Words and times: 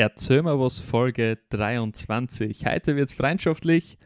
Erzähl 0.00 0.40
mal 0.40 0.58
was, 0.58 0.78
Folge 0.78 1.36
23. 1.50 2.64
Heute 2.64 2.96
wird's 2.96 3.12
freundschaftlich. 3.12 3.98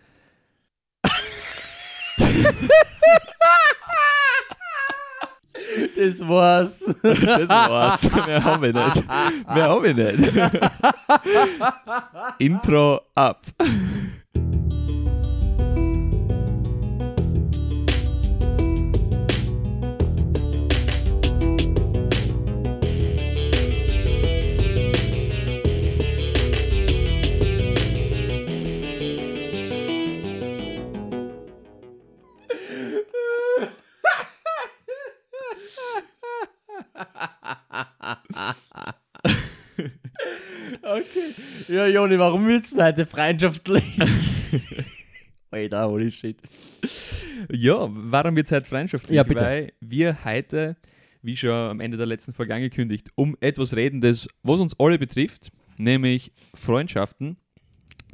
Das 5.96 6.18
war's. 6.28 6.80
Das 7.00 7.48
war's. 7.48 8.10
Mehr 8.26 8.42
haben 8.42 8.62
wir 8.64 8.72
nicht. 8.72 9.06
Mehr 9.06 9.68
haben 9.68 9.84
wir 9.84 9.94
nicht. 9.94 10.32
Intro 12.38 13.00
ab. 13.14 13.42
Ja, 41.68 41.86
Joni, 41.86 42.18
warum 42.18 42.46
willst 42.46 42.74
du 42.74 42.82
heute 42.82 43.06
freundschaftlich? 43.06 43.84
Alter, 45.50 45.88
holy 45.88 46.10
shit. 46.10 46.36
Ja, 47.50 47.88
warum 47.90 48.36
wird's 48.36 48.50
heute 48.50 48.68
freundschaftlich? 48.68 49.16
Ja, 49.16 49.22
bitte. 49.22 49.40
Weil 49.40 49.72
wir 49.80 50.24
heute, 50.24 50.76
wie 51.22 51.36
schon 51.36 51.50
am 51.50 51.80
Ende 51.80 51.96
der 51.96 52.06
letzten 52.06 52.34
Folge 52.34 52.54
angekündigt, 52.54 53.10
um 53.14 53.36
etwas 53.40 53.76
reden, 53.76 54.00
das 54.00 54.28
was 54.42 54.60
uns 54.60 54.78
alle 54.78 54.98
betrifft, 54.98 55.52
nämlich 55.76 56.32
Freundschaften. 56.54 57.36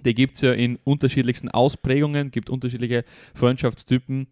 Die 0.04 0.14
gibt 0.14 0.36
es 0.36 0.42
ja 0.42 0.52
in 0.52 0.76
unterschiedlichsten 0.84 1.48
Ausprägungen, 1.48 2.30
gibt 2.30 2.50
unterschiedliche 2.50 3.04
Freundschaftstypen, 3.34 4.28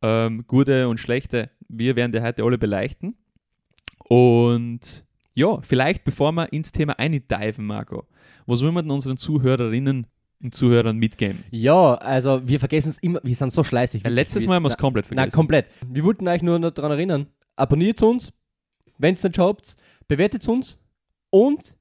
ähm, 0.00 0.44
gute 0.46 0.88
und 0.88 0.98
schlechte. 0.98 1.50
Wir 1.68 1.96
werden 1.96 2.12
die 2.12 2.20
heute 2.22 2.42
alle 2.42 2.58
beleuchten. 2.58 3.16
Und 4.08 5.04
ja, 5.34 5.60
vielleicht 5.62 6.04
bevor 6.04 6.32
wir 6.32 6.52
ins 6.52 6.72
Thema 6.72 6.98
eindiven, 6.98 7.64
Marco, 7.66 8.06
was 8.46 8.60
will 8.60 8.72
man 8.72 8.84
denn 8.84 8.92
unseren 8.92 9.16
Zuhörerinnen 9.16 10.06
und 10.42 10.54
Zuhörern 10.54 10.96
mitgeben? 10.96 11.44
Ja, 11.50 11.94
also 11.94 12.46
wir 12.46 12.58
vergessen 12.58 12.90
es 12.90 12.98
immer, 12.98 13.20
wir 13.22 13.34
sind 13.34 13.52
so 13.52 13.64
schleißig. 13.64 14.02
Wirklich. 14.02 14.14
letztes 14.14 14.46
Mal 14.46 14.56
haben 14.56 14.64
wir 14.64 14.68
es 14.68 14.76
komplett 14.76 15.06
Nein, 15.06 15.16
vergessen. 15.16 15.36
komplett. 15.36 15.66
Wir 15.86 16.04
wollten 16.04 16.28
euch 16.28 16.42
nur 16.42 16.58
noch 16.58 16.70
daran 16.70 16.92
erinnern, 16.92 17.26
abonniert 17.56 18.02
uns, 18.02 18.32
wenn 18.98 19.14
es 19.14 19.22
nicht 19.22 19.38
habt, 19.38 19.76
bewertet 20.08 20.46
uns 20.48 20.80
und 21.30 21.76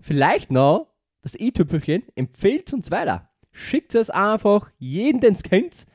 vielleicht 0.00 0.50
noch 0.50 0.88
das 1.22 1.38
i-Tüpfelchen, 1.38 2.04
empfehlt 2.14 2.72
uns 2.72 2.90
weiter. 2.90 3.28
Schickt 3.52 3.94
es 3.94 4.10
einfach 4.10 4.70
jeden, 4.78 5.20
den 5.20 5.32
es 5.32 5.42
kennt. 5.42 5.86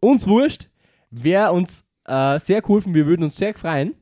Uns 0.00 0.26
wurscht. 0.26 0.68
Wäre 1.10 1.52
uns 1.52 1.86
äh, 2.06 2.40
sehr 2.40 2.62
geholfen, 2.62 2.94
wir 2.94 3.06
würden 3.06 3.22
uns 3.24 3.36
sehr 3.36 3.54
freuen. 3.54 3.94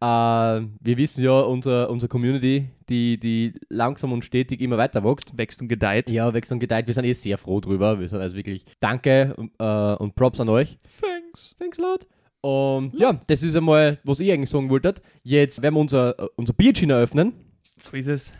Äh, 0.00 0.04
wir 0.04 0.96
wissen 0.96 1.24
ja, 1.24 1.40
unser, 1.40 1.90
unsere 1.90 2.08
Community, 2.08 2.68
die, 2.88 3.18
die 3.18 3.52
langsam 3.68 4.12
und 4.12 4.24
stetig 4.24 4.60
immer 4.60 4.78
weiter 4.78 5.02
wächst. 5.04 5.36
wächst 5.36 5.60
und 5.60 5.68
gedeiht. 5.68 6.10
Ja, 6.10 6.32
wächst 6.34 6.52
und 6.52 6.60
gedeiht. 6.60 6.86
Wir 6.86 6.94
sind 6.94 7.04
eh 7.04 7.12
sehr 7.12 7.38
froh 7.38 7.60
drüber. 7.60 7.98
Wir 8.00 8.08
sind 8.08 8.20
also 8.20 8.36
wirklich 8.36 8.64
Danke 8.80 9.34
äh, 9.58 9.94
und 10.02 10.14
Props 10.14 10.40
an 10.40 10.48
euch. 10.48 10.76
Thanks. 11.00 11.54
Thanks 11.58 11.78
a 11.78 11.82
lot. 11.82 12.06
Und 12.40 12.98
ja, 12.98 13.12
das 13.28 13.42
ist 13.42 13.54
einmal, 13.56 13.98
was 14.04 14.18
ich 14.20 14.32
eigentlich 14.32 14.50
sagen 14.50 14.68
wollte. 14.68 14.94
Jetzt 15.22 15.62
werden 15.62 15.74
wir 15.76 15.80
unser, 15.80 16.18
äh, 16.18 16.28
unser 16.36 16.52
Bierchen 16.52 16.90
eröffnen. 16.90 17.32
So 17.76 17.96
ist 17.96 18.08
es. 18.08 18.32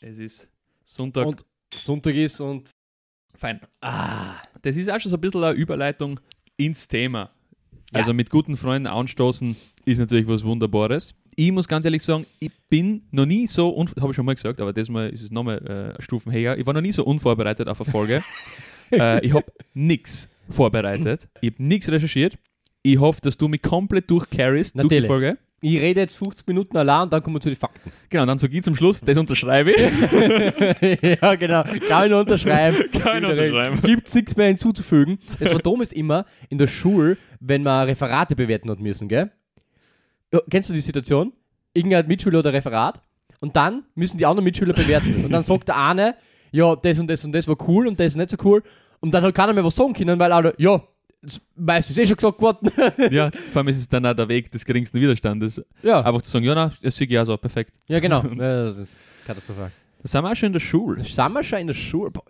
Es 0.00 0.18
ist 0.18 0.50
Sonntag. 0.84 1.26
Und 1.26 1.44
Sonntag 1.72 2.14
ist 2.14 2.40
und. 2.40 2.70
fein. 3.36 3.60
Ah, 3.80 4.36
Das 4.62 4.76
ist 4.76 4.90
auch 4.90 5.00
schon 5.00 5.10
so 5.10 5.16
ein 5.16 5.20
bisschen 5.20 5.42
eine 5.44 5.54
Überleitung 5.54 6.20
ins 6.56 6.86
Thema. 6.88 7.30
Also 7.94 8.12
mit 8.12 8.30
guten 8.30 8.56
Freunden 8.56 8.86
anstoßen 8.86 9.56
ist 9.84 9.98
natürlich 9.98 10.26
was 10.26 10.44
Wunderbares. 10.44 11.14
Ich 11.36 11.50
muss 11.50 11.66
ganz 11.66 11.84
ehrlich 11.84 12.02
sagen, 12.02 12.26
ich 12.38 12.52
bin 12.68 13.02
noch 13.10 13.26
nie 13.26 13.46
so, 13.46 13.76
habe 14.00 14.10
ich 14.10 14.16
schon 14.16 14.26
mal 14.26 14.34
gesagt, 14.34 14.60
aber 14.60 14.72
diesmal 14.72 15.10
ist 15.10 15.22
es 15.22 15.30
nochmal 15.30 15.94
äh, 15.98 16.02
Stufen 16.02 16.32
höher. 16.32 16.56
Ich 16.58 16.66
war 16.66 16.74
noch 16.74 16.80
nie 16.80 16.92
so 16.92 17.04
unvorbereitet 17.04 17.68
auf 17.68 17.80
eine 17.80 17.90
Folge. 17.90 18.22
äh, 18.92 19.24
ich 19.24 19.32
habe 19.32 19.46
nichts 19.72 20.28
vorbereitet. 20.48 21.28
Ich 21.40 21.52
habe 21.52 21.62
nichts 21.64 21.88
recherchiert. 21.88 22.38
Ich 22.82 22.98
hoffe, 22.98 23.20
dass 23.22 23.36
du 23.36 23.48
mich 23.48 23.62
komplett 23.62 24.10
durchcarryst 24.10 24.78
durch 24.78 24.88
die. 24.88 25.00
Folge. 25.02 25.38
ich 25.62 25.80
rede 25.80 26.02
jetzt 26.02 26.18
50 26.18 26.46
Minuten 26.46 26.76
allein 26.76 27.04
und 27.04 27.12
dann 27.12 27.22
kommen 27.22 27.36
wir 27.36 27.40
zu 27.40 27.48
den 27.48 27.56
Fakten. 27.56 27.90
Genau, 28.10 28.26
dann 28.26 28.38
sage 28.38 28.54
ich 28.54 28.62
zum 28.62 28.76
Schluss, 28.76 29.00
das 29.00 29.16
unterschreibe 29.16 29.72
ich. 29.72 29.78
ja, 31.22 31.34
genau. 31.34 31.64
Kann 31.88 32.04
ich 32.04 32.10
nur 32.10 32.20
unterschreiben. 32.20 32.76
Kann 32.92 33.24
ich 33.24 33.30
unterschreiben. 33.30 33.80
Gibt 33.82 34.08
es 34.08 34.14
nichts 34.14 34.36
mehr 34.36 34.48
hinzuzufügen. 34.48 35.18
Es 35.40 35.50
war 35.50 35.60
damals 35.60 35.92
immer 35.92 36.26
in 36.50 36.58
der 36.58 36.66
Schule, 36.66 37.16
wenn 37.46 37.62
wir 37.62 37.86
Referate 37.86 38.34
bewerten 38.36 38.70
hat 38.70 38.80
müssen, 38.80 39.08
gell? 39.08 39.30
Kennst 40.50 40.70
du 40.70 40.74
die 40.74 40.80
Situation? 40.80 41.32
Irgendein 41.74 42.06
Mitschüler 42.06 42.38
oder 42.40 42.52
Referat 42.52 43.00
und 43.40 43.54
dann 43.56 43.84
müssen 43.94 44.18
die 44.18 44.26
anderen 44.26 44.44
Mitschüler 44.44 44.72
bewerten. 44.74 45.24
Und 45.24 45.30
dann 45.32 45.42
sagt 45.42 45.68
der 45.68 45.76
eine, 45.76 46.14
ja, 46.50 46.74
das 46.76 46.98
und 46.98 47.08
das 47.08 47.24
und 47.24 47.32
das 47.32 47.46
war 47.48 47.56
cool 47.68 47.86
und 47.86 47.98
das 48.00 48.08
ist 48.08 48.16
nicht 48.16 48.30
so 48.30 48.36
cool. 48.44 48.62
Und 49.00 49.12
dann 49.12 49.22
hat 49.24 49.34
keiner 49.34 49.52
mehr 49.52 49.64
was 49.64 49.74
sagen 49.76 49.92
können, 49.92 50.18
weil 50.18 50.32
alle, 50.32 50.54
ja, 50.56 50.82
das 51.20 51.40
meistens 51.56 51.98
eh 51.98 52.06
schon 52.06 52.16
gesagt 52.16 52.40
worden. 52.40 52.70
ja, 53.10 53.30
vor 53.52 53.60
allem 53.60 53.68
ist 53.68 53.78
es 53.78 53.88
dann 53.88 54.04
auch 54.06 54.14
der 54.14 54.28
Weg 54.28 54.50
des 54.50 54.64
geringsten 54.64 55.00
Widerstandes. 55.00 55.62
ja, 55.82 56.00
Einfach 56.00 56.22
zu 56.22 56.30
sagen, 56.30 56.44
ja, 56.44 56.54
na, 56.54 56.72
das 56.82 56.96
sehe 56.96 57.06
ich 57.06 57.18
auch 57.18 57.24
so, 57.24 57.36
perfekt. 57.36 57.74
ja, 57.88 58.00
genau. 58.00 58.22
Ja, 58.38 58.64
das 58.66 58.76
ist 58.76 59.00
katastrophal. 59.26 59.70
Da 60.02 60.08
sind 60.08 60.22
wir 60.22 60.30
auch 60.30 60.36
schon 60.36 60.46
in 60.48 60.52
der 60.52 60.60
Schule. 60.60 61.02
Sind 61.04 61.32
wir 61.32 61.42
schon 61.42 61.58
in 61.60 61.66
der 61.68 61.74
Schule? 61.74 62.10
Boah, 62.10 62.24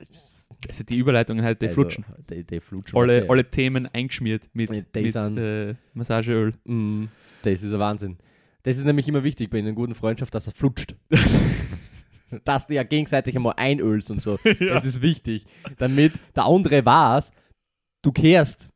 das- 0.49 0.69
Also 0.69 0.85
die 0.85 0.97
Überleitungen 0.99 1.45
halt, 1.45 1.61
die 1.63 1.67
also, 1.67 1.75
flutschen. 1.83 2.05
Die, 2.31 2.45
die 2.45 2.61
flutschen. 2.61 2.99
Alle, 2.99 3.23
du. 3.23 3.31
alle 3.31 3.51
Themen 3.51 3.87
eingeschmiert 3.87 4.49
mit, 4.53 4.71
mit 4.71 4.97
äh, 4.97 5.75
Massageöl. 5.95 6.53
Mm, 6.65 7.07
das 7.43 7.63
ist 7.63 7.73
ein 7.73 7.79
Wahnsinn. 7.79 8.19
Das 8.63 8.79
ist 8.79 8.85
nämlich 8.85 9.07
immer 9.09 9.23
wichtig 9.23 9.51
bei 9.51 9.59
einer 9.59 9.73
guten 9.73 9.95
Freundschaft, 9.95 10.35
dass 10.35 10.47
er 10.47 10.53
flutscht. 10.53 10.95
dass 12.45 12.67
du 12.67 12.75
ja 12.75 12.83
gegenseitig 12.83 13.37
einmal 13.37 13.55
einölst 13.57 14.11
und 14.11 14.21
so. 14.21 14.39
Das 14.59 14.85
ist 14.85 15.03
wichtig. 15.03 15.45
Damit 15.79 16.15
der 16.35 16.45
andere 16.47 16.85
weiß, 16.85 17.31
du 18.03 18.13
kehrst. 18.13 18.73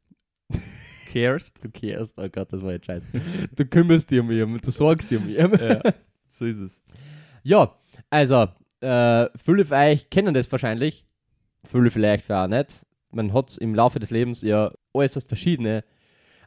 Cares. 1.11 1.55
Du 1.55 1.71
kehrst. 1.71 2.15
Oh 2.19 2.29
Gott, 2.29 2.53
das 2.53 2.63
war 2.63 2.73
jetzt 2.73 2.87
scheiße. 2.87 3.09
Du 3.57 3.65
kümmerst 3.65 4.11
dich 4.11 4.21
um 4.21 4.31
ihn, 4.31 4.59
du 4.59 4.71
sorgst 4.71 5.11
dich 5.11 5.19
um 5.19 5.29
ihn. 5.29 5.37
ja, 5.37 5.81
so 6.29 6.45
ist 6.45 6.59
es. 6.59 6.83
Ja, 7.43 7.75
also, 8.11 8.49
äh, 8.81 9.27
viele 9.43 9.65
von 9.65 9.77
euch 9.79 10.11
kennen 10.11 10.35
das 10.35 10.53
wahrscheinlich. 10.53 11.07
Viele 11.65 11.91
vielleicht 11.91 12.31
auch 12.31 12.47
nicht. 12.47 12.87
Man 13.11 13.33
hat 13.33 13.57
im 13.59 13.75
Laufe 13.75 13.99
des 13.99 14.11
Lebens 14.11 14.43
ja 14.43 14.71
äußerst 14.95 15.29
verschiedene 15.29 15.85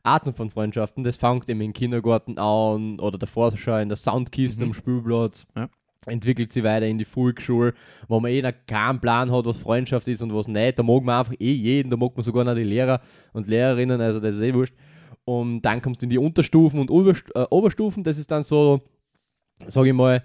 Arten 0.03 0.33
von 0.33 0.49
Freundschaften. 0.49 1.03
Das 1.03 1.17
fängt 1.17 1.49
eben 1.49 1.61
im 1.61 1.73
Kindergarten 1.73 2.38
an 2.38 2.99
oder 2.99 3.17
davor 3.17 3.55
schon 3.57 3.81
in 3.81 3.89
der 3.89 3.97
Soundkiste 3.97 4.63
Mhm. 4.66 4.72
am 4.72 4.73
Spielplatz. 4.73 5.45
Ja. 5.55 5.69
Entwickelt 6.07 6.51
sich 6.51 6.63
weiter 6.63 6.88
in 6.88 6.97
die 6.97 7.05
Volksschule, 7.05 7.75
wo 8.07 8.19
man 8.19 8.31
eh 8.31 8.41
noch 8.41 8.53
keinen 8.66 8.99
Plan 8.99 9.31
hat, 9.31 9.45
was 9.45 9.57
Freundschaft 9.57 10.07
ist 10.07 10.23
und 10.23 10.33
was 10.33 10.47
nicht. 10.47 10.79
Da 10.79 10.83
mag 10.83 11.03
man 11.03 11.19
einfach 11.19 11.35
eh 11.39 11.51
jeden, 11.53 11.89
da 11.89 11.97
mag 11.97 12.16
man 12.16 12.23
sogar 12.23 12.43
noch 12.43 12.55
die 12.55 12.63
Lehrer 12.63 13.01
und 13.33 13.47
Lehrerinnen, 13.47 14.01
also 14.01 14.19
das 14.19 14.35
ist 14.35 14.41
eh 14.41 14.53
wurscht. 14.53 14.73
Und 15.25 15.61
dann 15.61 15.79
kommst 15.83 16.01
du 16.01 16.07
in 16.07 16.09
die 16.09 16.17
Unterstufen 16.17 16.79
und 16.79 16.89
äh, 16.89 17.39
Oberstufen, 17.51 18.03
das 18.03 18.17
ist 18.17 18.31
dann 18.31 18.41
so, 18.41 18.81
sage 19.67 19.89
ich 19.89 19.93
mal, 19.93 20.23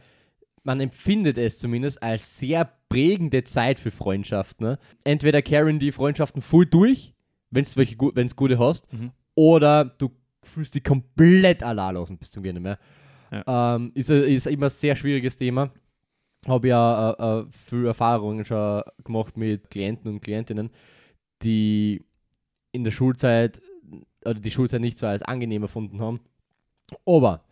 man 0.63 0.81
empfindet 0.81 1.37
es 1.37 1.59
zumindest 1.59 2.03
als 2.03 2.39
sehr 2.39 2.73
prägende 2.89 3.45
Zeit 3.45 3.79
für 3.79 3.91
Freundschaften. 3.91 4.67
Ne? 4.67 4.79
Entweder 5.05 5.43
carryen 5.43 5.79
die 5.79 5.93
Freundschaften 5.93 6.43
voll 6.43 6.67
durch, 6.67 7.15
wenn 7.51 7.65
du 7.65 7.77
welche 7.77 7.97
gu 7.97 8.11
wenn's 8.15 8.37
gute 8.37 8.59
hast, 8.59 8.93
Mhm. 8.93 9.13
oder 9.35 9.85
du 9.85 10.11
fühlst 10.43 10.75
dich 10.75 10.85
komplett 10.85 11.63
allein 11.63 11.97
bis 12.19 12.31
zum 12.31 12.43
Gehen 12.43 12.63
mehr. 12.63 12.79
Ähm, 13.33 13.91
ist, 13.95 14.09
ist 14.11 14.47
immer 14.47 14.67
ein 14.67 14.71
sehr 14.71 14.95
schwieriges 14.95 15.37
Thema. 15.37 15.71
Habe 16.47 16.69
ja 16.69 17.11
äh, 17.11 17.41
äh, 17.41 17.47
viel 17.51 17.87
Erfahrungen 17.87 18.45
schon 18.45 18.83
gemacht 19.03 19.37
mit 19.37 19.69
Klienten 19.71 20.13
und 20.13 20.21
Klientinnen, 20.21 20.71
die 21.43 22.05
in 22.71 22.85
der 22.85 22.93
Schulzeit 22.93 23.61
oder 24.25 24.39
die 24.39 24.51
Schulzeit 24.51 24.81
nicht 24.81 24.99
so 24.99 25.07
als 25.07 25.23
angenehm 25.23 25.63
erfunden 25.63 26.01
haben. 26.01 26.21
Aber 27.05 27.43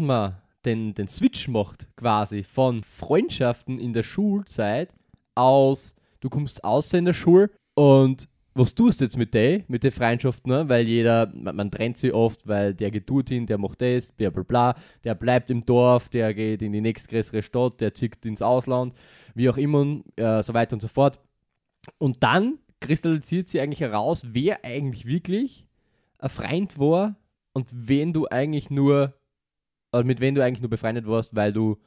man 0.00 0.36
den, 0.64 0.94
den 0.94 1.08
Switch 1.08 1.48
macht, 1.48 1.88
quasi 1.96 2.42
von 2.42 2.82
Freundschaften 2.82 3.78
in 3.78 3.92
der 3.92 4.02
Schulzeit 4.02 4.90
aus, 5.34 5.94
du 6.20 6.28
kommst 6.28 6.64
aus 6.64 6.92
in 6.92 7.04
der 7.04 7.14
Schule 7.14 7.50
und 7.74 8.28
was 8.54 8.74
tust 8.74 9.00
du 9.00 9.04
jetzt 9.04 9.16
mit 9.16 9.32
der, 9.32 9.62
mit 9.68 9.84
der 9.84 9.92
Freundschaft, 9.92 10.46
ne? 10.46 10.68
Weil 10.68 10.86
jeder, 10.86 11.32
man, 11.34 11.54
man 11.54 11.70
trennt 11.70 11.96
sie 11.96 12.12
oft, 12.12 12.46
weil 12.48 12.74
der 12.74 12.90
geht 12.90 13.08
dorthin, 13.08 13.46
der 13.46 13.58
macht 13.58 13.80
das, 13.80 14.12
bla 14.12 14.30
bla 14.30 14.42
bla, 14.42 14.74
der 15.04 15.14
bleibt 15.14 15.50
im 15.50 15.60
Dorf, 15.60 16.08
der 16.08 16.34
geht 16.34 16.60
in 16.62 16.72
die 16.72 16.80
nächstgrößere 16.80 17.42
Stadt, 17.42 17.80
der 17.80 17.94
zieht 17.94 18.26
ins 18.26 18.42
Ausland, 18.42 18.94
wie 19.34 19.48
auch 19.48 19.56
immer, 19.56 20.00
äh, 20.16 20.42
so 20.42 20.52
weiter 20.52 20.74
und 20.74 20.80
so 20.80 20.88
fort. 20.88 21.18
Und 21.98 22.22
dann 22.22 22.58
kristallisiert 22.80 23.48
sie 23.48 23.60
eigentlich 23.60 23.80
heraus, 23.80 24.24
wer 24.26 24.64
eigentlich 24.64 25.06
wirklich 25.06 25.66
ein 26.18 26.28
Freund 26.28 26.78
war 26.78 27.16
und 27.52 27.68
wen 27.72 28.12
du 28.12 28.26
eigentlich 28.26 28.68
nur, 28.68 29.14
oder 29.92 30.04
mit 30.04 30.20
wem 30.20 30.34
du 30.34 30.44
eigentlich 30.44 30.60
nur 30.60 30.70
befreundet 30.70 31.06
warst, 31.06 31.34
weil 31.34 31.52
du 31.52 31.78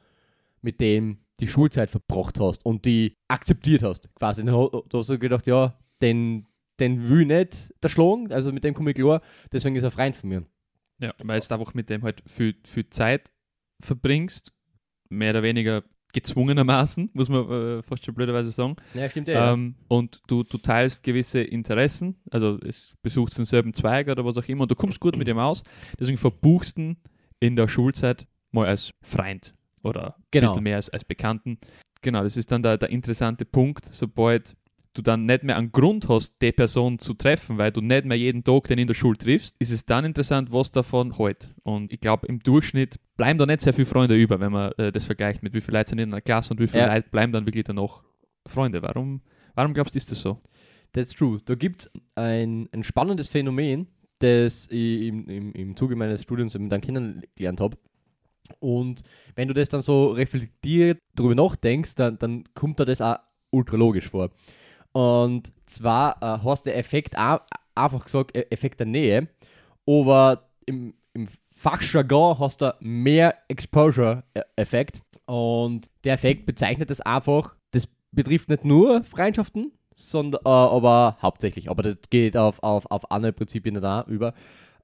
mit 0.62 0.80
dem 0.80 1.18
die 1.40 1.48
Schulzeit 1.48 1.90
verbracht 1.90 2.38
hast 2.40 2.64
und 2.64 2.84
die 2.84 3.16
akzeptiert 3.28 3.82
hast. 3.82 4.08
Quasi. 4.14 4.44
Du 4.44 4.82
hast 4.92 5.10
du 5.10 5.18
gedacht, 5.18 5.46
ja, 5.46 5.78
den, 6.00 6.46
den 6.80 7.08
will 7.08 7.22
ich 7.22 7.26
nicht 7.26 7.74
der 7.82 7.88
schlagen, 7.88 8.32
also 8.32 8.52
mit 8.52 8.64
dem 8.64 8.74
komme 8.74 8.90
ich 8.90 8.96
klar, 8.96 9.20
deswegen 9.52 9.76
ist 9.76 9.82
er 9.82 9.90
Freund 9.90 10.16
von 10.16 10.28
mir. 10.28 10.44
Ja, 11.00 11.12
weil 11.22 11.40
du 11.40 11.54
einfach 11.54 11.74
mit 11.74 11.90
dem 11.90 12.02
halt 12.02 12.22
viel, 12.26 12.54
viel 12.64 12.88
Zeit 12.88 13.32
verbringst, 13.80 14.52
mehr 15.08 15.30
oder 15.30 15.42
weniger 15.42 15.82
gezwungenermaßen, 16.12 17.10
muss 17.12 17.28
man 17.28 17.50
äh, 17.50 17.82
fast 17.82 18.04
schon 18.04 18.14
blöderweise 18.14 18.50
sagen. 18.52 18.76
Ja, 18.94 19.10
stimmt 19.10 19.28
ja. 19.28 19.52
Ähm, 19.52 19.74
und 19.88 20.20
du, 20.28 20.44
du 20.44 20.58
teilst 20.58 21.02
gewisse 21.02 21.40
Interessen, 21.40 22.16
also 22.30 22.58
es 22.64 22.94
besuchst 23.02 23.36
denselben 23.36 23.74
Zweig 23.74 24.08
oder 24.08 24.24
was 24.24 24.38
auch 24.38 24.46
immer 24.46 24.62
und 24.62 24.70
du 24.70 24.76
kommst 24.76 25.00
gut 25.00 25.16
mit 25.16 25.26
ihm 25.26 25.38
aus, 25.38 25.64
deswegen 25.98 26.16
verbuchst 26.16 26.78
du 26.78 26.94
in 27.44 27.56
der 27.56 27.68
Schulzeit 27.68 28.26
mal 28.52 28.66
als 28.66 28.90
Freund 29.02 29.54
oder 29.82 30.16
genau. 30.30 30.46
ein 30.46 30.50
bisschen 30.50 30.62
mehr 30.62 30.76
als, 30.76 30.88
als 30.88 31.04
Bekannten. 31.04 31.58
Genau, 32.00 32.22
das 32.22 32.36
ist 32.36 32.50
dann 32.50 32.62
der, 32.62 32.78
der 32.78 32.88
interessante 32.88 33.44
Punkt, 33.44 33.84
sobald 33.90 34.56
du 34.94 35.02
dann 35.02 35.26
nicht 35.26 35.42
mehr 35.42 35.56
einen 35.58 35.72
Grund 35.72 36.08
hast, 36.08 36.40
die 36.40 36.52
Person 36.52 36.98
zu 36.98 37.14
treffen, 37.14 37.58
weil 37.58 37.72
du 37.72 37.80
nicht 37.80 38.06
mehr 38.06 38.16
jeden 38.16 38.44
Tag 38.44 38.68
den 38.68 38.78
in 38.78 38.86
der 38.86 38.94
Schule 38.94 39.18
triffst, 39.18 39.56
ist 39.58 39.72
es 39.72 39.84
dann 39.84 40.04
interessant, 40.04 40.52
was 40.52 40.70
davon 40.70 41.18
heute. 41.18 41.48
Und 41.64 41.92
ich 41.92 42.00
glaube, 42.00 42.26
im 42.28 42.38
Durchschnitt 42.38 42.96
bleiben 43.16 43.38
da 43.38 43.44
nicht 43.44 43.60
sehr 43.60 43.74
viele 43.74 43.86
Freunde 43.86 44.14
über, 44.14 44.40
wenn 44.40 44.52
man 44.52 44.72
äh, 44.78 44.92
das 44.92 45.04
vergleicht 45.04 45.42
mit 45.42 45.52
wie 45.52 45.60
viele 45.60 45.78
Leute 45.78 45.90
sind 45.90 45.98
in 45.98 46.12
einer 46.12 46.20
Klasse 46.20 46.54
und 46.54 46.60
wie 46.60 46.68
viele 46.68 46.84
ja. 46.84 46.94
Leute 46.94 47.10
bleiben 47.10 47.32
dann 47.32 47.44
wirklich 47.44 47.64
danach 47.64 48.04
Freunde. 48.46 48.80
Warum, 48.82 49.20
warum 49.54 49.74
glaubst 49.74 49.94
du, 49.94 49.98
ist 49.98 50.10
das 50.10 50.20
so? 50.20 50.38
That's 50.92 51.10
true. 51.10 51.40
Da 51.44 51.56
gibt 51.56 51.82
es 51.82 51.90
ein, 52.14 52.68
ein 52.72 52.84
spannendes 52.84 53.28
Phänomen, 53.28 53.88
das 54.24 54.66
im, 54.66 55.28
im, 55.28 55.52
im 55.52 55.76
Zuge 55.76 55.96
meines 55.96 56.22
Studiums 56.22 56.54
dann 56.54 56.80
kennengelernt 56.80 57.60
habe. 57.60 57.76
Und 58.60 59.02
wenn 59.36 59.48
du 59.48 59.54
das 59.54 59.68
dann 59.68 59.82
so 59.82 60.12
reflektiert 60.12 60.98
darüber 61.14 61.34
nachdenkst, 61.34 61.94
dann, 61.94 62.18
dann 62.18 62.44
kommt 62.54 62.78
dir 62.78 62.84
das 62.84 63.00
auch 63.00 63.18
ultra 63.50 63.76
logisch 63.76 64.08
vor. 64.08 64.30
Und 64.92 65.52
zwar 65.66 66.16
äh, 66.22 66.44
hast 66.44 66.66
der 66.66 66.76
Effekt 66.76 67.16
auch, 67.18 67.40
einfach 67.74 68.04
gesagt, 68.04 68.36
e-, 68.36 68.46
Effekt 68.50 68.80
der 68.80 68.86
Nähe, 68.86 69.28
aber 69.86 70.48
im, 70.66 70.94
im 71.12 71.28
Fachjargon 71.50 72.38
hast 72.38 72.60
du 72.60 72.74
mehr 72.80 73.34
Exposure-Effekt. 73.48 75.00
Und 75.26 75.88
der 76.04 76.14
Effekt 76.14 76.46
bezeichnet 76.46 76.90
das 76.90 77.00
einfach, 77.00 77.56
das 77.70 77.88
betrifft 78.12 78.50
nicht 78.50 78.64
nur 78.64 79.02
Freundschaften, 79.04 79.72
sondern 79.96 80.40
äh, 80.44 80.48
aber 80.48 81.18
hauptsächlich, 81.22 81.70
aber 81.70 81.82
das 81.82 81.98
geht 82.10 82.36
auf, 82.36 82.62
auf, 82.62 82.90
auf 82.90 83.10
andere 83.10 83.32
Prinzipien 83.32 83.80
da 83.80 84.04
über. 84.08 84.34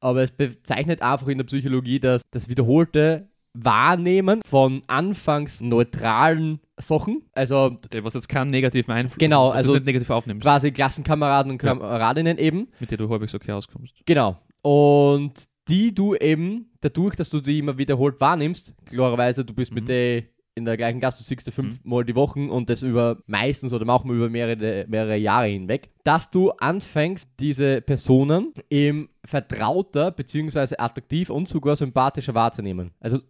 Aber 0.01 0.23
es 0.23 0.31
bezeichnet 0.31 1.03
einfach 1.03 1.29
in 1.29 1.39
der 1.39 1.45
Psychologie, 1.45 2.01
dass 2.01 2.23
das 2.31 2.49
wiederholte 2.49 3.29
Wahrnehmen 3.53 4.41
von 4.47 4.83
anfangs 4.87 5.61
neutralen 5.61 6.61
Sachen. 6.79 7.23
Also, 7.33 7.77
was 8.03 8.15
jetzt 8.15 8.29
keinen 8.29 8.51
negativen 8.51 8.93
Einfluss 8.93 9.19
genau, 9.19 9.51
also 9.51 9.75
nicht 9.75 9.87
negativ 9.87 10.11
aufnimmst. 10.11 10.43
Quasi 10.43 10.71
Klassenkameraden 10.71 11.53
und 11.53 11.59
Kameradinnen 11.59 12.39
ja. 12.39 12.45
eben. 12.45 12.69
Mit 12.79 12.91
denen 12.91 12.99
du 12.99 13.09
häufig 13.09 13.35
okay 13.35 13.53
auskommst. 13.53 13.97
Genau. 14.07 14.39
Und 14.63 15.49
die 15.69 15.95
du 15.95 16.15
eben, 16.15 16.71
dadurch, 16.81 17.17
dass 17.17 17.31
du 17.31 17.43
sie 17.43 17.59
immer 17.59 17.77
wiederholt 17.79 18.21
wahrnimmst, 18.21 18.75
klarerweise, 18.87 19.45
du 19.45 19.55
bist 19.55 19.73
mhm. 19.73 19.75
mit 19.77 19.89
der 19.89 20.23
in 20.55 20.65
der 20.65 20.77
gleichen 20.77 21.01
Gast, 21.01 21.21
du 21.21 21.25
siehst 21.25 21.47
du 21.47 21.53
fünfmal 21.53 22.03
mhm. 22.03 22.07
die 22.07 22.15
Woche 22.15 22.51
und 22.51 22.69
das 22.69 22.83
über 22.83 23.19
meistens 23.27 23.73
oder 23.73 23.85
manchmal 23.85 24.17
über 24.17 24.29
mehrere, 24.29 24.87
mehrere 24.89 25.17
Jahre 25.17 25.47
hinweg, 25.47 25.91
dass 26.05 26.31
du 26.31 26.51
anfängst, 26.51 27.29
diese 27.39 27.81
Personen 27.81 28.53
eben 28.69 29.09
vertrauter 29.25 30.11
bzw. 30.11 30.77
attraktiv 30.79 31.31
und 31.31 31.49
sogar 31.49 31.77
sympathischer 31.77 32.35
wahrzunehmen. 32.35 32.91
Also 33.01 33.21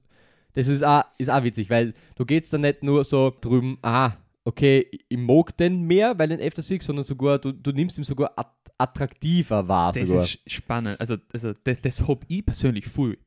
das 0.55 0.67
ist 0.67 0.83
auch, 0.83 1.05
ist 1.19 1.31
auch 1.31 1.45
witzig, 1.45 1.71
weil 1.71 1.95
du 2.17 2.25
gehst 2.25 2.53
dann 2.53 2.63
nicht 2.63 2.83
nur 2.83 3.05
so 3.05 3.33
drüben, 3.41 3.79
ah, 3.83 4.13
okay, 4.45 4.87
ich 5.09 5.19
mag 5.19 5.57
den 5.57 5.83
mehr, 5.83 6.19
weil 6.19 6.29
den 6.29 6.41
öfter 6.41 6.63
siehst, 6.63 6.87
sondern 6.87 7.05
sogar, 7.05 7.39
du, 7.39 7.53
du 7.53 7.71
nimmst 7.73 7.99
ihn 7.99 8.05
sogar 8.05 8.35
attraktiver 8.79 9.69
wahr. 9.69 9.93
Das 9.93 10.09
sogar. 10.09 10.25
ist 10.25 10.41
spannend. 10.51 11.01
Also, 11.01 11.17
also 11.33 11.53
das, 11.65 11.81
das 11.81 12.09
habe 12.09 12.21
ich 12.29 12.45
persönlich 12.45 12.87
viel. 12.87 13.19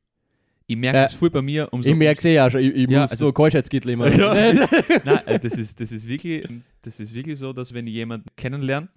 Ich 0.66 0.76
merke 0.76 0.98
es 0.98 1.14
äh, 1.14 1.16
voll 1.16 1.30
bei 1.30 1.42
mir. 1.42 1.68
Umso 1.72 1.90
ich 1.90 1.96
merke 1.96 2.18
es 2.18 2.24
eh 2.24 2.40
auch 2.40 2.50
schon. 2.50 2.60
Ich, 2.60 2.74
ich 2.74 2.90
ja, 2.90 3.02
muss 3.02 3.10
also, 3.10 3.26
so 3.26 3.32
Keuschheitsgittel 3.32 3.90
immer. 3.90 4.08
Ja. 4.08 4.34
Nein, 5.04 5.26
äh, 5.26 5.38
das 5.38 5.54
ist, 5.54 5.78
das, 5.78 5.92
ist 5.92 6.08
wirklich, 6.08 6.48
das 6.82 7.00
ist 7.00 7.14
wirklich 7.14 7.38
so, 7.38 7.52
dass 7.52 7.74
wenn 7.74 7.86
ich 7.86 7.94
jemanden 7.94 8.26
kennenlerne, 8.36 8.88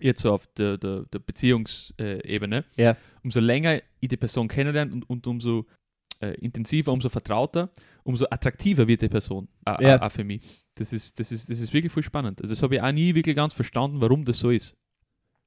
jetzt 0.00 0.22
so 0.22 0.32
auf 0.32 0.46
der, 0.54 0.78
der, 0.78 1.04
der 1.12 1.18
Beziehungsebene, 1.18 2.64
ja. 2.76 2.96
umso 3.22 3.40
länger 3.40 3.80
ich 4.00 4.08
die 4.08 4.16
Person 4.16 4.48
kennenlerne 4.48 4.92
und, 4.92 5.08
und 5.08 5.26
umso 5.26 5.66
äh, 6.20 6.34
intensiver, 6.40 6.92
umso 6.92 7.08
vertrauter, 7.08 7.70
umso 8.02 8.26
attraktiver 8.30 8.88
wird 8.88 9.02
die 9.02 9.08
Person 9.08 9.48
äh, 9.66 9.82
ja. 9.82 10.02
auch 10.02 10.10
für 10.10 10.24
mich. 10.24 10.42
Das 10.74 10.92
ist, 10.92 11.18
das, 11.18 11.32
ist, 11.32 11.48
das 11.48 11.60
ist 11.60 11.72
wirklich 11.72 11.92
voll 11.92 12.02
spannend. 12.02 12.40
Also 12.40 12.52
das 12.52 12.62
habe 12.62 12.76
ich 12.76 12.82
auch 12.82 12.92
nie 12.92 13.14
wirklich 13.14 13.36
ganz 13.36 13.54
verstanden, 13.54 14.00
warum 14.00 14.24
das 14.24 14.38
so 14.38 14.50
ist. 14.50 14.76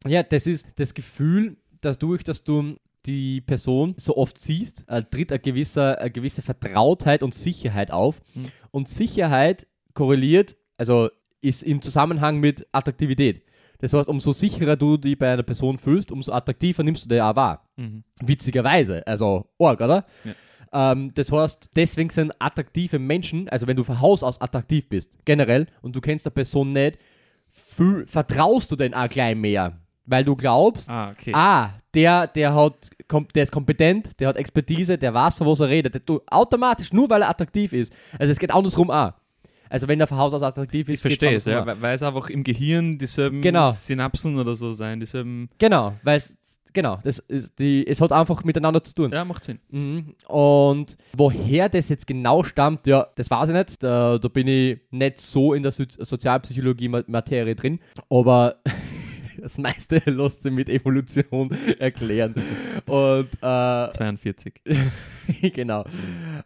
Ja, 0.05 0.23
das 0.23 0.47
ist 0.47 0.65
das 0.77 0.93
Gefühl, 0.93 1.57
dass 1.81 1.99
durch, 1.99 2.23
dass 2.23 2.43
du 2.43 2.75
die 3.05 3.41
Person 3.41 3.95
so 3.97 4.17
oft 4.17 4.37
siehst, 4.37 4.85
äh, 4.87 5.03
tritt 5.03 5.31
eine 5.31 5.39
gewisse, 5.39 5.99
eine 5.99 6.11
gewisse 6.11 6.41
Vertrautheit 6.41 7.23
und 7.23 7.33
Sicherheit 7.33 7.91
auf. 7.91 8.21
Mhm. 8.33 8.51
Und 8.71 8.87
Sicherheit 8.87 9.67
korreliert, 9.93 10.55
also 10.77 11.09
ist 11.41 11.63
im 11.63 11.81
Zusammenhang 11.81 12.39
mit 12.39 12.67
Attraktivität. 12.71 13.43
Das 13.79 13.93
heißt, 13.93 14.07
umso 14.07 14.31
sicherer 14.31 14.75
du 14.75 14.95
dich 14.95 15.17
bei 15.17 15.33
einer 15.33 15.43
Person 15.43 15.79
fühlst, 15.79 16.11
umso 16.11 16.31
attraktiver 16.31 16.83
nimmst 16.83 17.05
du 17.05 17.09
die 17.09 17.19
auch 17.19 17.35
wahr. 17.35 17.67
Mhm. 17.77 18.03
Witzigerweise. 18.21 19.05
Also, 19.07 19.47
arg, 19.57 19.81
oder? 19.81 20.05
Ja. 20.23 20.91
Ähm, 20.91 21.11
das 21.15 21.31
heißt, 21.31 21.71
deswegen 21.75 22.11
sind 22.11 22.31
attraktive 22.39 22.99
Menschen, 22.99 23.49
also 23.49 23.67
wenn 23.67 23.75
du 23.75 23.83
von 23.83 23.99
Haus 23.99 24.23
aus 24.23 24.39
attraktiv 24.39 24.87
bist, 24.87 25.17
generell, 25.25 25.67
und 25.81 25.95
du 25.95 26.01
kennst 26.01 26.25
der 26.25 26.31
Person 26.31 26.73
nicht, 26.73 26.99
vertraust 28.05 28.71
du 28.71 28.75
den 28.75 28.93
auch 28.93 29.09
gleich 29.09 29.35
mehr. 29.35 29.77
Weil 30.05 30.23
du 30.23 30.35
glaubst, 30.35 30.89
ah, 30.89 31.11
okay. 31.11 31.31
ah 31.33 31.69
der, 31.93 32.27
der, 32.27 32.53
hat, 32.53 32.89
der 33.35 33.43
ist 33.43 33.51
kompetent, 33.51 34.19
der 34.19 34.29
hat 34.29 34.37
Expertise, 34.37 34.97
der 34.97 35.13
weiß, 35.13 35.35
von 35.35 35.47
was 35.47 35.59
er 35.59 35.69
redet. 35.69 36.01
Du, 36.07 36.21
automatisch, 36.27 36.93
nur 36.93 37.09
weil 37.09 37.21
er 37.21 37.29
attraktiv 37.29 37.73
ist. 37.73 37.93
Also 38.17 38.31
es 38.31 38.39
geht 38.39 38.51
andersrum 38.51 38.89
auch. 38.89 39.13
Also 39.69 39.87
wenn 39.87 39.99
er 39.99 40.07
von 40.07 40.17
Haus 40.17 40.33
aus 40.33 40.43
attraktiv 40.43 40.89
ist, 40.89 40.95
ich 40.95 41.01
verstehe 41.01 41.37
es, 41.37 41.45
ja, 41.45 41.65
weil 41.65 41.95
es 41.95 42.03
einfach 42.03 42.29
im 42.29 42.43
Gehirn 42.43 42.97
dieselben 42.97 43.41
genau. 43.41 43.71
Synapsen 43.71 44.37
oder 44.37 44.53
so 44.53 44.73
sein, 44.73 44.99
dieselben. 44.99 45.47
Genau, 45.59 45.93
weil 46.03 46.17
es 46.17 46.37
Genau, 46.73 46.99
das 47.03 47.19
ist 47.19 47.59
die, 47.59 47.85
es 47.85 47.99
hat 47.99 48.11
einfach 48.11 48.43
miteinander 48.43 48.81
zu 48.81 48.95
tun. 48.95 49.11
Ja, 49.11 49.25
macht 49.25 49.43
Sinn. 49.43 49.59
Mhm. 49.69 50.15
Und 50.27 50.97
woher 51.17 51.67
das 51.67 51.89
jetzt 51.89 52.07
genau 52.07 52.43
stammt, 52.43 52.87
ja, 52.87 53.07
das 53.15 53.29
weiß 53.29 53.49
ich 53.49 53.55
nicht. 53.55 53.83
Da, 53.83 54.17
da 54.17 54.27
bin 54.29 54.47
ich 54.47 54.79
nicht 54.89 55.19
so 55.19 55.53
in 55.53 55.63
der 55.63 55.71
so 55.71 55.83
Sozialpsychologie-Materie 55.87 57.55
drin. 57.55 57.79
Aber 58.09 58.55
das 59.41 59.57
meiste 59.57 59.97
lässt 60.05 60.43
sich 60.43 60.51
mit 60.51 60.69
Evolution 60.69 61.49
erklären. 61.79 62.35
Und, 62.85 63.29
äh, 63.41 63.91
42. 63.91 64.61
genau. 65.53 65.83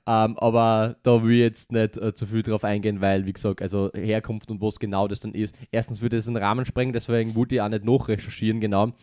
Ähm, 0.08 0.38
aber 0.38 0.96
da 1.04 1.24
will 1.24 1.34
ich 1.34 1.40
jetzt 1.40 1.72
nicht 1.72 1.98
äh, 1.98 2.14
zu 2.14 2.26
viel 2.26 2.44
drauf 2.44 2.64
eingehen, 2.64 3.02
weil, 3.02 3.26
wie 3.26 3.34
gesagt, 3.34 3.62
also 3.62 3.92
Herkunft 3.94 4.50
und 4.52 4.62
was 4.62 4.80
genau 4.80 5.08
das 5.08 5.20
dann 5.20 5.34
ist. 5.34 5.56
Erstens 5.72 6.02
würde 6.02 6.18
es 6.18 6.28
einen 6.28 6.38
Rahmen 6.38 6.66
sprengen, 6.66 6.94
deswegen 6.94 7.36
wollte 7.36 7.56
ich 7.56 7.62
auch 7.62 7.70
nicht 7.70 7.84
nachrecherchieren, 7.86 8.60
genau. 8.60 8.94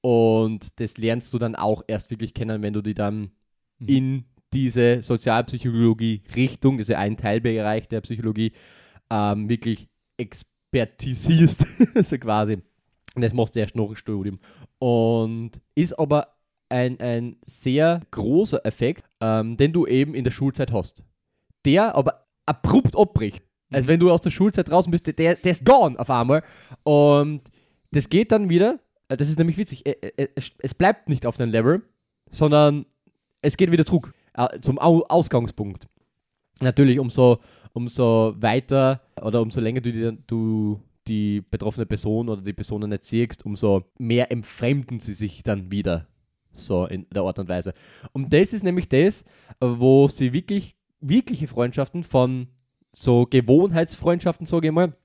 Und 0.00 0.78
das 0.80 0.96
lernst 0.96 1.32
du 1.34 1.38
dann 1.38 1.56
auch 1.56 1.82
erst 1.88 2.10
wirklich 2.10 2.34
kennen, 2.34 2.62
wenn 2.62 2.72
du 2.72 2.82
die 2.82 2.94
dann 2.94 3.30
mhm. 3.78 3.88
in 3.88 4.24
diese 4.52 5.02
Sozialpsychologie-Richtung, 5.02 6.78
ist 6.78 6.90
ein 6.90 7.16
Teilbereich 7.16 7.88
der 7.88 8.00
Psychologie, 8.00 8.52
ähm, 9.10 9.48
wirklich 9.48 9.88
expertisierst, 10.16 11.66
so 12.02 12.18
quasi. 12.18 12.58
Und 13.18 13.22
das 13.22 13.34
machst 13.34 13.56
du 13.56 13.60
erst 13.60 13.74
nach 13.74 13.86
dem 13.86 13.96
Studium. 13.96 14.38
Und 14.78 15.60
ist 15.74 15.98
aber 15.98 16.28
ein, 16.68 17.00
ein 17.00 17.36
sehr 17.46 18.00
großer 18.10 18.64
Effekt, 18.64 19.04
ähm, 19.20 19.56
den 19.56 19.72
du 19.72 19.86
eben 19.86 20.14
in 20.14 20.24
der 20.24 20.30
Schulzeit 20.30 20.72
hast. 20.72 21.02
Der 21.64 21.94
aber 21.94 22.26
abrupt 22.46 22.96
abbricht. 22.96 23.44
Also 23.70 23.86
mhm. 23.86 23.92
wenn 23.92 24.00
du 24.00 24.10
aus 24.10 24.20
der 24.20 24.30
Schulzeit 24.30 24.68
draußen 24.68 24.90
bist, 24.90 25.06
der, 25.06 25.34
der 25.34 25.52
ist 25.52 25.64
gone 25.64 25.98
auf 25.98 26.10
einmal. 26.10 26.42
Und 26.84 27.42
das 27.90 28.08
geht 28.08 28.32
dann 28.32 28.48
wieder 28.48 28.78
äh, 29.08 29.16
das 29.16 29.28
ist 29.28 29.38
nämlich 29.38 29.58
witzig, 29.58 29.84
es 30.36 30.74
bleibt 30.74 31.08
nicht 31.08 31.26
auf 31.26 31.36
dem 31.36 31.50
Level, 31.50 31.82
sondern 32.30 32.86
es 33.42 33.56
geht 33.56 33.72
wieder 33.72 33.84
zurück 33.84 34.12
äh, 34.34 34.60
zum 34.60 34.78
Ausgangspunkt. 34.78 35.88
Natürlich, 36.60 36.98
umso, 36.98 37.38
umso 37.72 38.34
weiter 38.38 39.00
oder 39.22 39.40
umso 39.40 39.60
länger 39.60 39.80
du 39.80 40.12
du 40.26 40.80
die 41.08 41.40
betroffene 41.40 41.86
Person 41.86 42.28
oder 42.28 42.42
die 42.42 42.52
Personen 42.52 42.90
nicht 42.90 43.04
siehst, 43.04 43.44
umso 43.44 43.84
mehr 43.98 44.30
entfremden 44.30 44.98
sie 44.98 45.14
sich 45.14 45.42
dann 45.42 45.72
wieder. 45.72 46.06
So 46.52 46.86
in 46.86 47.06
der 47.10 47.22
Art 47.22 47.38
und 47.38 47.48
Weise. 47.48 47.72
Und 48.12 48.32
das 48.32 48.52
ist 48.52 48.64
nämlich 48.64 48.88
das, 48.88 49.24
wo 49.60 50.08
sie 50.08 50.32
wirklich, 50.32 50.76
wirkliche 51.00 51.46
Freundschaften 51.46 52.02
von 52.02 52.48
so 52.92 53.26
Gewohnheitsfreundschaften, 53.26 54.46
sage 54.46 54.68
ich 54.68 54.72
mal, 54.72 54.96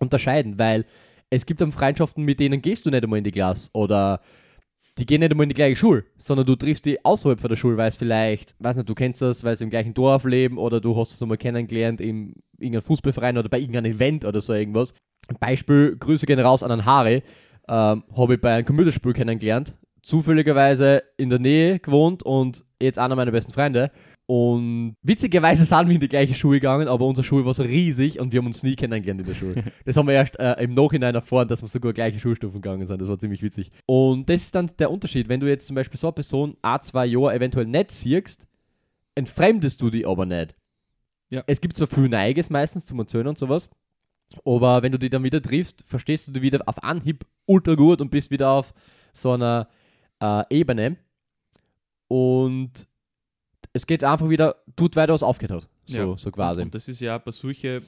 unterscheiden, 0.00 0.58
weil 0.58 0.84
es 1.30 1.46
gibt 1.46 1.60
dann 1.60 1.72
Freundschaften, 1.72 2.24
mit 2.24 2.40
denen 2.40 2.62
gehst 2.62 2.86
du 2.86 2.90
nicht 2.90 3.02
einmal 3.02 3.18
in 3.18 3.24
die 3.24 3.30
Klasse 3.30 3.70
oder 3.72 4.20
die 4.98 5.04
gehen 5.04 5.20
nicht 5.20 5.32
immer 5.32 5.42
in 5.42 5.50
die 5.50 5.54
gleiche 5.54 5.76
Schule, 5.76 6.04
sondern 6.18 6.46
du 6.46 6.56
triffst 6.56 6.84
die 6.86 7.04
außerhalb 7.04 7.38
von 7.38 7.50
der 7.50 7.56
Schule, 7.56 7.76
weil 7.76 7.88
es 7.88 7.96
vielleicht, 7.96 8.54
weiß 8.58 8.76
nicht, 8.76 8.88
du 8.88 8.94
kennst 8.94 9.20
das, 9.20 9.44
weil 9.44 9.54
sie 9.54 9.64
im 9.64 9.70
gleichen 9.70 9.92
Dorf 9.92 10.24
leben 10.24 10.56
oder 10.56 10.80
du 10.80 10.96
hast 10.96 11.12
es 11.12 11.22
einmal 11.22 11.36
kennengelernt 11.36 12.00
im 12.00 12.34
irgendeinem 12.58 12.82
Fußballverein 12.82 13.36
oder 13.36 13.48
bei 13.48 13.58
irgendeinem 13.58 13.92
Event 13.92 14.24
oder 14.24 14.40
so 14.40 14.54
irgendwas. 14.54 14.94
Beispiel, 15.38 15.96
Grüße 15.96 16.24
gehen 16.24 16.40
raus 16.40 16.62
an 16.62 16.70
einen 16.70 16.86
Harry, 16.86 17.22
ähm, 17.68 18.04
habe 18.16 18.34
ich 18.34 18.40
bei 18.40 18.54
einem 18.54 18.64
Computerspiel 18.64 19.12
kennengelernt, 19.12 19.76
zufälligerweise 20.02 21.02
in 21.18 21.28
der 21.28 21.40
Nähe 21.40 21.78
gewohnt 21.78 22.22
und 22.22 22.64
jetzt 22.80 22.98
einer 22.98 23.16
meiner 23.16 23.32
besten 23.32 23.52
Freunde. 23.52 23.90
Und 24.28 24.96
witzigerweise 25.02 25.64
sind 25.64 25.86
wir 25.86 25.94
in 25.94 26.00
die 26.00 26.08
gleiche 26.08 26.34
Schule 26.34 26.58
gegangen, 26.58 26.88
aber 26.88 27.06
unsere 27.06 27.24
Schule 27.24 27.44
war 27.44 27.54
so 27.54 27.62
riesig 27.62 28.18
und 28.18 28.32
wir 28.32 28.38
haben 28.38 28.46
uns 28.46 28.64
nie 28.64 28.74
kennengelernt 28.74 29.20
in 29.20 29.26
der 29.26 29.34
Schule. 29.34 29.64
Das 29.84 29.96
haben 29.96 30.08
wir 30.08 30.14
erst 30.14 30.36
äh, 30.40 30.64
im 30.64 30.74
Nachhinein 30.74 31.14
erfahren, 31.14 31.46
dass 31.46 31.62
wir 31.62 31.68
sogar 31.68 31.92
gleiche 31.92 32.18
Schulstufen 32.18 32.60
gegangen 32.60 32.86
sind. 32.88 33.00
Das 33.00 33.08
war 33.08 33.18
ziemlich 33.18 33.42
witzig. 33.42 33.70
Und 33.86 34.28
das 34.28 34.42
ist 34.42 34.54
dann 34.54 34.68
der 34.80 34.90
Unterschied. 34.90 35.28
Wenn 35.28 35.38
du 35.38 35.48
jetzt 35.48 35.68
zum 35.68 35.76
Beispiel 35.76 35.98
so 35.98 36.08
eine 36.08 36.14
Person 36.14 36.56
a 36.62 36.80
zwei 36.80 37.06
Jahre 37.06 37.34
eventuell 37.34 37.66
nicht 37.66 37.92
siehst, 37.92 38.48
entfremdest 39.14 39.80
du 39.80 39.90
die 39.90 40.04
aber 40.04 40.26
nicht. 40.26 40.56
Ja. 41.30 41.44
Es 41.46 41.60
gibt 41.60 41.76
zwar 41.76 41.86
viel 41.86 42.08
Neiges 42.08 42.50
meistens 42.50 42.86
zum 42.86 42.98
Erzählen 42.98 43.28
und 43.28 43.38
sowas, 43.38 43.68
aber 44.44 44.82
wenn 44.82 44.92
du 44.92 44.98
die 44.98 45.10
dann 45.10 45.22
wieder 45.24 45.40
triffst, 45.40 45.84
verstehst 45.86 46.28
du 46.28 46.32
die 46.32 46.42
wieder 46.42 46.60
auf 46.66 46.82
Anhieb 46.82 47.24
ultra 47.46 47.74
gut 47.74 48.00
und 48.00 48.10
bist 48.10 48.30
wieder 48.30 48.50
auf 48.50 48.74
so 49.12 49.32
einer 49.32 49.68
äh, 50.20 50.42
Ebene. 50.50 50.96
Und 52.08 52.88
es 53.76 53.86
geht 53.86 54.02
einfach 54.04 54.28
wieder, 54.28 54.56
tut 54.74 54.96
weiter, 54.96 55.12
was 55.12 55.22
aufgehört 55.22 55.62
hat. 55.62 55.68
So, 55.84 55.98
Ja. 55.98 56.16
so 56.16 56.30
quasi. 56.30 56.62
Und 56.62 56.74
das 56.74 56.88
ist 56.88 57.00
ja 57.00 57.18
bei 57.18 57.30
solchen, 57.30 57.82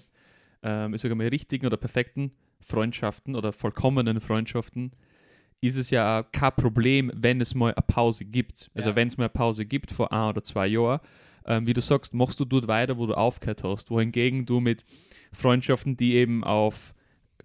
ähm, 0.62 0.94
ich 0.94 1.00
sage 1.00 1.14
mal, 1.14 1.26
richtigen 1.28 1.66
oder 1.66 1.76
perfekten 1.76 2.30
Freundschaften 2.60 3.34
oder 3.34 3.52
vollkommenen 3.52 4.20
Freundschaften 4.20 4.92
ist 5.60 5.76
es 5.76 5.90
ja 5.90 6.22
kein 6.30 6.52
Problem, 6.52 7.10
wenn 7.14 7.40
es 7.40 7.54
mal 7.54 7.72
eine 7.74 7.84
Pause 7.86 8.24
gibt. 8.24 8.70
Also 8.74 8.90
Ja. 8.90 8.96
wenn 8.96 9.08
es 9.08 9.16
mal 9.16 9.24
eine 9.24 9.30
Pause 9.30 9.64
gibt 9.66 9.90
vor 9.90 10.12
ein 10.12 10.28
oder 10.30 10.42
zwei 10.44 10.68
Jahren, 10.68 11.00
ähm, 11.46 11.66
wie 11.66 11.72
du 11.72 11.80
sagst, 11.80 12.14
machst 12.14 12.38
du 12.38 12.44
dort 12.44 12.68
weiter, 12.68 12.96
wo 12.98 13.06
du 13.06 13.14
aufgehört 13.14 13.64
hast. 13.64 13.90
Wohingegen 13.90 14.46
du 14.46 14.60
mit 14.60 14.84
Freundschaften, 15.32 15.96
die 15.96 16.14
eben 16.14 16.44
auf 16.44 16.94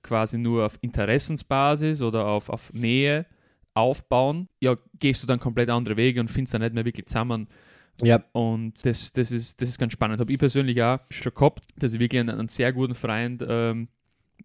quasi 0.04 0.38
nur 0.38 0.66
auf 0.66 0.78
Interessensbasis 0.82 2.02
oder 2.02 2.28
auf, 2.28 2.50
auf 2.50 2.72
Nähe 2.74 3.26
aufbauen, 3.74 4.48
ja, 4.60 4.76
gehst 5.00 5.24
du 5.24 5.28
dann 5.28 5.40
komplett 5.40 5.70
andere 5.70 5.98
Wege 5.98 6.20
und 6.20 6.30
findest 6.30 6.54
dann 6.54 6.62
nicht 6.62 6.74
mehr 6.76 6.86
wirklich 6.86 7.08
zusammen. 7.08 7.48
Ja, 8.02 8.24
Und 8.32 8.84
das, 8.86 9.14
das, 9.14 9.32
ist, 9.32 9.62
das 9.62 9.70
ist 9.70 9.78
ganz 9.78 9.94
spannend. 9.94 10.20
Habe 10.20 10.32
ich 10.32 10.40
persönlich 10.40 10.82
auch 10.82 11.00
schon 11.10 11.34
gehabt, 11.34 11.66
dass 11.78 11.94
ich 11.94 12.00
wirklich 12.00 12.20
einen, 12.20 12.38
einen 12.38 12.48
sehr 12.48 12.74
guten 12.74 12.96
Freund 12.96 13.44
ähm, 13.48 13.88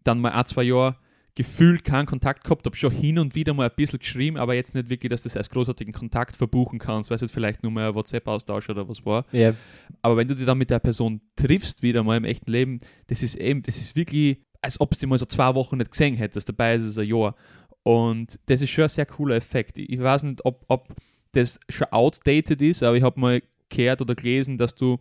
dann 0.05 0.21
mal 0.21 0.33
ein, 0.33 0.47
zwei 0.47 0.65
Jahre 0.65 0.97
gefühlt 1.35 1.85
keinen 1.85 2.07
Kontakt 2.07 2.43
gehabt 2.43 2.67
habe, 2.67 2.75
schon 2.75 2.91
hin 2.91 3.17
und 3.17 3.37
wieder 3.37 3.55
mal 3.55 3.69
ein 3.69 3.77
bisschen 3.77 4.01
geschrieben, 4.01 4.39
aber 4.39 4.55
jetzt 4.55 4.75
nicht 4.75 4.89
wirklich, 4.91 5.09
dass 5.09 5.23
du 5.23 5.29
das 5.29 5.37
als 5.37 5.51
großartigen 5.51 5.95
Kontakt 5.95 6.35
verbuchen 6.37 6.81
kannst, 6.81 7.11
weil 7.11 7.15
es 7.15 7.21
jetzt 7.21 7.31
vielleicht 7.33 7.63
nur 7.63 7.71
mal 7.71 7.91
ein 7.91 7.95
WhatsApp-Austausch 7.95 8.69
oder 8.71 8.89
was 8.89 9.07
war. 9.07 9.25
ja, 9.31 9.55
Aber 10.03 10.17
wenn 10.17 10.27
du 10.27 10.35
dich 10.35 10.47
dann 10.47 10.59
mit 10.59 10.71
der 10.71 10.81
Person 10.81 11.21
triffst, 11.37 11.81
wieder 11.81 12.03
mal 12.03 12.17
im 12.17 12.25
echten 12.25 12.51
Leben, 12.51 12.81
das 13.07 13.23
ist 13.23 13.37
eben, 13.37 13.63
das 13.63 13.77
ist 13.77 13.95
wirklich, 13.95 14.39
als 14.63 14.81
ob 14.81 14.99
du 14.99 15.07
mal 15.07 15.17
so 15.17 15.27
zwei 15.27 15.55
Wochen 15.55 15.77
nicht 15.77 15.93
gesehen 15.93 16.17
hättest, 16.17 16.49
dabei 16.49 16.75
ist 16.75 16.87
es 16.87 16.99
ein 16.99 17.07
Jahr. 17.07 17.37
Und 17.85 18.41
das 18.47 18.61
ist 18.61 18.71
schon 18.71 18.85
ein 18.85 18.91
sehr 18.91 19.07
cooler 19.07 19.37
Effekt. 19.37 19.79
Ich 19.79 19.91
ich 19.91 20.01
weiß 20.01 20.25
nicht, 20.25 20.45
ob, 20.45 20.65
ob 20.67 20.93
das 21.33 21.61
schon 21.69 21.87
outdated 21.91 22.61
ist, 22.63 22.83
aber 22.83 22.97
ich 22.97 23.03
habe 23.03 23.21
mal 23.21 23.43
gehört 23.69 24.01
oder 24.01 24.15
gelesen, 24.15 24.59
dass 24.59 24.75
du, 24.75 24.99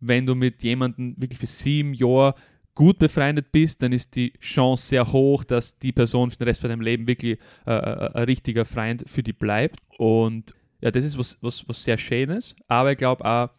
wenn 0.00 0.26
du 0.26 0.34
mit 0.34 0.62
jemandem 0.62 1.14
wirklich 1.16 1.38
für 1.38 1.46
sieben 1.46 1.94
Jahre 1.94 2.34
gut 2.74 2.98
befreundet 2.98 3.50
bist, 3.50 3.82
dann 3.82 3.92
ist 3.92 4.14
die 4.14 4.32
Chance 4.40 4.86
sehr 4.86 5.12
hoch, 5.12 5.42
dass 5.42 5.78
die 5.78 5.90
Person 5.90 6.30
für 6.30 6.36
den 6.36 6.46
Rest 6.46 6.60
von 6.60 6.70
deinem 6.70 6.80
Leben 6.80 7.08
wirklich 7.08 7.38
äh, 7.66 7.72
äh, 7.72 8.10
ein 8.14 8.24
richtiger 8.24 8.64
Freund 8.64 9.04
für 9.08 9.22
dich 9.22 9.36
bleibt. 9.36 9.80
Und 9.98 10.54
ja, 10.80 10.92
das 10.92 11.04
ist 11.04 11.18
was, 11.18 11.38
was, 11.40 11.68
was 11.68 11.82
sehr 11.82 11.98
Schönes, 11.98 12.54
aber 12.68 12.92
ich 12.92 12.98
glaube 12.98 13.24
auch 13.24 13.50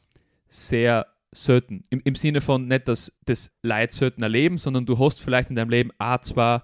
sehr 0.48 1.06
selten. 1.32 1.84
Im, 1.90 2.02
Im 2.06 2.16
Sinne 2.16 2.40
von 2.40 2.68
nicht, 2.68 2.88
dass 2.88 3.12
das 3.26 3.52
Leid 3.62 3.92
selten 3.92 4.24
erleben, 4.24 4.58
sondern 4.58 4.86
du 4.86 4.98
hast 4.98 5.22
vielleicht 5.22 5.50
in 5.50 5.58
deinem 5.58 5.70
Leben 5.70 5.92
auch 5.98 6.22
zwei, 6.22 6.62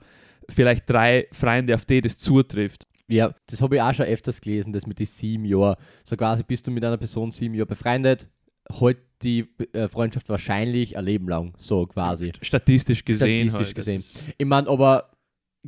vielleicht 0.50 0.90
drei 0.90 1.28
Freunde, 1.34 1.76
auf 1.76 1.84
die 1.84 2.00
das 2.00 2.18
zutrifft. 2.18 2.88
Ja, 3.08 3.34
das 3.48 3.62
habe 3.62 3.76
ich 3.76 3.82
auch 3.82 3.94
schon 3.94 4.06
öfters 4.06 4.42
gelesen, 4.42 4.74
das 4.74 4.88
mit 4.88 5.00
den 5.00 5.06
sieben 5.06 5.46
Jahren. 5.46 5.76
So 6.04 6.18
quasi 6.18 6.44
bist 6.44 6.68
du 6.68 6.72
mit 6.72 6.84
einer 6.84 6.98
Person 6.98 7.32
sieben 7.32 7.54
Jahre 7.54 7.68
befreundet, 7.68 8.28
halt 8.72 8.98
die 9.22 9.48
äh, 9.74 9.88
Freundschaft 9.88 10.30
wahrscheinlich 10.30 10.98
ein 10.98 11.06
Leben 11.06 11.28
lang, 11.28 11.54
so 11.58 11.86
quasi. 11.86 12.32
Statistisch 12.42 13.06
gesehen. 13.06 13.50
Statistisch 13.50 13.68
halt, 13.68 13.76
gesehen. 13.76 14.04
Ich 14.38 14.46
meine, 14.46 14.68
aber 14.68 15.12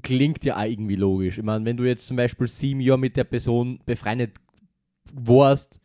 klingt 0.01 0.45
ja 0.45 0.57
auch 0.57 0.65
irgendwie 0.65 0.95
logisch. 0.95 1.37
Ich 1.37 1.43
meine, 1.43 1.65
wenn 1.65 1.77
du 1.77 1.83
jetzt 1.83 2.07
zum 2.07 2.17
Beispiel 2.17 2.47
sieben 2.47 2.81
Jahre 2.81 2.99
mit 2.99 3.17
der 3.17 3.23
Person 3.23 3.79
befreundet 3.85 4.35
warst, 5.13 5.79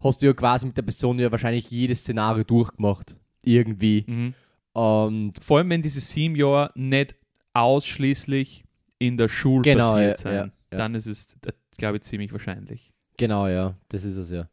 hast 0.00 0.22
du 0.22 0.26
ja 0.26 0.32
quasi 0.32 0.66
mit 0.66 0.76
der 0.76 0.82
Person 0.82 1.18
ja 1.18 1.30
wahrscheinlich 1.30 1.70
jedes 1.70 2.00
Szenario 2.00 2.44
durchgemacht. 2.44 3.16
Irgendwie. 3.42 4.04
Mhm. 4.06 4.34
Und 4.72 5.32
Vor 5.42 5.58
allem, 5.58 5.70
wenn 5.70 5.82
diese 5.82 6.00
sieben 6.00 6.36
Jahre 6.36 6.70
nicht 6.74 7.16
ausschließlich 7.54 8.64
in 8.98 9.16
der 9.16 9.28
Schule 9.28 9.62
Genau, 9.62 9.92
passiert 9.92 10.10
ja, 10.10 10.16
sein, 10.16 10.34
ja, 10.34 10.50
ja. 10.72 10.78
dann 10.78 10.94
ist 10.94 11.06
es, 11.06 11.36
äh, 11.46 11.52
glaube 11.76 11.96
ich, 11.98 12.02
ziemlich 12.02 12.32
wahrscheinlich. 12.32 12.92
genau, 13.16 13.46
ja, 13.48 13.74
das 13.88 14.04
ist 14.04 14.16
es 14.16 14.30
ja. 14.30 14.48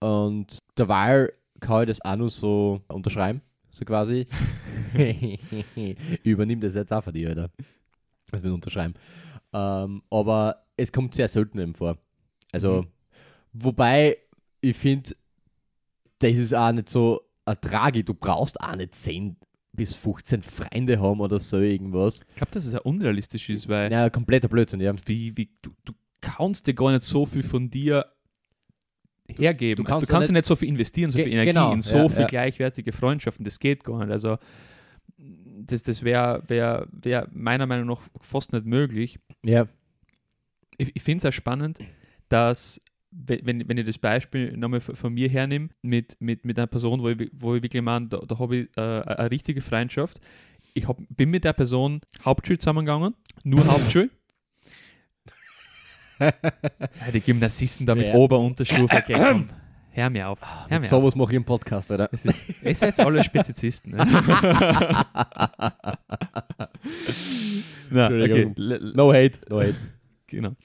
Und 0.00 0.58
derweil 0.78 1.32
kann 1.60 1.82
ich 1.82 1.88
das 1.88 2.00
auch 2.04 2.16
nur 2.16 2.30
so 2.30 2.82
unterschreiben, 2.88 3.40
so 3.70 3.84
quasi. 3.84 4.26
Übernimm 6.22 6.60
das 6.60 6.74
jetzt 6.74 6.92
auch 6.92 7.02
von 7.04 7.12
dir, 7.14 7.30
oder? 7.32 7.50
Das 8.30 8.42
mit 8.42 8.52
unterschreiben. 8.52 8.94
Ähm, 9.52 10.02
aber 10.10 10.64
es 10.76 10.92
kommt 10.92 11.14
sehr 11.14 11.28
selten 11.28 11.58
eben 11.58 11.74
vor. 11.74 11.96
Also, 12.52 12.82
Mhm. 12.82 12.86
wobei 13.52 14.18
ich 14.60 14.76
finde, 14.76 15.14
das 16.18 16.32
ist 16.36 16.54
auch 16.54 16.72
nicht 16.72 16.88
so 16.88 17.20
eine 17.44 17.60
Tragik. 17.60 18.06
Du 18.06 18.14
brauchst 18.14 18.60
auch 18.60 18.76
nicht 18.76 18.94
10 18.94 19.36
bis 19.76 19.94
15 19.94 20.42
Freunde 20.42 21.00
haben 21.00 21.20
oder 21.20 21.38
so 21.38 21.58
irgendwas. 21.58 22.22
Ich 22.30 22.36
glaube, 22.36 22.52
dass 22.52 22.66
es 22.66 22.72
ja 22.72 22.80
unrealistisch 22.80 23.48
ist, 23.50 23.68
weil 23.68 23.92
Ja, 23.92 24.10
kompletter 24.10 24.48
Blödsinn, 24.48 24.80
ja. 24.80 24.94
wie, 25.06 25.36
wie, 25.36 25.50
du, 25.62 25.70
du 25.84 25.92
kannst 26.20 26.66
dir 26.66 26.74
gar 26.74 26.92
nicht 26.92 27.02
so 27.02 27.26
viel 27.26 27.42
von 27.42 27.70
dir 27.70 28.06
hergeben. 29.28 29.84
du 29.84 29.92
also 29.92 29.98
kannst 29.98 30.08
du 30.08 30.12
ja 30.12 30.16
kannst 30.16 30.28
ja 30.28 30.32
nicht 30.32 30.46
so 30.46 30.56
viel 30.56 30.68
investieren, 30.68 31.10
so 31.10 31.18
viel 31.18 31.28
Energie 31.28 31.50
genau, 31.50 31.72
in 31.72 31.80
so 31.80 31.96
ja, 31.96 32.08
viel 32.08 32.20
ja. 32.22 32.26
gleichwertige 32.26 32.92
Freundschaften. 32.92 33.44
Das 33.44 33.58
geht 33.58 33.84
gar 33.84 33.98
nicht. 33.98 34.10
Also 34.10 34.38
das, 35.18 35.82
das 35.82 36.02
wäre 36.02 36.42
wär, 36.48 36.86
wär 36.92 37.28
meiner 37.32 37.66
Meinung 37.66 37.86
nach 37.86 38.02
fast 38.20 38.52
nicht 38.52 38.66
möglich. 38.66 39.18
Ja, 39.44 39.66
Ich, 40.78 40.94
ich 40.94 41.02
finde 41.02 41.26
es 41.26 41.32
auch 41.32 41.36
spannend, 41.36 41.78
dass 42.28 42.80
wenn, 43.18 43.68
wenn 43.68 43.78
ich 43.78 43.86
das 43.86 43.98
Beispiel 43.98 44.56
nochmal 44.56 44.80
von 44.80 45.12
mir 45.14 45.28
hernehme, 45.28 45.68
mit, 45.82 46.16
mit, 46.20 46.44
mit 46.44 46.58
einer 46.58 46.66
Person, 46.66 47.00
wo 47.00 47.08
ich, 47.08 47.30
wo 47.32 47.54
ich 47.54 47.62
wirklich 47.62 47.82
meine, 47.82 48.08
da, 48.08 48.18
da 48.18 48.38
habe 48.38 48.56
ich 48.56 48.68
äh, 48.76 48.80
eine 48.80 49.30
richtige 49.30 49.60
Freundschaft. 49.60 50.20
Ich 50.74 50.86
hab, 50.86 50.98
bin 51.08 51.30
mit 51.30 51.44
der 51.44 51.54
Person 51.54 52.00
Hauptschule 52.24 52.58
zusammengegangen, 52.58 53.14
nur 53.44 53.66
Hauptschule. 53.72 54.10
Die 57.12 57.20
Gymnasisten 57.20 57.86
da 57.86 57.94
mit 57.94 58.08
Ja. 58.08 58.14
Ober- 58.14 58.38
und 58.38 58.46
Unterstufe, 58.46 58.96
okay, 58.96 59.14
komm, 59.14 59.48
hör 59.90 60.10
mir 60.10 60.28
auf. 60.28 60.40
Hör 60.68 60.78
mir 60.78 60.84
auf. 60.84 60.86
sowas 60.86 61.14
mache 61.14 61.32
ich 61.32 61.36
im 61.36 61.44
Podcast, 61.44 61.90
oder? 61.90 62.08
Es 62.12 62.24
ist, 62.24 62.62
ihr 62.62 62.74
seid 62.74 62.98
alle 63.00 63.22
Spezizisten. 63.24 63.92
Ne? 63.92 63.98
Na, 67.90 68.06
okay. 68.06 68.52
No 68.56 69.12
hate, 69.12 69.38
no 69.48 69.60
hate. 69.60 69.76
Genau. 70.26 70.56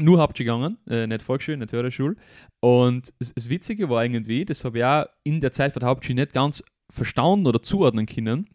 Nur 0.00 0.26
gegangen, 0.28 0.78
äh, 0.88 1.06
nicht 1.06 1.22
Volksschule, 1.22 1.58
nicht 1.58 1.72
Hörerschule. 1.72 2.16
Und 2.60 3.12
das, 3.18 3.50
Witzige 3.50 3.88
war 3.88 4.04
irgendwie, 4.04 4.44
das 4.44 4.64
habe 4.64 4.78
ich 4.78 4.84
auch 4.84 5.06
in 5.24 5.40
der 5.40 5.52
Zeit 5.52 5.72
von 5.72 5.80
der 5.80 5.88
Hauptschule 5.88 6.16
nicht 6.16 6.32
ganz 6.32 6.62
verstanden 6.90 7.46
oder 7.46 7.60
zuordnen 7.60 8.06
können. 8.06 8.48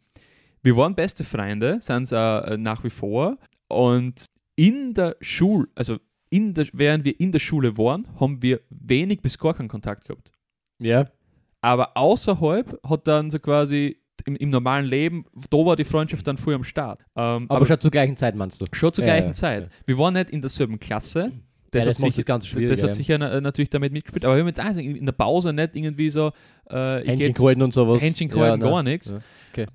Wir 0.62 0.77
waren 0.77 0.95
beste 0.95 1.23
Freunde, 1.23 1.79
sind 1.81 2.03
es 2.03 2.12
äh, 2.12 2.57
nach 2.57 2.83
wie 2.83 2.89
vor. 2.89 3.38
Und 3.67 4.25
in 4.55 4.93
der 4.93 5.17
Schule, 5.19 5.67
also 5.75 5.97
in 6.29 6.53
der, 6.53 6.67
während 6.73 7.03
wir 7.03 7.19
in 7.19 7.31
der 7.31 7.39
Schule 7.39 7.77
waren, 7.77 8.07
haben 8.19 8.41
wir 8.41 8.62
wenig 8.69 9.21
bis 9.21 9.38
gar 9.38 9.53
keinen 9.53 9.67
Kontakt 9.67 10.05
gehabt. 10.05 10.31
Ja, 10.79 11.09
Aber 11.62 11.95
außerhalb 11.95 12.79
hat 12.88 13.07
dann 13.07 13.29
so 13.29 13.39
quasi 13.39 14.02
im, 14.25 14.35
im 14.35 14.49
normalen 14.49 14.85
Leben, 14.85 15.25
da 15.49 15.57
war 15.57 15.75
die 15.75 15.83
Freundschaft 15.83 16.25
dann 16.27 16.37
früh 16.37 16.53
am 16.53 16.63
Start. 16.63 17.01
Ähm, 17.15 17.45
aber, 17.49 17.65
schon 17.65 17.79
zur 17.79 17.91
gleichen 17.91 18.17
Zeit 18.17 18.35
meinst 18.35 18.61
du? 18.61 18.65
Schon 18.71 18.93
zur 18.93 19.03
Ja, 19.05 19.13
gleichen 19.13 19.27
ja, 19.27 19.33
Zeit. 19.33 19.69
Wir 19.85 19.97
waren 19.97 20.13
nicht 20.13 20.29
in 20.29 20.41
derselben 20.41 20.79
Klasse. 20.79 21.31
Das, 21.71 21.85
ja, 21.85 21.89
hat 21.89 21.95
das 21.97 22.03
macht 22.03 22.15
sicher- 22.15 22.25
das 22.37 22.47
schwierig. 22.47 22.69
das 22.69 22.83
hat 22.83 22.93
sicher 22.93 23.17
na- 23.17 23.41
natürlich 23.41 23.69
damit 23.71 23.91
mitgespielt, 23.93 24.25
aber 24.25 24.35
wir 24.35 24.41
haben 24.41 24.47
jetzt 24.47 24.59
in 24.77 25.05
der 25.05 25.13
Pause 25.13 25.53
nicht 25.53 25.75
irgendwie 25.75 26.11
so 26.11 26.31
äh, 26.69 27.03
Händchen 27.03 27.33
gehalten 27.33 27.61
und 27.63 27.73
sowas. 27.73 28.01
Händchen 28.03 28.29
gehalten, 28.29 28.59
gar 28.61 28.83
nichts. 28.83 29.15
Okay. 29.51 29.65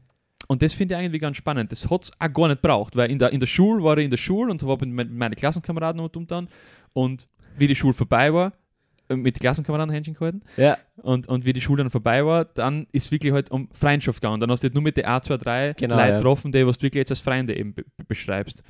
Und 0.46 0.62
das 0.62 0.74
finde 0.74 0.94
ich 0.94 1.00
eigentlich 1.00 1.20
ganz 1.20 1.36
spannend. 1.36 1.72
Das 1.72 1.90
hat 1.90 2.04
es 2.04 2.12
auch 2.18 2.32
gar 2.32 2.48
nicht 2.48 2.62
braucht, 2.62 2.94
weil 2.96 3.10
in 3.10 3.18
der, 3.18 3.32
in 3.32 3.40
der 3.40 3.46
Schule 3.48 3.82
war 3.82 3.98
ich 3.98 4.04
in 4.04 4.10
der 4.10 4.16
Schule 4.16 4.50
und 4.50 4.64
war 4.64 4.78
mit 4.80 4.88
me- 4.88 5.04
meinen 5.06 5.34
Klassenkameraden 5.34 6.00
und, 6.00 6.16
und 6.16 6.30
dann. 6.30 6.48
Und 6.92 7.26
wie 7.58 7.66
die 7.66 7.74
Schule 7.74 7.92
vorbei 7.94 8.32
war, 8.32 8.52
mit 9.10 9.36
den 9.36 9.40
Klassenkameraden 9.40 9.92
Händchen 9.92 10.14
gehalten. 10.14 10.42
Ja, 10.56 10.76
Und, 10.96 11.28
und 11.28 11.44
wie 11.44 11.52
die 11.52 11.60
Schule 11.60 11.82
dann 11.82 11.90
vorbei 11.90 12.24
war, 12.26 12.44
dann 12.44 12.86
ist 12.92 13.10
wirklich 13.10 13.32
halt 13.32 13.50
um 13.50 13.68
Freundschaft 13.72 14.20
gegangen. 14.20 14.40
Dann 14.40 14.50
hast 14.50 14.62
du 14.62 14.66
halt 14.66 14.74
nur 14.74 14.82
mit 14.82 14.96
den 14.96 15.06
A2, 15.06 15.36
3 15.38 15.72
Genau, 15.74 15.96
Leuten 15.96 16.08
ja. 16.10 16.16
getroffen, 16.16 16.52
die 16.52 16.66
was 16.66 16.78
du 16.78 16.82
wirklich 16.84 17.00
jetzt 17.00 17.10
als 17.12 17.20
Freunde 17.20 17.56
eben 17.56 17.74
be 17.74 17.84
be- 17.96 18.04
beschreibst. 18.04 18.62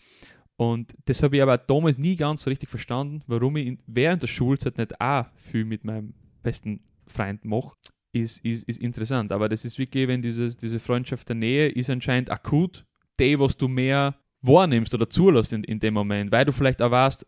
Und 0.57 0.93
das 1.05 1.23
habe 1.23 1.37
ich 1.37 1.43
aber 1.43 1.57
damals 1.59 1.99
nie 1.99 2.17
ganz 2.17 2.43
so 2.43 2.51
richtig 2.51 2.69
verstanden, 2.69 3.23
warum 3.27 3.57
ich 3.57 3.67
in, 3.67 3.79
während 3.87 4.23
der 4.23 4.27
Schulzeit 4.29 4.77
nicht 4.79 5.01
auch 5.01 5.27
viel 5.37 5.65
mit 5.65 5.85
meinem 5.85 6.15
besten 6.43 6.81
Freund 7.07 7.45
mache, 7.45 7.75
ist, 8.13 8.45
ist, 8.45 8.65
ist 8.69 8.81
interessant. 8.81 9.31
Aber 9.33 9.49
das 9.49 9.65
ist 9.65 9.79
wirklich, 9.79 10.09
wenn 10.09 10.21
dieses, 10.23 10.57
diese 10.57 10.81
Freundschaft 10.81 11.29
der 11.29 11.37
Nähe 11.37 11.69
ist 11.69 11.91
anscheinend 11.91 12.31
akut, 12.31 12.85
die, 13.21 13.39
was 13.39 13.57
du 13.57 13.69
mehr 13.69 14.17
wahrnimmst 14.43 14.95
oder 14.95 15.09
zulässt 15.11 15.53
in, 15.53 15.63
in 15.65 15.79
dem 15.81 15.95
Moment, 15.95 16.33
weil 16.33 16.45
du 16.45 16.53
vielleicht 16.53 16.81
auch 16.83 16.91
weißt, 16.91 17.27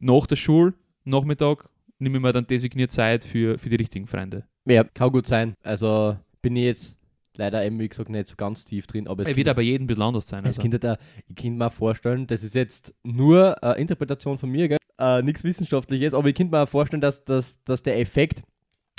nach 0.00 0.26
der 0.26 0.36
Schule, 0.36 0.74
Nachmittag, 1.04 1.68
nehme 2.02 2.18
ich 2.18 2.22
mir 2.22 2.32
dann 2.32 2.46
designiert 2.46 2.92
Zeit 2.92 3.24
für, 3.24 3.58
für 3.58 3.68
die 3.68 3.76
richtigen 3.76 4.06
Freunde. 4.06 4.44
Ja, 4.66 4.84
kann 4.84 5.10
gut 5.12 5.26
sein. 5.26 5.54
Also 5.62 6.16
bin 6.40 6.56
ich 6.56 6.64
jetzt 6.64 6.98
leider 7.36 7.64
eben, 7.64 7.78
wie 7.78 7.88
gesagt, 7.88 8.10
nicht 8.10 8.28
so 8.28 8.36
ganz 8.36 8.64
tief 8.64 8.86
drin. 8.86 9.08
Aber 9.08 9.22
es 9.22 9.34
wird 9.36 9.48
aber 9.48 9.62
jedem 9.62 9.84
ein 9.84 9.86
bisschen 9.86 10.02
anders 10.02 10.28
sein. 10.28 10.44
Also. 10.44 10.60
könnte 10.60 10.78
da, 10.78 10.98
ich 11.28 11.36
könnte 11.36 11.58
mir 11.58 11.70
vorstellen, 11.70 12.26
das 12.26 12.42
ist 12.42 12.54
jetzt 12.54 12.94
nur 13.02 13.62
eine 13.62 13.76
Interpretation 13.76 14.38
von 14.38 14.50
mir, 14.50 14.68
gell? 14.68 14.78
Äh, 14.98 15.22
nichts 15.22 15.42
Wissenschaftliches, 15.42 16.12
aber 16.14 16.28
ich 16.28 16.34
könnte 16.34 16.54
mir 16.56 16.66
vorstellen, 16.66 17.00
dass, 17.00 17.24
dass, 17.24 17.62
dass 17.64 17.82
der 17.82 17.98
Effekt 17.98 18.42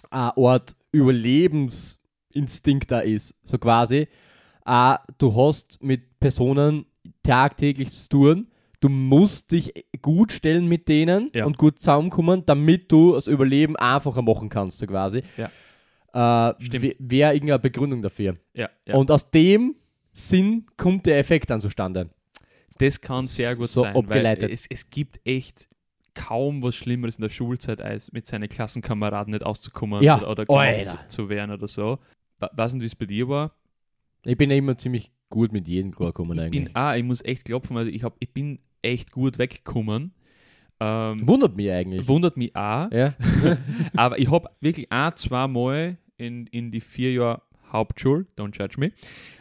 eine 0.10 0.36
Art 0.36 0.76
Überlebensinstinkt 0.92 2.90
da 2.92 3.00
ist, 3.00 3.36
so 3.44 3.58
quasi. 3.58 4.08
Äh, 4.66 4.96
du 5.18 5.36
hast 5.36 5.84
mit 5.84 6.20
Personen 6.20 6.86
tagtäglich 7.22 7.92
zu 7.92 8.10
tun, 8.10 8.48
du 8.84 8.90
musst 8.90 9.52
dich 9.52 9.74
gut 10.02 10.32
stellen 10.32 10.68
mit 10.68 10.88
denen 10.90 11.30
Ja. 11.34 11.46
und 11.46 11.58
gut 11.58 11.80
zusammenkommen, 11.80 12.44
damit 12.46 12.92
du 12.92 13.14
das 13.14 13.28
Überleben 13.28 13.76
einfacher 13.78 14.22
machen 14.22 14.50
kannst, 14.50 14.80
so 14.80 14.86
quasi. 14.88 15.24
Ja. 15.38 15.50
Äh. 16.52 16.96
Wäre 17.00 17.34
irgendeine 17.34 17.60
Begründung 17.60 18.02
dafür. 18.02 18.38
Ja. 18.54 18.70
Und 18.92 19.10
aus 19.10 19.32
dem 19.32 19.76
Sinn 20.12 20.66
kommt 20.78 21.06
der 21.06 21.18
Effekt 21.18 21.50
dann 21.50 21.62
zustande. 21.62 22.10
das 22.78 23.00
kann 23.02 23.26
sehr 23.28 23.56
gut 23.56 23.68
so 23.68 23.82
sein, 23.82 23.96
abgeleitet. 23.96 24.44
weil 24.44 24.52
es, 24.54 24.66
es 24.70 24.90
gibt 24.90 25.20
echt 25.26 25.68
kaum 26.14 26.62
was 26.62 26.76
Schlimmeres 26.76 27.16
in 27.16 27.24
der 27.24 27.30
Schulzeit, 27.30 27.82
als 27.82 28.12
mit 28.12 28.28
seinen 28.28 28.48
Klassenkameraden 28.50 29.32
nicht 29.32 29.44
auszukommen 29.44 30.04
Ja, 30.04 30.18
oder, 30.28 30.48
oder 30.50 30.86
zu, 30.86 30.98
zu 31.08 31.30
werden 31.30 31.52
oder 31.52 31.68
so. 31.68 31.98
Weiß 32.40 32.74
nicht, 32.74 32.82
wie 32.84 32.88
es 32.88 32.96
bei 32.96 33.06
dir 33.06 33.28
war. 33.30 33.56
Ich 34.26 34.38
bin 34.38 34.52
ja 34.52 34.56
immer 34.58 34.78
ziemlich 34.78 35.12
gut 35.30 35.52
mit 35.52 35.68
jedem 35.68 35.92
klargekommen 35.96 36.38
Ich 36.38 36.44
eigentlich. 36.44 36.66
bin 36.66 36.76
auch, 36.76 36.94
ich 36.94 37.04
muss 37.04 37.24
echt 37.26 37.46
klopfen, 37.46 37.76
also 37.78 37.90
ich, 37.90 38.04
hab, 38.04 38.16
ich 38.20 38.32
bin 38.32 38.60
echt 38.84 39.12
gut 39.12 39.38
weggekommen. 39.38 40.14
Ähm, 40.80 41.28
Wundert 41.28 41.56
mich 41.56 41.72
eigentlich. 41.72 42.08
wundert 42.08 42.36
mich 42.36 42.56
auch, 42.56 42.92
ja. 42.92 43.14
aber 43.96 44.20
ich 44.20 44.30
habe 44.30 44.50
wirklich 44.60 44.92
ein, 44.92 45.16
zwei 45.16 45.48
Mal 45.48 45.98
in, 46.18 46.48
in 46.48 46.72
die 46.72 46.82
vier 46.82 47.14
Jahre 47.14 47.42
Hauptschule, 47.72 48.26
don't 48.38 48.58
judge 48.58 48.80
me, 48.80 48.92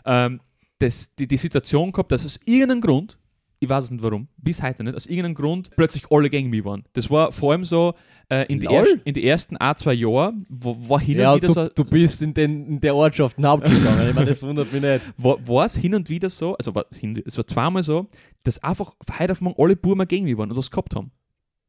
ähm, 0.04 0.40
das, 0.78 1.14
die, 1.14 1.26
die 1.26 1.36
Situation 1.36 1.92
gehabt, 1.92 2.12
dass 2.12 2.24
aus 2.24 2.40
irgendeinem 2.44 2.80
Grund, 2.80 3.18
ich 3.60 3.68
weiß 3.68 3.90
nicht 3.90 4.02
warum, 4.02 4.28
bis 4.38 4.62
heute 4.62 4.82
nicht, 4.82 4.96
aus 4.96 5.06
irgendeinem 5.06 5.34
Grund 5.34 5.70
plötzlich 5.76 6.10
alle 6.10 6.28
gegen 6.28 6.50
mich 6.50 6.64
waren. 6.64 6.84
Das 6.94 7.10
war 7.10 7.30
vor 7.30 7.52
allem 7.52 7.64
so 7.64 7.94
äh, 8.28 8.46
in, 8.46 8.58
die 8.58 8.66
erst, 8.66 8.96
in 9.04 9.14
die 9.14 9.24
ersten 9.24 9.56
ein, 9.58 9.76
zwei 9.76 9.92
Jahre, 9.92 10.32
wo, 10.48 10.76
war 10.88 10.98
hin 10.98 11.18
ja, 11.18 11.32
und 11.32 11.42
wieder 11.42 11.48
du, 11.48 11.52
so, 11.54 11.68
du 11.68 11.84
bist 11.84 12.22
in, 12.22 12.34
den, 12.34 12.66
in 12.66 12.80
der 12.80 12.96
Ortschaft 12.96 13.36
Hauptschule 13.40 13.78
gegangen. 13.78 14.08
Ich 14.08 14.14
meine, 14.14 14.30
das 14.30 14.42
wundert 14.42 14.72
mich 14.72 14.82
nicht. 14.82 15.02
war, 15.18 15.64
es 15.64 15.76
hin 15.76 15.94
und 15.94 16.08
wieder 16.08 16.30
so, 16.30 16.56
also 16.56 16.74
war, 16.74 16.86
es 16.90 17.36
war 17.36 17.46
zweimal 17.46 17.82
so, 17.82 18.08
dass 18.44 18.62
einfach 18.62 18.94
von 19.04 19.18
heute 19.18 19.32
auf 19.32 19.40
morgen 19.40 19.62
alle 19.62 19.76
Burmer 19.76 20.06
gegen 20.06 20.24
mich 20.24 20.36
waren 20.36 20.50
und 20.50 20.56
was 20.56 20.70
gehabt 20.70 20.94
haben. 20.94 21.10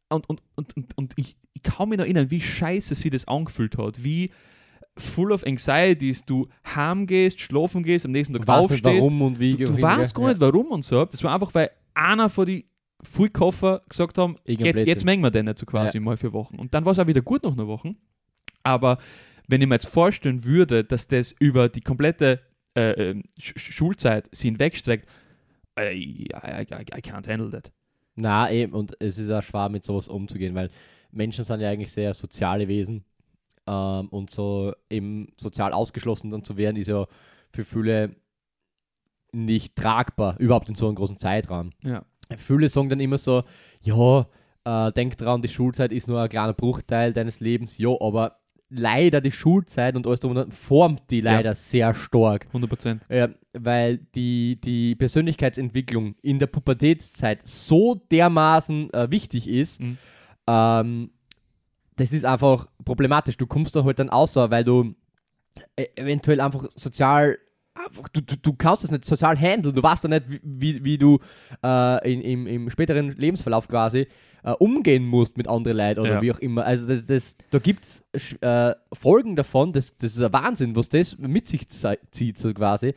Und, 0.10 0.28
und, 0.30 0.42
und, 0.56 0.76
und, 0.78 0.98
und 0.98 1.14
ich, 1.18 1.38
ich 1.54 1.64
kann 1.64 1.90
mich 1.90 1.98
noch 1.98 2.06
erinnern, 2.06 2.30
wie 2.32 2.42
scheiße 2.42 2.96
sie 2.96 3.10
das 3.10 3.28
angefühlt 3.28 3.78
hat, 3.78 4.04
wie 4.04 4.32
full 4.98 5.32
of 5.32 5.44
anxieties 5.46 6.24
du 6.26 6.48
heimgehst, 6.76 7.40
schlafen 7.40 7.82
gehst, 7.84 8.06
am 8.06 8.12
nächsten 8.12 8.34
Tag 8.34 8.48
weißt 8.48 8.70
nicht, 8.72 8.86
aufstehst. 8.86 9.08
warum 9.08 9.22
und 9.24 9.40
wie. 9.40 9.52
Du, 9.52 9.66
du 9.66 9.82
weißt 9.82 10.14
gar 10.14 10.30
nicht, 10.30 10.40
warum 10.42 10.68
und 10.68 10.86
so. 10.86 11.04
Das 11.06 11.24
war 11.24 11.34
einfach, 11.34 11.54
weil 11.56 11.72
einer 11.96 12.30
von 12.30 12.46
die 12.46 12.66
Vollkoffer 13.02 13.82
gesagt 13.90 14.18
haben, 14.18 14.38
jetzt, 14.46 14.86
jetzt 14.86 15.04
mengen 15.04 15.24
wir 15.24 15.32
den 15.32 15.46
nicht 15.46 15.58
so 15.58 15.66
quasi 15.66 16.00
mal 16.00 16.16
für 16.16 16.32
Wochen. 16.32 16.58
Und 16.60 16.74
dann 16.74 16.86
war 16.86 16.92
es 16.92 17.00
auch 17.00 17.08
wieder 17.08 17.22
gut 17.22 17.44
nach 17.44 17.54
einer 17.54 17.68
Woche. 17.68 17.96
Aber 18.62 18.98
wenn 19.48 19.62
ich 19.62 19.68
mir 19.68 19.76
jetzt 19.76 19.88
vorstellen 19.88 20.44
würde, 20.44 20.84
dass 20.84 21.08
das 21.08 21.32
über 21.32 21.70
die 21.70 21.82
komplette 21.82 22.42
äh, 22.76 22.92
ähm, 23.12 23.24
Sch 23.40 23.54
Sch- 23.58 23.72
Schulzeit 23.74 24.30
sie 24.32 24.48
hinwegstreckt, 24.48 25.10
I, 25.80 26.28
I, 26.34 26.62
I, 26.62 27.02
can't 27.02 27.28
handle 27.28 27.50
that. 27.52 27.72
Na, 28.16 28.52
eben, 28.52 28.74
und 28.74 28.96
es 29.00 29.18
ist 29.18 29.32
auch 29.32 29.42
schwer, 29.42 29.70
mit 29.70 29.84
sowas 29.84 30.08
umzugehen, 30.08 30.54
weil 30.56 30.70
Menschen 31.12 31.44
sind 31.44 31.62
ja 31.62 31.70
eigentlich 31.70 31.92
sehr 31.92 32.14
soziale 32.14 32.68
Wesen. 32.68 33.04
Ähm, 33.66 34.10
und 34.10 34.30
so 34.30 34.74
eben 34.90 35.32
sozial 35.38 35.74
ausgeschlossen 35.74 36.30
dann 36.30 36.44
zu 36.44 36.58
werden, 36.58 36.76
ist 36.76 36.88
ja 36.88 37.08
für 37.52 37.64
viele 37.64 38.16
nicht 39.32 39.76
tragbar, 39.76 40.38
überhaupt 40.40 40.70
in 40.70 40.76
so 40.76 40.88
einem 40.88 40.96
großen 40.96 41.18
Zeitraum. 41.18 41.72
Ja. 41.84 42.04
Viele 42.38 42.70
sagen 42.70 42.90
dann 42.90 43.00
immer 43.00 43.18
so, 43.18 43.44
ja, 43.82 44.28
äh, 44.66 44.92
denk 44.92 45.18
dran, 45.18 45.42
die 45.42 45.50
Schulzeit 45.50 45.92
ist 45.92 46.08
nur 46.08 46.22
ein 46.22 46.30
kleiner 46.30 46.54
Bruchteil 46.54 47.14
deines 47.14 47.40
Lebens, 47.40 47.78
ja, 47.78 47.90
aber 48.00 48.38
leider 48.76 49.22
die 49.22 49.32
Schulzeit 49.32 49.96
und 49.96 50.08
alles 50.08 50.20
drum 50.20 50.52
formt 50.52 51.02
die 51.10 51.22
leider 51.22 51.54
sehr 51.56 51.94
stark. 51.94 52.48
100 52.48 52.70
Prozent. 52.70 53.02
Ja, 53.10 53.30
weil 53.54 53.98
die, 54.16 54.60
die 54.62 54.96
Persönlichkeitsentwicklung 54.96 56.16
in 56.22 56.40
der 56.40 56.48
Pubertätszeit 56.48 57.46
so 57.46 57.96
dermaßen 58.12 58.92
äh, 58.94 59.12
wichtig 59.12 59.48
ist, 59.48 59.80
Mhm. 59.82 59.98
ähm, 60.48 61.10
das 61.96 62.12
ist 62.12 62.26
einfach 62.26 62.68
problematisch. 62.86 63.38
Du 63.38 63.46
kommst 63.46 63.76
da 63.76 63.84
halt 63.84 64.00
dann 64.00 64.10
außer, 64.10 64.50
weil 64.50 64.64
du 64.64 64.96
äh, 65.76 65.86
eventuell 65.96 66.42
einfach 66.42 66.68
sozial, 66.76 67.38
du, 68.14 68.22
du, 68.22 68.36
du 68.38 68.54
kannst 68.54 68.84
das 68.84 68.90
nicht 68.92 69.06
sozial 69.06 69.38
handeln. 69.38 69.76
Du 69.76 69.84
weißt 69.84 70.04
ja 70.06 70.10
nicht, 70.10 70.24
wie, 70.28 70.40
wie, 70.44 70.84
wie 70.84 70.98
du 70.98 71.20
äh, 71.64 72.12
in, 72.12 72.22
im, 72.22 72.48
im 72.48 72.70
späteren 72.72 73.12
Lebensverlauf 73.12 73.68
quasi 73.68 74.08
äh, 74.44 74.52
umgehen 74.52 75.06
musst 75.06 75.38
mit 75.38 75.48
anderen 75.48 75.78
Leuten 75.78 76.00
oder 76.02 76.16
Ja. 76.16 76.22
wie 76.22 76.32
auch 76.32 76.40
immer. 76.40 76.66
Also 76.66 76.88
das, 76.88 77.06
das, 77.06 77.36
da 77.52 77.60
gibt 77.60 77.86
es 77.86 78.04
äh, 78.42 78.76
Folgen 78.94 79.36
davon, 79.36 79.72
das, 79.72 79.96
das 79.98 80.16
ist 80.16 80.22
ein 80.22 80.34
Wahnsinn, 80.34 80.76
was 80.76 80.90
das 80.90 81.18
mit 81.18 81.48
sich 81.48 81.68
zieht, 81.70 82.38
so 82.38 82.54
quasi. 82.54 82.94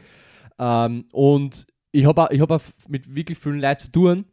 Ähm, 0.59 1.04
und 1.12 1.66
ich 1.92 2.04
habe 2.06 2.28
ich 2.30 2.40
hab 2.40 2.50
auch 2.50 2.62
mit 2.88 3.14
wirklich 3.14 3.38
vielen 3.38 3.61
Leuten 3.61 3.80
zu 3.80 3.92
tun, 3.92 4.24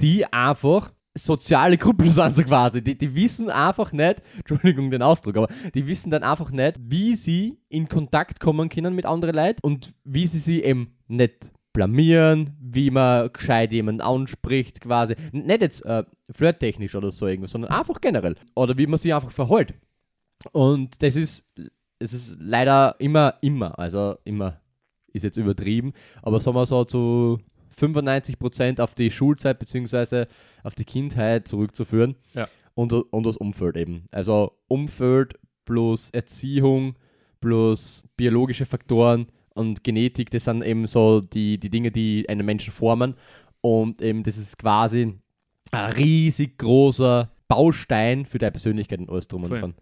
die 0.00 0.24
einfach 0.32 0.90
soziale 1.16 1.78
Gruppen 1.78 2.10
sind, 2.10 2.34
so 2.34 2.42
quasi. 2.42 2.82
Die, 2.82 2.96
die 2.98 3.14
wissen 3.14 3.48
einfach 3.48 3.92
nicht, 3.92 4.22
Entschuldigung 4.38 4.90
den 4.90 5.02
Ausdruck, 5.02 5.36
aber 5.36 5.48
die 5.74 5.86
wissen 5.86 6.10
dann 6.10 6.22
einfach 6.22 6.50
nicht, 6.50 6.76
wie 6.80 7.14
sie 7.14 7.58
in 7.68 7.88
Kontakt 7.88 8.40
kommen 8.40 8.68
können 8.68 8.94
mit 8.94 9.06
anderen 9.06 9.34
Leuten 9.34 9.60
und 9.62 9.92
wie 10.04 10.26
sie 10.26 10.38
sie 10.40 10.62
eben 10.62 10.94
nicht 11.08 11.50
blamieren, 11.72 12.56
wie 12.60 12.90
man 12.90 13.30
gescheit 13.32 13.70
jemanden 13.72 14.00
anspricht, 14.00 14.80
quasi. 14.80 15.14
Nicht 15.32 15.60
jetzt 15.60 15.84
äh, 15.84 16.04
flirttechnisch 16.30 16.94
oder 16.94 17.10
so 17.10 17.26
irgendwas, 17.26 17.52
sondern 17.52 17.70
einfach 17.70 18.00
generell. 18.00 18.36
Oder 18.54 18.76
wie 18.78 18.86
man 18.86 18.98
sich 18.98 19.14
einfach 19.14 19.30
verhält. 19.30 19.74
Und 20.52 21.02
das 21.02 21.16
ist, 21.16 21.46
es 21.98 22.12
ist 22.12 22.36
leider 22.40 22.96
immer, 22.98 23.34
immer, 23.40 23.78
also 23.78 24.16
immer 24.24 24.60
ist 25.12 25.22
jetzt 25.22 25.36
übertrieben, 25.38 25.92
aber 26.22 26.40
sagen 26.40 26.56
wir 26.56 26.66
so 26.66 26.84
zu 26.84 27.38
95% 27.78 28.80
auf 28.80 28.94
die 28.94 29.10
Schulzeit 29.10 29.58
bzw. 29.58 30.26
auf 30.62 30.74
die 30.74 30.84
Kindheit 30.84 31.48
zurückzuführen 31.48 32.16
Ja. 32.34 32.48
und, 32.74 32.92
und 32.92 33.24
das 33.26 33.36
Umfeld 33.36 33.76
eben. 33.76 34.04
Also 34.12 34.52
Umfeld 34.68 35.34
plus 35.64 36.10
Erziehung 36.10 36.96
plus 37.40 38.04
biologische 38.16 38.66
Faktoren 38.66 39.26
und 39.54 39.84
Genetik, 39.84 40.30
das 40.30 40.44
sind 40.44 40.62
eben 40.62 40.86
so 40.86 41.20
die, 41.20 41.58
die 41.58 41.70
Dinge, 41.70 41.90
die 41.90 42.28
einen 42.28 42.44
Menschen 42.44 42.72
formen 42.72 43.14
und 43.60 44.02
eben 44.02 44.22
das 44.22 44.36
ist 44.36 44.58
quasi 44.58 45.14
ein 45.72 45.92
riesig 45.92 46.58
großer 46.58 47.30
Baustein 47.48 48.26
für 48.26 48.38
deine 48.38 48.52
Persönlichkeit 48.52 49.00
und 49.00 49.10
alles 49.10 49.28
drum 49.28 49.44
und 49.44 49.50
dran. 49.50 49.74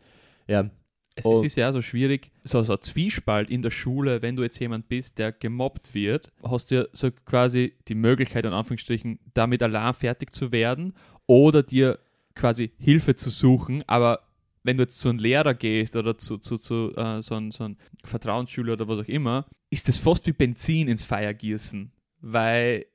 Ja, 0.47 0.70
Es, 1.16 1.25
es 1.27 1.42
ist 1.42 1.57
ja 1.57 1.73
so 1.73 1.81
schwierig, 1.81 2.31
so, 2.42 2.62
so 2.62 2.75
ein 2.75 2.81
Zwiespalt 2.81 3.49
in 3.49 3.62
der 3.62 3.70
Schule, 3.70 4.20
wenn 4.20 4.37
du 4.37 4.42
jetzt 4.42 4.59
jemand 4.59 4.88
bist, 4.88 5.18
der 5.18 5.33
gemobbt 5.33 5.94
wird, 5.94 6.31
hast 6.42 6.70
du 6.70 6.75
ja 6.75 6.85
so 6.92 7.11
quasi 7.25 7.75
die 7.88 7.94
Möglichkeit, 7.94 8.44
in 8.44 8.53
Anführungsstrichen, 8.53 9.18
damit 9.33 9.62
allein 9.62 9.94
fertig 9.94 10.33
zu 10.35 10.51
werden 10.53 10.94
oder 11.27 11.62
dir 11.62 11.99
quasi 12.35 12.73
Hilfe 12.79 13.14
zu 13.14 13.31
suchen, 13.31 13.85
aber 13.87 14.20
wenn 14.64 14.77
du 14.77 14.83
jetzt 14.83 14.99
zu 14.99 15.09
einem 15.09 15.18
Lehrer 15.18 15.55
gehst 15.55 15.94
oder 15.94 16.18
zu, 16.18 16.38
zu, 16.38 16.57
zu 16.57 16.92
äh, 16.97 17.23
so 17.23 17.35
einem 17.37 17.51
so 17.53 17.64
ein 17.64 17.77
Vertrauensschüler 18.03 18.73
oder 18.73 18.88
was 18.88 18.99
auch 18.99 19.09
immer, 19.09 19.47
ist 19.70 19.88
das 19.88 19.99
fast 19.99 20.27
wie 20.27 20.33
Benzin 20.33 20.88
ins 20.88 21.05
Feuer 21.05 21.33
gießen, 21.35 21.92
weil 22.23 22.87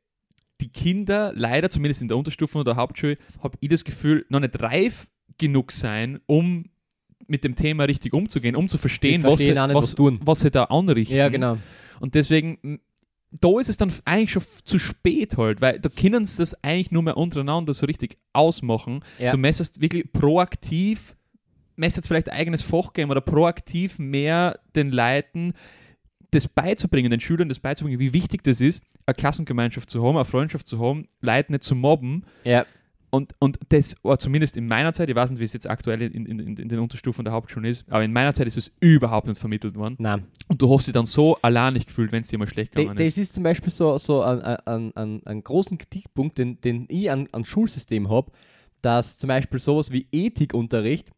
die 0.62 0.69
Kinder 0.69 1.32
leider, 1.36 1.69
zumindest 1.69 2.02
in 2.02 2.08
der 2.08 2.17
Unterstufe 2.17 2.58
oder 2.58 2.76
Hauptschule, 2.76 3.17
habe 3.41 3.58
ich 3.62 3.69
das 3.69 3.84
Gefühl, 3.84 4.26
noch 4.30 4.39
nicht 4.39 4.62
reif 4.62 5.10
genug 5.38 5.72
sein, 5.72 6.19
um 6.26 6.65
mit 7.28 7.43
dem 7.43 7.56
Thema 7.56 7.84
richtig 7.84 8.13
umzugehen, 8.13 8.56
um 8.56 8.67
zu 8.69 8.78
verstehen, 8.78 9.24
was, 9.24 9.39
sie, 9.39 9.56
was, 9.56 9.74
was 9.74 9.95
tun. 9.95 10.19
was 10.24 10.39
sie 10.39 10.52
da 10.52 10.65
anrichten. 10.65 11.15
ja 11.15 11.30
genau. 11.30 11.58
Und 12.00 12.15
deswegen, 12.15 12.80
da 13.32 13.60
ist 13.60 13.69
es 13.69 13.78
dann 13.78 13.91
eigentlich 14.06 14.32
schon 14.32 14.43
zu 14.63 14.80
spät 14.80 15.38
halt, 15.38 15.62
weil 15.62 15.80
da 15.80 15.89
können 15.89 16.26
sie 16.26 16.38
das 16.41 16.63
eigentlich 16.63 16.91
nur 16.91 17.04
mehr 17.04 17.17
untereinander 17.17 17.74
so 17.74 17.86
richtig 17.86 18.17
ausmachen. 18.34 19.04
Ja. 19.19 19.32
Du 19.32 19.38
müsstest 19.38 19.82
wirklich 19.82 20.12
proaktiv, 20.12 21.15
müsstest 21.76 22.08
vielleicht 22.08 22.30
ein 22.30 22.38
eigenes 22.38 22.63
Fach 22.63 22.93
geben 22.93 23.12
oder 23.12 23.22
proaktiv 23.22 24.00
mehr 24.00 24.60
den 24.76 24.91
Leuten 24.91 25.54
das 26.32 26.48
beizubringen, 26.48 27.12
den 27.12 27.20
Schülern 27.20 27.50
das 27.50 27.60
beizubringen, 27.60 28.00
wie 28.00 28.13
wichtig 28.13 28.44
das 28.44 28.62
ist, 28.62 28.84
eine 29.06 29.15
Klassengemeinschaft 29.15 29.89
zu 29.89 30.04
haben, 30.04 30.15
eine 30.15 30.26
Freundschaft 30.26 30.68
zu 30.68 30.80
haben, 30.80 31.08
Leute 31.22 31.52
nicht 31.52 31.63
zu 31.63 31.76
mobben. 31.76 32.26
Ja. 32.44 32.65
Und, 33.12 33.34
und 33.39 33.58
das 33.70 33.96
war 34.04 34.20
zumindest 34.20 34.56
in 34.56 34.68
meiner 34.68 34.94
Zeit, 34.94 35.10
ich 35.10 35.15
weiß 35.15 35.32
nicht, 35.32 35.39
wie 35.39 35.46
es 35.46 35.54
jetzt 35.54 35.68
aktuell 35.68 36.02
in, 36.02 36.28
in, 36.28 36.58
in 36.58 36.70
den 36.70 36.80
Unterstufen 36.80 37.26
der 37.26 37.34
Hauptschulen 37.34 37.70
ist, 37.70 37.84
aber 37.89 38.04
in 38.04 38.13
meiner 38.13 38.36
Zeit 38.36 38.46
ist 38.46 38.58
es 38.58 38.72
überhaupt 38.80 39.28
nicht 39.28 39.39
vermittelt 39.39 39.76
worden. 39.76 39.96
Nein. 39.98 40.26
Und 40.48 40.62
du 40.62 40.72
hast 40.72 40.86
dich 40.86 40.94
dann 40.94 41.06
so 41.06 41.38
allein 41.42 41.74
nicht 41.74 41.88
gefühlt, 41.88 42.12
wenn 42.12 42.22
es 42.22 42.28
dir 42.28 42.38
mal 42.38 42.48
schlecht 42.48 42.76
gegangen 42.76 42.98
das 42.98 43.18
ist 43.18 43.34
zum 43.34 43.44
Beispiel 43.44 43.72
so, 43.72 43.98
so 43.98 44.22
ein, 44.22 44.42
ein, 44.42 44.96
ein, 44.96 45.22
ein 45.26 45.44
großen 45.44 45.80
Kritikpunkt, 45.80 46.38
den, 46.38 46.62
den 46.62 46.86
ich 46.88 47.10
an, 47.10 47.28
an 47.32 47.46
Schulsystem 47.46 48.10
habe, 48.10 48.32
dass 48.82 49.18
zum 49.18 49.28
Beispiel 49.28 49.60
sowas 49.60 49.92
wie 49.92 50.06
Ethikunterricht 50.12 51.10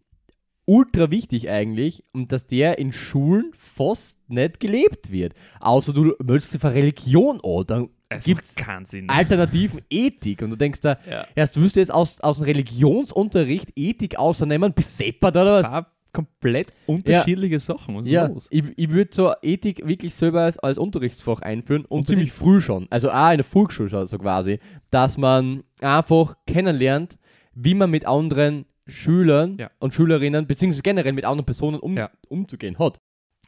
ultra 0.66 1.12
wichtig 1.12 1.50
eigentlich 1.50 2.04
und 2.14 2.32
dass 2.32 2.48
der 2.48 2.78
in 2.80 2.92
Schulen 2.92 3.52
fast 3.54 4.18
nicht 4.30 4.60
gelebt 4.60 5.12
wird. 5.12 5.34
Außer 5.60 5.94
du 5.94 6.14
möchtest 6.24 6.56
auf 6.56 6.66
eine 6.66 6.76
Religion 6.76 7.40
an, 7.44 7.64
dann 7.68 7.90
Es 8.10 8.26
gibt 8.26 8.42
es 8.44 8.56
macht 8.56 8.66
keinen 8.68 8.86
Sinn. 8.86 9.10
alternativen 9.10 9.82
Ethik 9.90 10.42
und 10.42 10.52
du 10.52 10.56
denkst 10.56 10.82
da, 10.82 10.98
Ja. 11.10 11.26
erst 11.36 11.60
willst 11.60 11.76
du 11.76 11.80
jetzt 11.80 11.94
aus, 11.94 12.22
aus 12.22 12.38
dem 12.38 12.46
Religionsunterricht 12.46 13.70
Ethik 13.76 14.18
außernehmen, 14.18 14.74
bist 14.74 15.00
deppert 15.00 15.36
oder 15.36 15.54
was? 15.62 15.68
Zwei 15.68 15.86
komplett 16.14 16.74
unterschiedliche 16.88 17.58
Sachen. 17.60 17.96
Was 17.96 18.06
Ja, 18.06 18.26
los? 18.28 18.48
ich, 18.52 18.64
ich 18.76 18.90
würde 18.90 19.12
so 19.14 19.32
Ethik 19.42 19.88
wirklich 19.88 20.14
selber 20.14 20.42
als, 20.42 20.60
als 20.60 20.78
Unterrichtsfach 20.78 21.42
einführen 21.42 21.86
und 21.86 22.06
ziemlich 22.08 22.34
früh 22.34 22.60
schon, 22.60 22.86
also 22.90 23.10
auch 23.12 23.32
in 23.32 23.38
der 23.38 23.46
Volksschule 23.46 23.88
schon 23.90 24.06
so 24.08 24.18
quasi, 24.18 24.60
dass 24.90 25.18
man 25.18 25.64
einfach 25.80 26.36
kennenlernt, 26.46 27.18
wie 27.54 27.74
man 27.76 27.90
mit 27.90 28.06
anderen 28.06 28.66
Schülern 28.88 29.58
Ja. 29.60 29.70
und 29.80 29.94
Schülerinnen, 29.94 30.48
beziehungsweise 30.48 30.82
generell 30.84 31.14
mit 31.14 31.26
anderen 31.26 31.46
Personen 31.46 31.80
um, 31.80 31.98
Ja. 31.98 32.10
umzugehen 32.30 32.78
hat. 32.80 33.00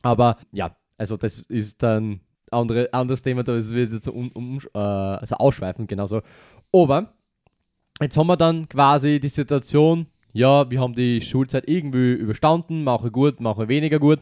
Aber 0.01 0.37
ja, 0.51 0.75
also 0.97 1.17
das 1.17 1.39
ist 1.39 1.81
dann 1.83 2.19
andere, 2.51 2.93
anderes 2.93 3.21
Thema, 3.23 3.43
das 3.43 3.71
wird 3.71 3.91
jetzt 3.91 4.05
so 4.05 4.11
um, 4.13 4.29
um, 4.31 4.59
äh, 4.73 4.77
also 4.79 5.35
ausschweifend 5.35 5.87
genauso. 5.87 6.21
Aber 6.71 7.13
jetzt 8.01 8.15
haben 8.17 8.27
wir 8.27 8.37
dann 8.37 8.69
quasi 8.69 9.19
die 9.19 9.29
Situation, 9.29 10.07
ja, 10.33 10.69
wir 10.69 10.79
haben 10.81 10.93
die 10.93 11.21
Schulzeit 11.21 11.67
irgendwie 11.67 12.13
überstanden, 12.13 12.83
mache 12.83 13.11
gut, 13.11 13.39
mache 13.39 13.67
weniger 13.67 13.99
gut 13.99 14.19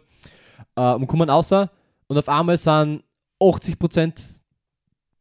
äh, 0.76 0.94
und 0.94 1.08
kommen 1.08 1.30
außer 1.30 1.72
und 2.08 2.18
auf 2.18 2.30
einmal 2.30 2.58
sind 2.58 3.04
80% 3.42 4.42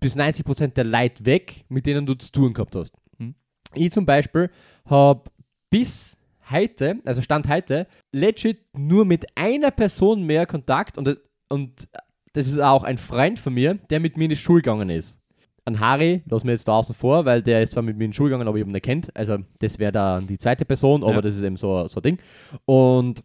bis 0.01 0.17
90% 0.17 0.69
der 0.75 0.85
Leute 0.85 1.25
weg, 1.27 1.65
mit 1.69 1.87
denen 1.87 2.07
du 2.07 2.15
zu 2.15 2.31
tun 2.33 2.53
gehabt 2.53 2.75
hast. 2.77 2.97
Hm. 3.19 3.35
Ich 3.75 3.93
zum 3.93 4.07
Beispiel 4.07 4.51
habe 4.87 5.31
bis 5.71 6.17
heute, 6.51 6.99
also 7.05 7.23
Stand 7.23 7.49
heute, 7.49 7.87
legit 8.13 8.59
nur 8.77 9.05
mit 9.05 9.27
einer 9.37 9.71
Person 9.71 10.25
mehr 10.25 10.47
Kontakt 10.47 10.99
und, 10.99 11.07
das- 11.07 11.21
und 11.49 11.89
das 12.33 12.49
ist 12.49 12.59
auch 12.61 12.83
ein 12.85 12.99
Freund 12.99 13.39
von 13.39 13.55
mir, 13.55 13.75
der 13.75 14.01
mit 14.01 14.17
mir 14.17 14.25
in 14.25 14.31
die 14.31 14.37
Schule 14.37 14.63
gegangen 14.63 14.91
ist. 14.91 15.19
An 15.65 15.79
Harry, 15.79 16.23
lassen 16.29 16.47
wir 16.47 16.53
jetzt 16.55 16.67
da 16.67 16.73
außen 16.73 16.95
vor, 16.95 17.25
weil 17.25 17.43
der 17.43 17.63
ist 17.63 17.73
zwar 17.73 17.83
mit 17.83 17.97
mir 17.97 18.05
in 18.07 18.11
die 18.13 18.17
Schule 18.17 18.31
gegangen, 18.31 18.49
aber 18.49 18.57
ich 18.57 18.63
habe 18.63 18.71
ihn 18.71 18.73
nicht 18.73 18.85
kennt. 18.85 19.15
Also 19.17 19.39
das 19.61 19.79
wäre 19.79 19.93
dann 19.93 20.27
die 20.27 20.39
zweite 20.39 20.65
Person, 20.65 21.03
aber 21.03 21.15
Ja. 21.15 21.21
das 21.21 21.37
ist 21.37 21.43
eben 21.43 21.57
so, 21.57 21.87
so 21.87 22.01
ein 22.01 22.03
Ding. 22.03 22.19
Und 22.65 23.21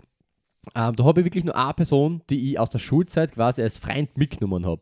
ähm, 0.75 0.95
da 0.95 1.03
habe 1.03 1.21
ich 1.21 1.25
wirklich 1.25 1.45
nur 1.45 1.55
eine 1.55 1.73
Person, 1.73 2.21
die 2.29 2.51
ich 2.51 2.59
aus 2.59 2.69
der 2.69 2.79
Schulzeit 2.79 3.31
quasi 3.33 3.61
als 3.61 3.77
Freund 3.77 4.17
mitgenommen 4.17 4.65
habe. 4.65 4.81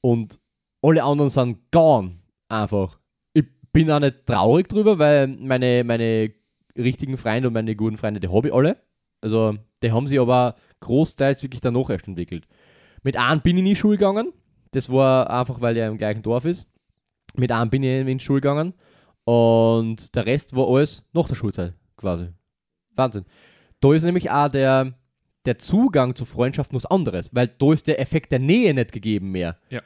Und 0.00 0.38
alle 0.82 1.02
anderen 1.02 1.30
sind 1.30 1.58
gone. 1.72 2.18
Einfach. 2.48 2.98
Ich 3.32 3.44
bin 3.72 3.90
auch 3.90 4.00
nicht 4.00 4.26
traurig 4.26 4.68
drüber, 4.68 4.98
weil 4.98 5.26
meine, 5.28 5.82
meine 5.84 6.32
richtigen 6.76 7.16
Freunde 7.16 7.48
und 7.48 7.54
meine 7.54 7.76
guten 7.76 7.96
Freunde, 7.96 8.20
die 8.20 8.28
habe 8.28 8.48
ich 8.48 8.54
alle. 8.54 8.76
Also, 9.20 9.56
die 9.82 9.92
haben 9.92 10.06
sich 10.06 10.20
aber 10.20 10.56
großteils 10.80 11.42
wirklich 11.42 11.60
danach 11.60 11.90
erst 11.90 12.08
entwickelt. 12.08 12.46
Mit 13.02 13.16
einem 13.16 13.40
bin 13.40 13.56
ich 13.56 13.60
in 13.60 13.66
die 13.66 13.76
Schule 13.76 13.96
gegangen. 13.96 14.32
Das 14.72 14.90
war 14.90 15.30
einfach, 15.30 15.60
weil 15.60 15.76
er 15.76 15.88
im 15.88 15.96
gleichen 15.96 16.22
Dorf 16.22 16.44
ist. 16.44 16.66
Mit 17.36 17.52
einem 17.52 17.70
bin 17.70 17.82
ich 17.82 17.90
in 17.90 18.18
die 18.18 18.24
Schule 18.24 18.40
gegangen. 18.40 18.74
Und 19.24 20.14
der 20.14 20.26
Rest 20.26 20.54
war 20.54 20.68
alles 20.68 21.02
nach 21.12 21.28
der 21.28 21.34
Schulzeit 21.34 21.74
quasi. 21.96 22.28
Wahnsinn. 22.94 23.24
Da 23.80 23.94
ist 23.94 24.02
nämlich 24.02 24.30
auch 24.30 24.50
der, 24.50 24.94
der 25.46 25.58
Zugang 25.58 26.14
zu 26.14 26.24
Freundschaften 26.24 26.76
was 26.76 26.86
anderes, 26.86 27.34
weil 27.34 27.48
da 27.48 27.72
ist 27.72 27.86
der 27.86 28.00
Effekt 28.00 28.32
der 28.32 28.38
Nähe 28.38 28.74
nicht 28.74 28.92
gegeben 28.92 29.30
mehr. 29.30 29.58
Ja. 29.70 29.80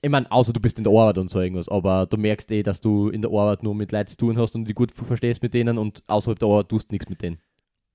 Ich 0.00 0.08
meine, 0.10 0.30
außer 0.30 0.52
du 0.52 0.60
bist 0.60 0.78
in 0.78 0.84
der 0.84 0.92
Arbeit 0.92 1.18
und 1.18 1.28
so 1.30 1.40
irgendwas, 1.40 1.68
aber 1.68 2.06
du 2.06 2.16
merkst 2.16 2.50
eh, 2.52 2.62
dass 2.62 2.80
du 2.80 3.08
in 3.08 3.22
der 3.22 3.30
Arbeit 3.30 3.62
nur 3.62 3.74
mit 3.74 3.92
Leuten 3.92 4.08
zu 4.08 4.16
tun 4.16 4.38
hast 4.38 4.54
und 4.54 4.66
die 4.66 4.72
gut 4.74 4.92
verstehst 4.92 5.42
mit 5.42 5.52
denen 5.52 5.78
und 5.78 6.02
außerhalb 6.06 6.38
der 6.38 6.48
Arbeit 6.48 6.68
tust 6.68 6.90
du 6.90 6.94
nichts 6.94 7.08
mit 7.08 7.20
denen. 7.22 7.38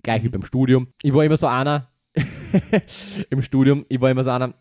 Gleich 0.03 0.21
wie 0.23 0.27
Mhm. 0.27 0.31
beim 0.31 0.43
Studium. 0.45 0.87
Ich 1.01 1.13
war 1.13 1.23
immer 1.23 1.37
so 1.37 1.47
einer, 1.47 1.89
im 3.29 3.41
Studium, 3.41 3.85
ich 3.87 3.99
war 4.01 4.11
immer 4.11 4.23
so 4.23 4.29
einer, 4.31 4.53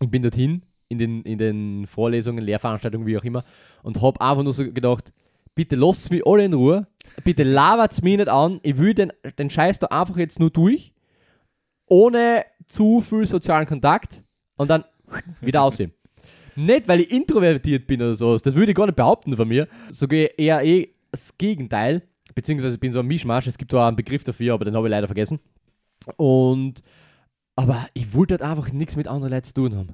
ich 0.00 0.08
bin 0.10 0.22
dorthin 0.22 0.62
in 0.88 0.98
den, 0.98 1.22
in 1.22 1.38
den 1.38 1.86
Vorlesungen, 1.86 2.42
Lehrveranstaltungen, 2.42 3.06
wie 3.06 3.18
auch 3.18 3.24
immer, 3.24 3.44
und 3.82 4.00
habe 4.00 4.20
einfach 4.20 4.42
nur 4.42 4.52
so 4.52 4.64
gedacht, 4.72 5.12
bitte 5.54 5.76
lasst 5.76 6.10
mich 6.10 6.26
alle 6.26 6.44
in 6.46 6.54
Ruhe, 6.54 6.86
bitte 7.22 7.42
labert 7.42 8.02
mich 8.02 8.16
nicht 8.16 8.28
an, 8.28 8.60
ich 8.62 8.78
will 8.78 8.94
den, 8.94 9.12
den 9.38 9.50
Scheiß 9.50 9.78
da 9.78 9.88
einfach 9.88 10.16
jetzt 10.16 10.40
nur 10.40 10.50
durch, 10.50 10.92
ohne 11.86 12.44
zu 12.66 13.00
viel 13.02 13.26
sozialen 13.26 13.66
Kontakt 13.66 14.24
und 14.56 14.70
dann 14.70 14.84
wieder 15.40 15.62
aussehen. 15.62 15.92
Nicht, 16.56 16.88
weil 16.88 17.00
ich 17.00 17.10
introvertiert 17.10 17.86
bin 17.86 18.02
oder 18.02 18.14
sowas, 18.14 18.42
das 18.42 18.54
würde 18.54 18.72
ich 18.72 18.76
gar 18.76 18.86
nicht 18.86 18.96
behaupten 18.96 19.36
von 19.36 19.46
mir, 19.46 19.68
sogar 19.90 20.18
eher 20.38 20.64
eh 20.64 20.88
das 21.12 21.36
Gegenteil, 21.38 22.02
beziehungsweise 22.34 22.74
ich 22.74 22.80
bin 22.80 22.92
so 22.92 23.00
ein 23.00 23.06
Mischmasch, 23.06 23.46
es 23.46 23.58
gibt 23.58 23.72
da 23.72 23.86
einen 23.86 23.96
Begriff 23.96 24.24
dafür, 24.24 24.54
aber 24.54 24.64
den 24.64 24.74
habe 24.74 24.88
ich 24.88 24.90
leider 24.90 25.06
vergessen. 25.06 25.38
Und, 26.16 26.82
aber 27.56 27.88
ich 27.94 28.14
wollte 28.14 28.34
halt 28.34 28.42
einfach 28.42 28.72
nichts 28.72 28.96
mit 28.96 29.06
anderen 29.08 29.32
Leuten 29.32 29.44
zu 29.44 29.54
tun 29.54 29.76
haben. 29.76 29.88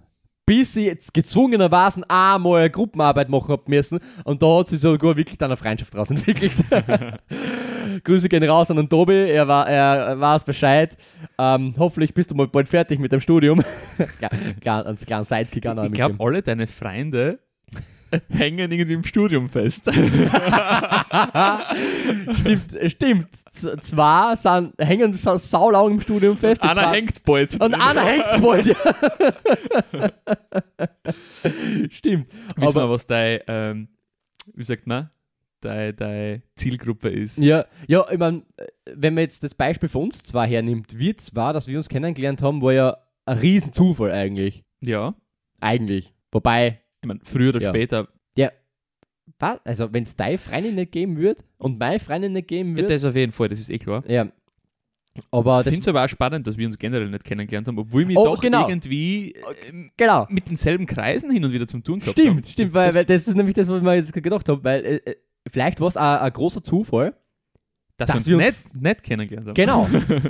Bis 0.46 0.74
ich 0.76 0.86
jetzt 0.86 1.14
gezwungenermaßen 1.14 2.04
einmal 2.04 2.60
eine 2.60 2.70
Gruppenarbeit 2.70 3.28
machen 3.28 3.52
hab 3.52 3.68
müssen 3.68 4.00
und 4.24 4.42
da 4.42 4.58
hat 4.58 4.68
sich 4.68 4.80
sogar 4.80 5.16
wirklich 5.16 5.38
dann 5.38 5.50
eine 5.50 5.56
Freundschaft 5.56 5.94
draus 5.94 6.10
entwickelt. 6.10 6.52
Grüße 8.04 8.28
gehen 8.28 8.42
raus 8.44 8.70
an 8.70 8.76
den 8.76 8.88
Tobi, 8.88 9.30
er, 9.30 9.46
war, 9.48 9.68
er 9.68 10.18
weiß 10.20 10.44
Bescheid. 10.44 10.96
Ähm, 11.38 11.74
hoffentlich 11.78 12.14
bist 12.14 12.30
du 12.30 12.34
mal 12.34 12.46
bald 12.48 12.68
fertig 12.68 12.98
mit 12.98 13.12
dem 13.12 13.20
Studium. 13.20 13.62
ja, 14.20 14.28
klar, 14.60 14.86
als 14.86 15.04
kleinen 15.06 15.24
Sidekick 15.24 15.64
noch 15.64 15.84
Ich 15.84 15.92
glaube, 15.92 16.16
alle 16.18 16.42
deine 16.42 16.66
Freunde 16.66 17.38
hängen 18.28 18.70
irgendwie 18.70 18.92
im 18.92 19.04
Studium 19.04 19.48
fest. 19.48 19.84
stimmt, 22.40 22.76
stimmt. 22.86 23.28
Z 23.50 23.82
zwar 23.84 24.36
sind, 24.36 24.74
hängen 24.78 25.14
sa 25.14 25.38
saulang 25.38 25.92
im 25.92 26.00
Studium 26.00 26.36
fest. 26.36 26.62
Einer 26.62 26.74
zwei- 26.74 26.90
hängt 26.92 27.24
bald. 27.24 27.60
Und 27.60 27.74
einer 27.74 28.02
hängt 28.02 28.42
bald. 28.42 28.66
Ja. 28.66 28.76
Stimmt. 31.90 32.26
Wissen 32.56 32.74
wir, 32.74 32.90
was 32.90 33.06
dein, 33.06 33.40
ähm, 33.46 33.88
wie 34.54 34.64
sagt 34.64 34.86
man, 34.86 35.10
deine, 35.64 35.94
deine 35.94 36.42
Zielgruppe 36.56 37.08
ist. 37.08 37.38
ja, 37.38 37.64
ja, 37.86 38.04
ich 38.10 38.18
meine, 38.18 38.42
wenn 38.94 39.14
man 39.14 39.22
jetzt 39.22 39.42
das 39.42 39.54
Beispiel 39.54 39.88
von 39.88 40.04
uns 40.04 40.22
zwei 40.22 40.46
hernimmt, 40.48 40.98
wir 40.98 41.16
zwar, 41.18 41.52
dass 41.52 41.66
wir 41.66 41.76
uns 41.78 41.88
kennengelernt 41.88 42.42
haben, 42.42 42.60
war 42.62 42.72
ja 42.72 42.96
ein 43.26 43.38
Riesenzufall 43.38 44.10
eigentlich. 44.12 44.64
Ja. 44.82 45.14
Eigentlich. 45.60 46.12
Wobei, 46.30 46.80
Ich 47.02 47.08
meine, 47.08 47.20
früher 47.24 47.48
oder 47.50 47.60
Ja. 47.60 47.68
später, 47.70 48.08
was? 49.38 49.64
Also, 49.64 49.92
wenn 49.92 50.02
es 50.04 50.14
deine 50.16 50.38
Freundin 50.38 50.74
nicht 50.76 50.92
geben 50.92 51.16
wird 51.16 51.44
und 51.58 51.78
meine 51.78 51.98
Freundin 51.98 52.32
nicht 52.32 52.48
geben 52.48 52.70
ja, 52.70 52.76
wird. 52.78 52.90
das 52.90 53.04
auf 53.04 53.14
jeden 53.16 53.32
Fall, 53.32 53.48
das 53.48 53.58
ist 53.60 53.70
eh 53.70 53.78
klar. 53.78 54.04
Ja. 54.06 54.28
Aber 55.30 55.58
Ich 55.60 55.64
das. 55.64 55.74
finde 55.74 55.80
es 55.80 55.88
aber 55.88 56.04
auch 56.04 56.08
spannend, 56.08 56.46
dass 56.46 56.56
wir 56.56 56.66
uns 56.66 56.78
generell 56.78 57.08
nicht 57.08 57.24
kennengelernt 57.24 57.68
haben, 57.68 57.78
obwohl 57.78 58.06
wir 58.08 58.16
Oh, 58.18 58.24
doch 58.24 58.40
genau. 58.40 58.68
irgendwie 58.68 59.34
ähm, 59.68 59.90
Genau. 59.96 60.26
mit 60.30 60.48
denselben 60.48 60.86
Kreisen 60.86 61.30
hin 61.30 61.44
und 61.44 61.52
wieder 61.52 61.66
zum 61.66 61.82
Tun 61.84 61.98
gehabt 62.00 62.18
Stimmt, 62.18 62.30
haben. 62.36 62.44
stimmt, 62.44 62.68
Das- 62.68 62.74
weil, 62.74 62.86
das, 62.88 62.96
weil 62.96 63.04
das 63.04 63.28
ist 63.28 63.34
nämlich 63.36 63.54
das, 63.54 63.68
was 63.68 63.76
ich 63.78 63.82
mir 63.82 63.94
jetzt 63.96 64.12
gedacht 64.12 64.48
habe, 64.48 64.64
weil 64.64 64.84
äh, 64.84 64.94
äh, 65.10 65.16
vielleicht 65.48 65.80
war 65.80 65.88
es 65.88 65.96
auch 65.96 66.20
ein 66.20 66.32
großer 66.32 66.62
Zufall. 66.62 67.14
dass, 67.96 68.08
dass 68.10 68.28
wir 68.28 68.38
wir 68.38 68.46
uns 68.48 68.64
nicht, 68.72 68.82
nicht 68.82 69.02
kennengelernt 69.02 69.48
haben. 69.48 69.54
Genau. 69.54 69.88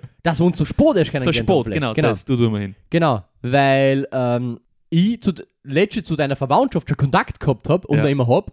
dass 0.23 0.41
wir 0.41 0.47
uns 0.47 0.59
so 0.59 0.65
Sport 0.65 0.97
erst 0.99 1.09
So 1.09 1.13
kennengelernt 1.13 1.49
Sport, 1.49 1.67
haben. 1.67 1.75
genau, 1.75 1.95
genau. 1.95 2.09
das 2.09 2.25
tut 2.25 2.39
wir 2.41 2.59
hin. 2.59 2.75
Genau, 2.91 3.23
weil 3.43 4.07
ähm, 4.13 4.61
ich 4.91 5.21
zu, 5.23 5.33
legit 5.63 6.07
zu 6.07 6.17
deiner 6.17 6.37
Verwandtschaft 6.37 6.89
schon 6.89 6.97
Kontakt 6.99 7.41
gehabt 7.41 7.69
habe 7.69 7.87
und 7.89 7.97
Ja. 7.99 8.03
noch 8.03 8.11
immer 8.11 8.27
habe, 8.27 8.53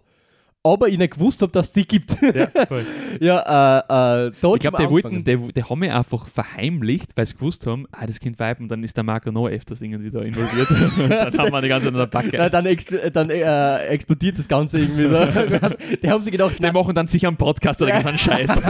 aber 0.62 0.88
ich 0.88 0.98
nicht 0.98 1.14
gewusst 1.14 1.40
habe, 1.40 1.52
dass 1.52 1.68
es 1.68 1.72
die 1.72 1.86
gibt. 1.86 2.14
Ja, 2.20 2.48
voll. 2.66 2.84
ja, 3.20 3.38
äh, 3.78 4.26
äh, 4.26 4.32
da 4.40 4.54
Ich 4.54 4.60
glaube, 4.60 4.76
die 4.78 4.90
wollten, 4.90 5.24
die, 5.24 5.52
die 5.52 5.64
haben 5.64 5.78
mich 5.78 5.90
einfach 5.90 6.28
verheimlicht, 6.28 7.16
weil 7.16 7.24
sie 7.24 7.34
gewusst 7.34 7.66
haben, 7.66 7.86
ah, 7.92 8.06
das 8.06 8.20
Kind 8.20 8.38
Weib 8.38 8.60
und 8.60 8.68
dann 8.68 8.84
ist 8.84 8.96
der 8.96 9.04
Marco 9.04 9.32
noch 9.32 9.48
öfters 9.48 9.80
irgendwie 9.80 10.10
da 10.10 10.20
involviert. 10.20 10.68
dann 11.08 11.38
haben 11.38 11.52
wir 11.52 11.62
die 11.62 11.68
ganze 11.68 11.86
Zeit 11.86 11.94
an 11.94 11.98
der 11.98 12.06
Backe. 12.06 12.36
Ja, 12.36 12.48
dann 12.50 12.66
expl 12.66 13.10
dann 13.10 13.30
äh, 13.30 13.86
explodiert 13.86 14.38
das 14.38 14.48
Ganze 14.48 14.80
irgendwie 14.80 15.06
so. 15.06 15.24
die 16.02 16.10
haben 16.10 16.22
sich 16.22 16.32
gedacht, 16.32 16.62
die 16.62 16.70
machen 16.70 16.94
dann 16.94 17.06
sicher 17.06 17.28
einen 17.28 17.38
Podcast 17.38 17.80
oder 17.80 17.94
einen 17.94 18.18
Scheiß. 18.18 18.60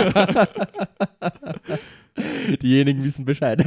diejenigen 2.62 3.03
wissen 3.03 3.24
Bescheid. 3.24 3.64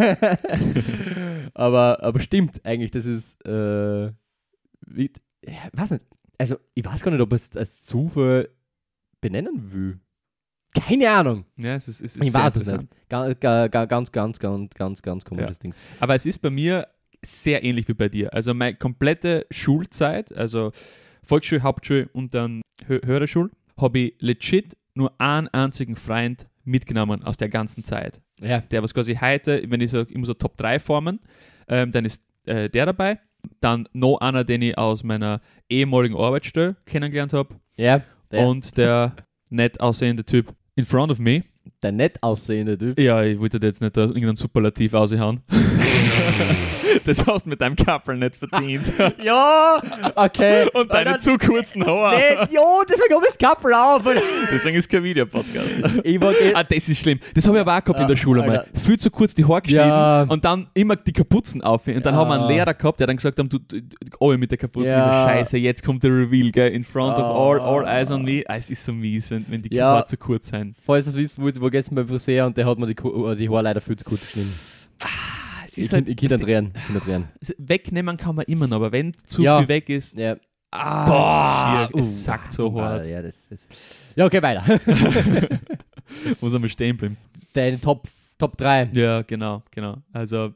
aber, 1.54 2.02
aber 2.02 2.20
stimmt 2.22 2.62
eigentlich, 2.64 2.92
das 2.92 3.06
ist, 3.06 3.46
äh, 3.46 4.12
wie, 4.86 5.12
ja, 5.46 5.54
weiß 5.74 5.92
nicht, 5.92 6.04
also 6.38 6.58
ich 6.74 6.84
weiß 6.84 7.02
gar 7.02 7.12
nicht, 7.12 7.22
ob 7.22 7.34
ich 7.34 7.42
es 7.42 7.58
als 7.58 7.84
Zufall 7.84 8.50
benennen 9.22 9.72
will. 9.72 10.00
Keine 10.74 11.10
Ahnung. 11.12 11.46
ja, 11.58 11.76
es 11.76 11.88
ist, 11.88 12.02
es 12.02 12.16
ist 12.16 12.24
Ich 12.26 12.34
weiß 12.34 12.56
es 12.56 12.72
nicht. 12.72 12.88
Ga, 13.08 13.34
ga, 13.34 13.68
ga, 13.68 13.86
ganz, 13.86 14.12
ganz, 14.12 14.40
ganz, 14.40 14.74
ganz, 14.74 15.02
ganz 15.02 15.24
komisches 15.24 15.60
Ding. 15.60 15.74
Aber 16.00 16.16
es 16.16 16.26
ist 16.26 16.40
bei 16.40 16.50
mir 16.50 16.88
sehr 17.22 17.64
ähnlich 17.64 17.88
wie 17.88 17.94
bei 17.94 18.10
dir. 18.10 18.34
Also 18.34 18.54
meine 18.54 18.76
komplette 18.76 19.46
Schulzeit, 19.52 20.36
also 20.36 20.72
Volksschule, 21.22 21.62
Hauptschule 21.62 22.10
und 22.14 22.34
dann 22.34 22.62
Hö 22.88 23.00
höhere 23.06 23.28
Schule, 23.28 23.52
habe 23.78 24.00
ich 24.00 24.16
legit 24.20 24.76
nur 24.96 25.14
einen 25.22 25.48
einzigen 25.50 25.96
Freund 25.96 26.48
mitgenommen 26.64 27.24
aus 27.24 27.38
der 27.38 27.50
ganzen 27.50 27.84
Zeit. 27.84 28.22
Ja. 28.40 28.62
Der, 28.62 28.84
was 28.84 28.94
quasi 28.94 29.16
heute, 29.16 29.64
wenn 29.68 29.80
ich 29.80 29.92
so 29.92 30.02
immer 30.02 30.26
so 30.26 30.34
Top 30.34 30.58
3 30.58 30.80
formen, 30.80 31.20
ähm, 31.68 31.92
dann 31.92 32.06
ist 32.06 32.24
äh, 32.46 32.70
der 32.70 32.88
dabei. 32.88 33.20
Dann 33.60 33.88
noch 33.94 34.18
einer, 34.18 34.44
den 34.44 34.62
ich 34.62 34.78
aus 34.78 35.04
meiner 35.04 35.42
ehemaligen 35.70 36.16
Arbeitsstelle 36.16 36.76
kennengelernt 36.86 37.34
habe. 37.34 37.56
Ja. 37.78 38.02
Der, 38.32 38.48
Und 38.48 38.78
der 38.78 39.16
nett 39.50 39.80
aussehende 39.80 40.26
Typ 40.26 40.54
in 40.76 40.86
front 40.86 41.12
of 41.12 41.20
me. 41.20 41.44
Der 41.82 41.92
nett 41.92 42.18
aussehende 42.22 42.78
Typ. 42.78 43.00
Ja, 43.00 43.24
ich 43.24 43.40
wollte 43.40 43.60
jetzt 43.62 43.82
nicht 43.82 43.96
da 43.98 44.02
irgendeinen 44.02 44.36
Superlativ 44.36 44.94
aushauen. 44.94 45.42
das 47.06 47.26
hast 47.26 47.46
du 47.46 47.50
mit 47.50 47.60
deinem 47.62 47.76
Kappel 47.76 48.16
nicht 48.18 48.36
verdient. 48.38 48.92
ja, 49.24 49.78
okay. 50.16 50.68
Und 50.74 50.94
deine 50.94 51.12
dann- 51.12 51.20
zu 51.20 51.38
kurzen 51.38 51.86
Haare. 51.86 52.16
Nee, 52.16 52.56
jo, 52.56 52.62
deswegen 52.90 53.16
habe 53.16 53.26
ich 53.28 53.36
das 53.36 53.38
Kappel 53.38 53.74
auf. 53.74 54.02
Deswegen 54.52 54.78
ist 54.78 54.90
kein 54.90 55.04
Videopodcast. 55.04 55.76
ich 56.04 56.20
ge- 56.20 56.54
Ah, 56.54 56.64
das 56.64 56.90
ist 56.90 57.00
schlimm. 57.00 57.20
Das 57.36 57.46
habe 57.48 57.58
ich 57.58 57.62
aber 57.62 57.78
auch 57.78 57.84
gehabt 57.84 58.00
in 58.02 58.08
der 58.08 58.16
Ah, 58.16 58.20
Schule 58.20 58.42
mal. 58.42 58.58
Alter. 58.60 58.80
Viel 58.80 58.98
zu 59.00 59.10
kurz 59.12 59.34
die 59.36 59.46
Haare 59.46 59.62
geschnitten 59.62 59.88
Ja. 59.88 60.24
und 60.24 60.46
dann 60.46 60.68
immer 60.74 60.96
die 60.96 61.14
Kapuzen 61.14 61.62
auf. 61.62 61.88
Und 61.88 62.06
dann 62.06 62.14
Ja. 62.14 62.20
haben 62.20 62.30
wir 62.30 62.36
einen 62.40 62.48
Lehrer 62.48 62.74
gehabt, 62.74 63.00
der 63.00 63.08
dann 63.08 63.18
gesagt 63.18 63.38
hat, 63.40 63.52
du, 63.52 63.60
du, 63.60 63.82
du 63.82 63.98
alle 64.20 64.38
mit 64.38 64.52
der 64.52 64.58
Kapuze, 64.58 64.88
Ja. 64.90 65.24
Scheiße, 65.26 65.58
jetzt 65.58 65.84
kommt 65.84 66.04
der 66.04 66.12
Reveal, 66.12 66.52
gell, 66.52 66.72
in 66.72 66.84
front 66.84 67.18
of 67.18 67.26
all, 67.26 67.60
Ah. 67.60 67.66
all 67.76 67.86
eyes 67.88 68.12
on 68.12 68.24
me. 68.24 68.44
Ah, 68.48 68.56
es 68.58 68.70
ist 68.70 68.84
so 68.86 68.94
mies, 68.94 69.30
wenn, 69.32 69.46
wenn 69.50 69.62
die 69.62 69.74
Ja. 69.76 69.86
Haare 69.88 70.06
zu 70.06 70.18
kurz 70.18 70.48
sind. 70.48 70.76
Falls 70.82 71.14
ihr 71.14 71.24
es 71.26 71.40
wo 71.56 71.60
ich 71.60 71.62
war 71.64 71.70
gestern 71.72 71.96
beim 71.96 72.08
Friseur 72.08 72.46
und 72.48 72.58
der 72.58 72.66
hat 72.66 72.78
mir 72.78 72.88
die, 72.88 72.96
Ku- 72.96 73.34
die 73.36 73.50
Haare 73.50 73.64
leider 73.64 73.82
viel 73.82 73.96
zu 73.96 74.06
kurz 74.06 74.22
geschnitten. 74.22 74.54
Es 75.66 75.78
Ich 75.78 75.92
halt, 75.92 76.08
ich 76.10 76.16
kann 76.18 76.40
drehen. 76.40 76.72
Drehen. 77.06 77.28
wegnehmen 77.58 78.16
kann 78.18 78.36
man 78.36 78.46
immer 78.46 78.68
noch, 78.68 78.78
aber 78.78 78.92
wenn 78.92 79.14
zu 79.26 79.42
Ja. 79.42 79.60
viel 79.60 79.68
weg 79.68 79.90
ist, 79.90 80.18
Ja. 80.18 80.36
ah, 80.72 81.06
Boah, 81.08 81.88
schier, 81.92 82.00
es 82.00 82.08
uh, 82.08 82.12
sackt 82.12 82.52
so 82.52 82.68
uh, 82.70 82.80
hart. 82.82 83.08
Ja, 83.08 83.22
das, 83.22 83.48
das. 83.50 83.68
ja, 84.16 84.26
okay, 84.26 84.42
weiter. 84.42 84.64
Muss 86.42 86.54
einmal 86.54 86.70
stehen 86.70 86.98
bleiben. 86.98 87.18
Deine 87.54 87.80
Top, 87.80 88.08
Top 88.38 88.58
3. 88.58 88.90
Ja, 88.94 89.22
genau, 89.24 89.64
genau. 89.72 89.98
Also, 90.12 90.54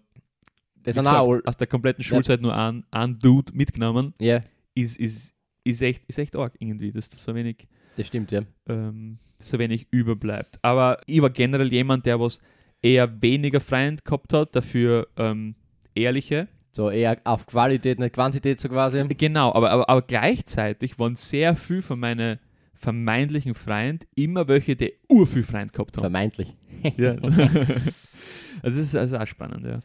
Das 0.83 0.95
gesagt, 0.95 1.15
auch 1.17 1.37
aus 1.45 1.57
der 1.57 1.67
kompletten 1.67 2.03
Schulzeit 2.03 2.41
nur 2.41 2.55
ein, 2.55 2.83
ein 2.91 3.17
Dude 3.19 3.53
mitgenommen, 3.55 4.13
Ja, 4.19 4.41
ist, 4.75 4.97
ist, 4.99 5.33
ist, 5.63 5.81
echt, 5.81 6.03
ist 6.07 6.19
echt 6.19 6.35
arg 6.35 6.53
irgendwie, 6.59 6.91
dass 6.91 7.09
das 7.09 7.23
so 7.23 7.33
wenig, 7.33 7.67
das 7.97 8.07
stimmt, 8.07 8.31
ja. 8.31 8.41
ähm, 8.67 9.19
so 9.39 9.59
wenig 9.59 9.87
überbleibt. 9.91 10.59
Aber 10.61 10.99
ich 11.05 11.21
war 11.21 11.29
generell 11.29 11.71
jemand, 11.71 12.05
der 12.05 12.19
was 12.19 12.41
eher 12.81 13.21
weniger 13.21 13.59
Freund 13.59 14.05
gehabt 14.05 14.33
hat, 14.33 14.55
dafür 14.55 15.07
ähm, 15.17 15.55
ehrliche. 15.95 16.47
So 16.71 16.91
eher 16.91 17.17
auf 17.23 17.47
Qualität, 17.47 17.99
nicht 17.99 18.13
Quantität 18.13 18.59
so 18.59 18.69
quasi. 18.69 19.03
Genau, 19.07 19.51
aber, 19.53 19.71
aber, 19.71 19.89
aber 19.89 20.01
gleichzeitig 20.03 20.99
waren 20.99 21.15
sehr 21.15 21.55
viel 21.55 21.81
von 21.81 21.99
meinen 21.99 22.39
vermeintlichen 22.75 23.55
Freund 23.55 24.05
immer 24.13 24.47
welche, 24.47 24.75
die 24.75 24.93
urviel 25.09 25.43
Freund 25.43 25.73
gehabt 25.73 25.97
haben. 25.97 26.03
Vermeintlich. 26.03 26.55
ja. 26.97 27.11
also 28.61 28.61
das 28.61 28.75
ist 28.75 28.95
also 28.95 29.17
auch 29.17 29.25
spannend, 29.25 29.65
ja. 29.65 29.79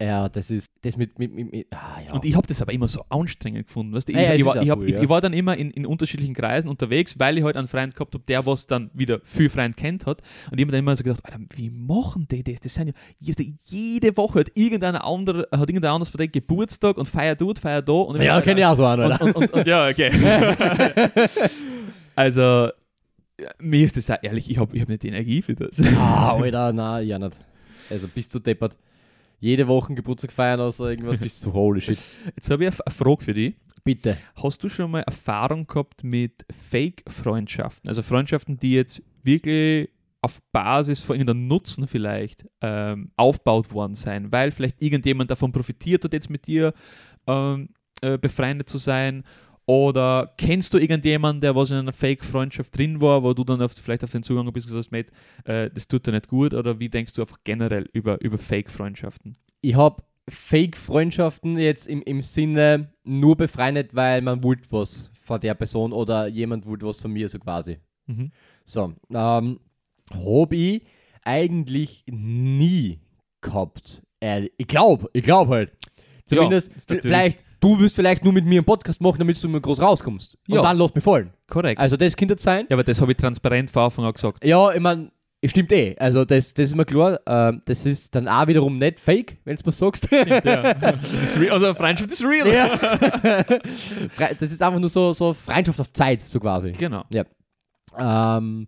Ja, 0.00 0.30
das 0.30 0.50
ist, 0.50 0.70
das 0.80 0.96
mit, 0.96 1.18
mit, 1.18 1.30
mit, 1.34 1.52
mit 1.52 1.66
ah, 1.72 2.00
ja. 2.06 2.14
Und 2.14 2.24
ich 2.24 2.34
habe 2.34 2.46
das 2.46 2.62
aber 2.62 2.72
immer 2.72 2.88
so 2.88 3.04
anstrengend 3.10 3.66
gefunden. 3.66 3.92
Weißt 3.92 4.08
du? 4.08 4.12
ich, 4.12 4.18
Ja, 4.18 4.32
ich, 4.32 4.44
war, 4.46 4.62
ich, 4.62 4.70
hab, 4.70 4.80
ich, 4.82 4.94
ja. 4.94 5.02
ich 5.02 5.08
war 5.10 5.20
dann 5.20 5.34
immer 5.34 5.54
in, 5.56 5.70
in 5.72 5.84
unterschiedlichen 5.84 6.32
Kreisen 6.32 6.68
unterwegs, 6.68 7.18
weil 7.18 7.36
ich 7.36 7.44
halt 7.44 7.56
einen 7.56 7.68
Freund 7.68 7.94
gehabt 7.94 8.14
habe, 8.14 8.24
der 8.26 8.46
was 8.46 8.66
dann 8.66 8.90
wieder 8.94 9.20
viel 9.24 9.50
Freund 9.50 9.76
kennt 9.76 10.06
hat. 10.06 10.22
Und 10.50 10.58
ich 10.58 10.64
habe 10.64 10.72
dann 10.72 10.78
immer 10.78 10.96
so 10.96 11.04
gedacht, 11.04 11.22
Alter, 11.26 11.40
wie 11.54 11.68
machen 11.68 12.26
die 12.30 12.42
das? 12.42 12.60
Das 12.60 12.74
sind 12.74 12.88
ja 12.88 12.94
jede- 13.66 14.16
Woche 14.16 14.40
hat 14.40 14.52
irgendeiner 14.54 15.04
andere, 15.04 15.48
hat 15.52 15.68
irgendein 15.68 15.92
anderes 15.92 16.08
von 16.10 16.32
Geburtstag 16.32 16.96
und 16.96 17.06
feiert 17.06 17.40
dort, 17.40 17.58
feiert 17.58 17.88
da. 17.88 17.92
Und 17.92 18.22
ja, 18.22 18.40
kenne 18.40 18.60
ich 18.60 18.66
auch 18.66 18.76
so 18.76 18.86
an, 18.86 19.00
und, 19.00 19.06
oder? 19.06 19.36
und, 19.36 19.52
und, 19.52 19.66
ja, 19.66 19.88
okay. 19.88 20.10
also, 22.16 22.70
mir 23.58 23.86
ist 23.86 23.96
das 23.96 24.10
auch 24.10 24.18
ehrlich, 24.22 24.50
ich 24.50 24.58
habe 24.58 24.74
ich 24.74 24.80
hab 24.82 24.88
nicht 24.88 25.02
die 25.02 25.08
Energie 25.08 25.42
für 25.42 25.54
das. 25.54 25.80
Ah, 25.96 26.36
Alter, 26.36 26.72
nein, 26.72 27.06
ja 27.06 27.18
nicht. 27.18 27.36
Also 27.90 28.08
bist 28.08 28.34
du 28.34 28.38
deppert. 28.38 28.76
Jede 29.40 29.66
Woche 29.66 29.94
Geburtstag 29.94 30.32
feiern 30.32 30.60
oder 30.60 30.70
so 30.70 30.86
irgendwas, 30.86 31.18
bist 31.18 31.44
du 31.44 31.52
holy 31.52 31.80
shit. 31.80 31.98
Jetzt 32.36 32.50
habe 32.50 32.64
ich 32.64 32.70
eine 32.70 32.94
Frage 32.94 33.24
für 33.24 33.34
dich. 33.34 33.54
Bitte. 33.82 34.18
Hast 34.36 34.62
du 34.62 34.68
schon 34.68 34.90
mal 34.90 35.00
Erfahrung 35.00 35.66
gehabt 35.66 36.04
mit 36.04 36.44
Fake-Freundschaften? 36.70 37.88
Also 37.88 38.02
Freundschaften, 38.02 38.58
die 38.58 38.74
jetzt 38.74 39.02
wirklich 39.22 39.88
auf 40.22 40.40
Basis 40.52 41.00
von 41.00 41.16
irgendeinem 41.16 41.48
Nutzen 41.48 41.86
vielleicht 41.86 42.46
ähm, 42.60 43.10
aufgebaut 43.16 43.72
worden 43.72 43.94
sein, 43.94 44.30
weil 44.30 44.50
vielleicht 44.50 44.82
irgendjemand 44.82 45.30
davon 45.30 45.50
profitiert 45.50 46.04
hat, 46.04 46.12
jetzt 46.12 46.28
mit 46.28 46.46
dir 46.46 46.74
ähm, 47.26 47.70
äh, 48.02 48.18
befreundet 48.18 48.68
zu 48.68 48.76
sein. 48.76 49.24
Oder 49.70 50.34
kennst 50.36 50.74
du 50.74 50.78
irgendjemanden, 50.78 51.40
der 51.40 51.54
was 51.54 51.70
in 51.70 51.76
einer 51.76 51.92
Fake-Freundschaft 51.92 52.76
drin 52.76 53.00
war, 53.00 53.22
wo 53.22 53.32
du 53.34 53.44
dann 53.44 53.62
auf, 53.62 53.70
vielleicht 53.70 54.02
auf 54.02 54.10
den 54.10 54.24
Zugang 54.24 54.52
bist 54.52 54.66
und 54.66 54.72
gesagt 54.74 54.86
hast, 54.86 54.90
Mate, 54.90 55.12
äh, 55.44 55.70
das 55.72 55.86
tut 55.86 56.04
dir 56.08 56.10
nicht 56.10 56.26
gut? 56.26 56.54
Oder 56.54 56.80
wie 56.80 56.88
denkst 56.88 57.14
du 57.14 57.20
einfach 57.20 57.38
generell 57.44 57.88
über, 57.92 58.20
über 58.20 58.36
Fake-Freundschaften? 58.36 59.36
Ich 59.60 59.76
habe 59.76 60.02
Fake-Freundschaften 60.28 61.56
jetzt 61.56 61.86
im, 61.86 62.02
im 62.02 62.20
Sinne 62.20 62.92
nur 63.04 63.36
befreundet, 63.36 63.94
weil 63.94 64.22
man 64.22 64.42
wollte 64.42 64.66
was 64.70 65.12
von 65.22 65.40
der 65.40 65.54
Person 65.54 65.92
oder 65.92 66.26
jemand 66.26 66.66
wollte 66.66 66.86
was 66.86 67.00
von 67.00 67.12
mir, 67.12 67.28
so 67.28 67.38
quasi. 67.38 67.78
Mhm. 68.08 68.32
So, 68.64 68.92
ähm, 69.14 69.60
ich 70.50 70.82
eigentlich 71.22 72.02
nie 72.08 72.98
gehabt. 73.40 74.02
Ehrlich. 74.18 74.50
Ich 74.56 74.66
glaube, 74.66 75.08
ich 75.12 75.22
glaube 75.22 75.54
halt. 75.54 75.72
Zumindest, 76.24 76.72
natürlich- 76.76 77.02
vielleicht, 77.02 77.44
du 77.60 77.78
wirst 77.78 77.94
vielleicht 77.96 78.24
nur 78.24 78.32
mit 78.32 78.44
mir 78.44 78.58
einen 78.58 78.64
Podcast 78.64 79.00
machen, 79.00 79.18
damit 79.18 79.42
du 79.42 79.48
mir 79.48 79.60
groß 79.60 79.80
rauskommst. 79.80 80.36
Und 80.48 80.54
Ja. 80.56 80.62
dann 80.62 80.78
lass 80.78 80.94
mich 80.94 81.04
fallen. 81.04 81.30
Korrekt. 81.48 81.80
Also 81.80 81.96
das 81.96 82.16
könnte 82.16 82.36
sein. 82.38 82.66
ja, 82.68 82.76
aber 82.76 82.84
das 82.84 83.00
habe 83.00 83.12
ich 83.12 83.18
transparent 83.18 83.70
von 83.70 83.82
Anfang 83.84 84.04
an 84.04 84.12
gesagt. 84.12 84.44
Ja, 84.44 84.72
ich 84.72 84.80
meine, 84.80 85.10
stimmt 85.44 85.72
eh. 85.72 85.96
Also 85.98 86.24
das, 86.24 86.52
das 86.54 86.68
ist 86.68 86.74
mir 86.76 86.84
klar. 86.84 87.20
Ähm, 87.26 87.60
das 87.66 87.86
ist 87.86 88.14
dann 88.14 88.28
auch 88.28 88.46
wiederum 88.46 88.78
nicht 88.78 89.00
fake, 89.00 89.38
wenn 89.44 89.56
du 89.56 89.62
mir 89.66 89.72
sagst. 89.72 90.08
ja. 90.10 90.74
Das 90.74 91.12
ist 91.22 91.38
real. 91.38 91.52
Also 91.52 91.74
Freundschaft 91.74 92.10
ist 92.12 92.24
real. 92.24 92.52
Ja. 92.52 93.44
Das 94.38 94.50
ist 94.50 94.62
einfach 94.62 94.80
nur 94.80 94.90
so, 94.90 95.12
so 95.12 95.32
Freundschaft 95.34 95.80
auf 95.80 95.92
Zeit, 95.92 96.20
so 96.22 96.38
quasi. 96.40 96.72
Genau. 96.72 97.04
Ähm, 97.98 98.66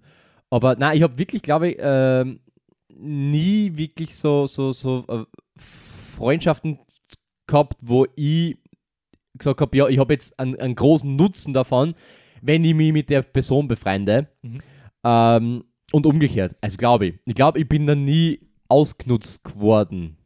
aber 0.51 0.77
nein, 0.77 0.97
ich 0.97 1.03
habe 1.03 1.17
wirklich, 1.19 1.43
glaube 1.43 1.71
ich, 1.71 1.77
ähm, 1.81 2.41
nie 2.95 3.71
wirklich 3.75 4.15
so, 4.15 4.47
so, 4.47 4.73
so 4.73 5.05
äh, 5.09 5.25
Freundschaften 6.17 6.79
gehabt, 7.47 7.77
wo 7.81 8.07
ich 8.17 8.59
gesagt 9.39 9.61
habe, 9.61 9.77
ja, 9.77 9.89
ich 9.89 9.99
habe 9.99 10.13
jetzt 10.13 10.39
einen, 10.39 10.57
einen 10.59 10.75
großen 10.75 11.15
Nutzen 11.17 11.53
davon, 11.53 11.95
wenn 12.41 12.65
ich 12.65 12.75
mich 12.75 12.93
mit 12.93 13.11
der 13.11 13.23
Person 13.23 13.69
befreunde. 13.69 14.29
Mhm. 14.43 14.59
Ähm, 15.05 15.65
und 15.93 16.07
umgekehrt. 16.07 16.57
Also 16.61 16.77
glaube 16.77 17.07
ich. 17.07 17.15
Ich 17.27 17.35
glaube, 17.35 17.59
ich 17.61 17.69
bin 17.69 17.87
da 17.87 17.95
nie 17.95 18.41
ausgenutzt 18.69 19.45
geworden. 19.45 20.17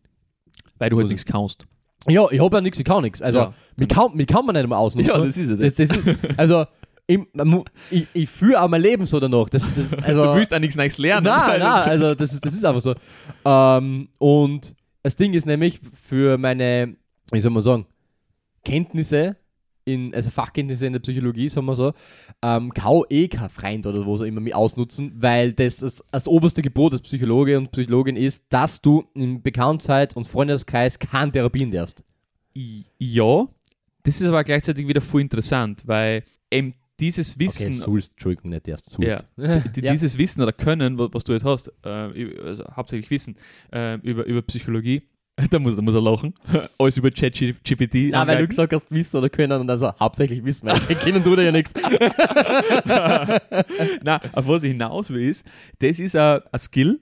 Weil 0.78 0.90
du 0.90 0.98
halt 0.98 1.08
nichts 1.08 1.24
kannst. 1.24 1.66
Ja, 2.08 2.26
ich 2.30 2.40
habe 2.40 2.56
ja 2.56 2.60
nichts, 2.60 2.78
ich 2.78 2.84
kann 2.84 3.02
nichts. 3.02 3.20
Also, 3.20 3.38
Ja. 3.38 3.54
mich, 3.76 3.88
kann, 3.88 4.14
mich 4.14 4.26
kann 4.28 4.46
man 4.46 4.54
nicht 4.54 4.68
mehr 4.68 4.78
ausnutzen. 4.78 5.26
ist 5.26 5.36
ja 5.36 5.56
Das, 5.56 5.74
das 5.74 5.90
ist, 5.90 6.18
also, 6.36 6.66
ich, 7.08 7.20
ich, 7.90 8.06
ich 8.12 8.28
fühle 8.28 8.60
auch 8.62 8.68
mein 8.68 8.82
Leben 8.82 9.06
so 9.06 9.18
danach. 9.18 9.48
Das, 9.48 9.68
das, 9.72 9.92
also, 10.04 10.24
du 10.24 10.34
willst 10.36 10.54
auch 10.54 10.58
nichts 10.60 10.76
Neues 10.76 10.98
lernen. 10.98 11.24
Nein, 11.24 11.60
nein, 11.60 11.88
also 11.88 12.14
das 12.14 12.32
ist, 12.34 12.44
das 12.44 12.54
ist 12.54 12.64
einfach 12.64 12.80
so. 12.80 12.94
Ähm, 13.44 14.08
und 14.18 14.74
das 15.02 15.16
Ding 15.16 15.34
ist 15.34 15.46
nämlich 15.46 15.80
für 16.00 16.38
meine, 16.38 16.96
wie 17.32 17.40
soll 17.40 17.50
man 17.50 17.62
sagen, 17.62 17.86
Kenntnisse, 18.66 19.36
in, 19.84 20.12
also 20.14 20.30
Fachkenntnisse 20.30 20.86
in 20.86 20.92
der 20.94 21.00
Psychologie, 21.00 21.48
sagen 21.48 21.66
wir 21.66 21.76
so, 21.76 21.92
ähm, 22.42 22.72
eh 23.08 23.28
kein 23.28 23.48
Freund 23.48 23.86
oder 23.86 24.04
wo 24.04 24.16
so 24.16 24.24
immer 24.24 24.56
ausnutzen, 24.56 25.12
weil 25.16 25.52
das 25.52 25.76
das, 25.78 26.02
das 26.10 26.26
oberste 26.26 26.60
Gebot 26.62 26.92
des 26.94 27.02
Psychologe 27.02 27.56
und 27.56 27.70
Psychologin 27.70 28.16
ist, 28.16 28.44
dass 28.48 28.80
du 28.80 29.04
in 29.14 29.42
Bekanntheit 29.42 30.16
und 30.16 30.26
Freundeskreis 30.26 30.98
keine 30.98 31.30
Therapien 31.30 31.70
darfst. 31.70 32.02
Ja, 32.98 33.46
das 34.02 34.20
ist 34.20 34.26
aber 34.26 34.42
gleichzeitig 34.42 34.88
wieder 34.88 35.00
voll 35.00 35.20
interessant, 35.20 35.82
weil 35.86 36.24
eben 36.50 36.74
dieses 36.98 37.38
Wissen, 37.38 37.74
sollst, 37.74 38.12
Entschuldigung, 38.12 38.50
nicht 38.50 38.66
erst, 38.66 38.90
sollst. 38.90 39.18
Ja. 39.36 39.58
die, 39.76 39.80
Ja. 39.82 39.92
dieses 39.92 40.16
Wissen 40.18 40.42
oder 40.42 40.52
Können, 40.52 40.98
wa- 40.98 41.08
was 41.12 41.24
du 41.24 41.32
jetzt 41.34 41.44
hast, 41.44 41.70
äh, 41.84 42.40
also 42.42 42.64
hauptsächlich 42.74 43.10
Wissen 43.10 43.36
äh, 43.72 43.96
über, 44.00 44.24
über 44.24 44.42
Psychologie, 44.42 45.02
da 45.50 45.58
muss, 45.58 45.76
da 45.76 45.82
muss 45.82 45.94
er 45.94 46.00
lachen, 46.00 46.34
alles 46.78 46.96
über 46.96 47.10
ChatGPT. 47.10 48.10
Nein, 48.10 48.26
weil 48.26 48.38
du 48.38 48.48
gesagt 48.48 48.72
hast, 48.72 48.90
wissen 48.90 49.16
oder 49.18 49.28
können 49.28 49.60
und 49.60 49.68
also 49.68 49.92
hauptsächlich 49.98 50.42
wissen, 50.44 50.68
weil 50.68 50.96
kennen 51.00 51.22
tut 51.22 51.38
er 51.38 51.44
ja 51.44 51.52
nichts. 51.52 51.74
Nein, 54.02 54.20
auf 54.32 54.48
was 54.48 54.62
ich 54.62 54.70
hinaus 54.72 55.10
will, 55.10 55.28
ist, 55.28 55.46
das 55.78 56.00
ist 56.00 56.16
ein 56.16 56.40
ein 56.50 56.58
Skill, 56.58 57.00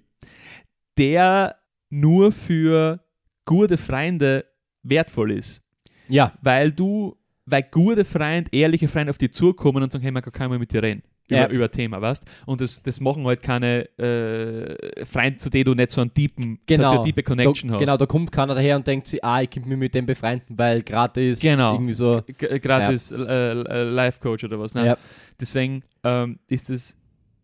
der 0.99 1.57
nur 1.91 2.33
für 2.33 3.01
gute 3.45 3.77
Freunde 3.77 4.45
wertvoll 4.83 5.33
ist. 5.33 5.63
Ja, 6.09 6.33
Weil 6.43 6.73
du, 6.73 7.17
weil 7.47 7.63
gute 7.71 8.05
Freunde, 8.05 8.51
ehrliche 8.53 8.89
Freunde 8.89 9.11
auf 9.11 9.19
dich 9.19 9.33
zukommen 9.33 9.83
und 9.83 9.93
sagen, 9.93 10.03
hey, 10.03 10.11
man 10.13 10.23
kann 10.23 10.51
mal 10.51 10.59
mit 10.59 10.73
dir 10.73 10.83
reden. 10.83 11.03
Über, 11.31 11.37
Ja. 11.41 11.49
über 11.49 11.71
Thema, 11.71 12.01
weißt 12.03 12.25
Und 12.47 12.61
das, 12.61 12.83
das 12.83 13.01
machen 13.01 13.25
halt 13.27 13.43
keine 13.43 13.89
äh, 13.99 15.05
Freunde, 15.07 15.39
zu 15.39 15.51
denen 15.51 15.65
du 15.65 15.75
nicht 15.75 15.91
so 15.91 16.01
einen 16.01 16.13
tiefen, 16.13 16.59
Genau. 16.67 16.91
so 16.91 16.95
eine 16.97 17.05
tiefe 17.05 17.23
Connection 17.23 17.69
da, 17.69 17.75
hast. 17.75 17.81
Genau, 17.81 17.97
da 17.97 18.07
kommt 18.07 18.31
keiner 18.33 18.55
daher 18.55 18.77
und 18.77 18.87
denkt 18.87 19.07
sich, 19.07 19.25
ah, 19.25 19.41
ich 19.43 19.51
könnte 19.51 19.69
mich 19.69 19.79
mit 19.79 19.95
dem 19.95 20.07
befreunden, 20.07 20.59
weil 20.59 20.83
gratis 20.83 21.41
Genau. 21.41 21.75
irgendwie 21.75 21.93
so. 21.95 22.23
G- 22.27 22.59
gratis 22.59 23.11
äh, 23.13 23.17
äh, 23.23 23.83
Life-Coach 23.85 24.45
oder 24.45 24.59
was. 24.61 24.75
Ne? 24.75 24.87
Ja. 24.87 24.99
Deswegen 25.41 25.83
ähm, 26.03 26.39
ist 26.49 26.69
es, 26.71 26.97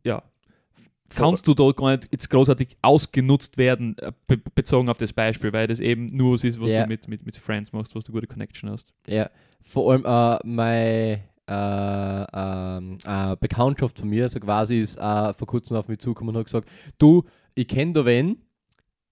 ja, 0.05 0.23
kannst 1.15 1.49
du 1.49 1.55
dort 1.55 1.77
gar 1.77 1.91
nicht 1.97 2.09
jetzt 2.13 2.29
großartig 2.31 2.77
ausgenutzt 2.83 3.57
werden, 3.59 3.97
äh, 3.99 4.13
be 4.27 4.39
bezogen 4.55 4.89
auf 4.89 4.99
das 4.99 5.13
Beispiel, 5.13 5.53
weil 5.53 5.67
das 5.67 5.81
eben 5.81 6.07
nur 6.07 6.35
was 6.35 6.45
ist, 6.45 6.61
was 6.61 6.71
Ja. 6.71 6.83
du 6.83 6.89
mit, 6.89 7.09
mit, 7.09 7.25
mit 7.27 7.37
Friends 7.37 7.73
machst, 7.73 7.95
was 7.97 8.05
du 8.05 8.13
gute 8.13 8.27
Connection 8.27 8.71
hast. 8.71 8.93
Ja, 9.07 9.29
vor 9.63 9.91
allem 9.93 10.05
äh, 10.05 10.39
meine 10.47 11.21
äh, 11.51 12.27
ähm, 12.33 12.99
äh, 13.05 13.37
Bekanntschaft 13.37 13.99
von 13.99 14.09
mir, 14.09 14.29
so 14.29 14.39
quasi, 14.39 14.79
ist 14.79 14.97
äh, 14.97 15.35
vor 15.35 15.47
kurzem 15.47 15.77
auf 15.77 15.89
mich 15.89 15.99
zugekommen 15.99 16.35
und 16.35 16.39
hat 16.39 16.47
gesagt, 16.47 16.69
du, 16.99 17.25
ich 17.55 17.67
kenne 17.67 17.93
da 17.93 18.05
wen, 18.05 18.43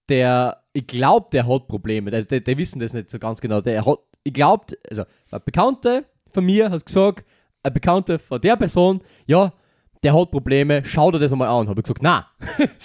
der, 0.07 0.63
ich 0.73 0.87
glaube, 0.87 1.27
der 1.31 1.47
hat 1.47 1.67
Probleme. 1.67 2.11
Also, 2.13 2.27
die, 2.29 2.43
die 2.43 2.57
wissen 2.57 2.79
das 2.79 2.93
nicht 2.93 3.09
so 3.09 3.19
ganz 3.19 3.41
genau. 3.41 3.61
Der 3.61 3.85
hat, 3.85 3.99
ich 4.23 4.33
glaube, 4.33 4.65
also 4.89 5.03
eine 5.31 5.39
Bekannte 5.41 6.05
von 6.31 6.45
mir 6.45 6.69
hat 6.69 6.85
gesagt, 6.85 7.25
eine 7.61 7.73
Bekannte 7.73 8.19
von 8.19 8.39
der 8.39 8.55
Person, 8.55 9.01
ja, 9.25 9.53
der 10.01 10.13
hat 10.13 10.31
Probleme, 10.31 10.81
schau 10.85 11.11
dir 11.11 11.19
das 11.19 11.33
einmal 11.33 11.49
an. 11.49 11.67
Habe 11.67 11.81
ich 11.81 11.83
gesagt, 11.83 12.01
na, 12.01 12.27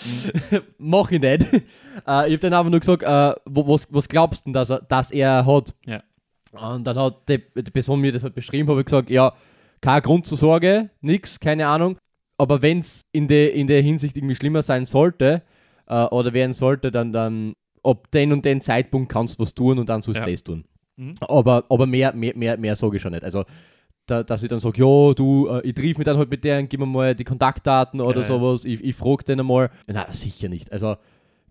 mach 0.79 1.12
ich 1.12 1.21
nicht. 1.21 1.45
äh, 1.53 1.59
ich 1.59 1.64
habe 2.07 2.38
dann 2.38 2.55
einfach 2.55 2.71
nur 2.71 2.81
gesagt, 2.81 3.05
äh, 3.05 3.40
was, 3.45 3.87
was 3.90 4.09
glaubst 4.09 4.47
du 4.47 4.53
dass 4.53 4.71
er, 4.71 4.81
dass 4.81 5.12
er 5.12 5.47
hat? 5.47 5.75
Ja. 5.87 6.03
Und 6.55 6.85
dann 6.85 6.99
hat 6.99 7.29
die, 7.29 7.38
die 7.62 7.71
Person 7.71 8.01
mir 8.01 8.12
das 8.12 8.23
halt 8.23 8.35
beschrieben, 8.35 8.69
habe 8.69 8.81
ich 8.81 8.87
gesagt, 8.87 9.11
ja, 9.11 9.33
kein 9.81 10.03
Grund 10.03 10.27
zur 10.27 10.38
Sorge, 10.38 10.90
nix, 11.01 11.38
keine 11.40 11.67
Ahnung. 11.67 11.97
Aber 12.38 12.62
wenn 12.62 12.79
es 12.79 13.03
in 13.12 13.29
der 13.29 13.53
in 13.55 13.67
der 13.67 13.83
Hinsicht 13.83 14.17
irgendwie 14.17 14.35
schlimmer 14.35 14.62
sein 14.62 14.85
sollte 14.87 15.43
äh, 15.87 16.05
oder 16.07 16.33
werden 16.33 16.53
sollte, 16.53 16.90
dann, 16.90 17.12
dann 17.12 17.53
ab 17.83 18.11
den 18.12 18.33
und 18.33 18.45
den 18.45 18.61
Zeitpunkt 18.61 19.11
kannst 19.12 19.38
du 19.38 19.43
was 19.43 19.55
tun 19.55 19.79
und 19.79 19.88
dann 19.88 20.03
sollst 20.03 20.21
du 20.21 20.25
Ja. 20.27 20.31
das 20.31 20.43
tun. 20.43 20.64
Mhm. 20.97 21.14
Aber, 21.29 21.64
aber 21.69 21.87
mehr, 21.87 22.14
mehr, 22.14 22.37
mehr, 22.37 22.57
mehr 22.57 22.77
sage 22.77 22.97
ich 22.97 23.03
schon 23.03 23.12
nicht. 23.12 23.25
Also, 23.25 23.45
da, 24.07 24.23
dass 24.23 24.43
ich 24.43 24.49
dann 24.49 24.61
sage, 24.61 24.79
ja, 24.81 25.14
du, 25.14 25.49
äh, 25.49 25.61
ich 25.67 25.75
triff 25.75 25.97
mich 25.99 26.05
dann 26.05 26.17
halt 26.19 26.29
mit 26.31 26.45
denen, 26.45 26.69
gib 26.69 26.79
mir 26.81 26.87
mal 26.87 27.14
die 27.14 27.25
Kontaktdaten 27.25 28.01
oder 28.01 28.17
Ja, 28.17 28.21
ja. 28.21 28.27
sowas, 28.27 28.64
ich, 28.64 28.83
ich 28.85 28.95
frage 28.97 29.25
den 29.25 29.40
einmal. 29.40 29.71
Na, 29.87 30.11
sicher 30.12 30.49
nicht. 30.49 30.71
Also, 30.73 30.97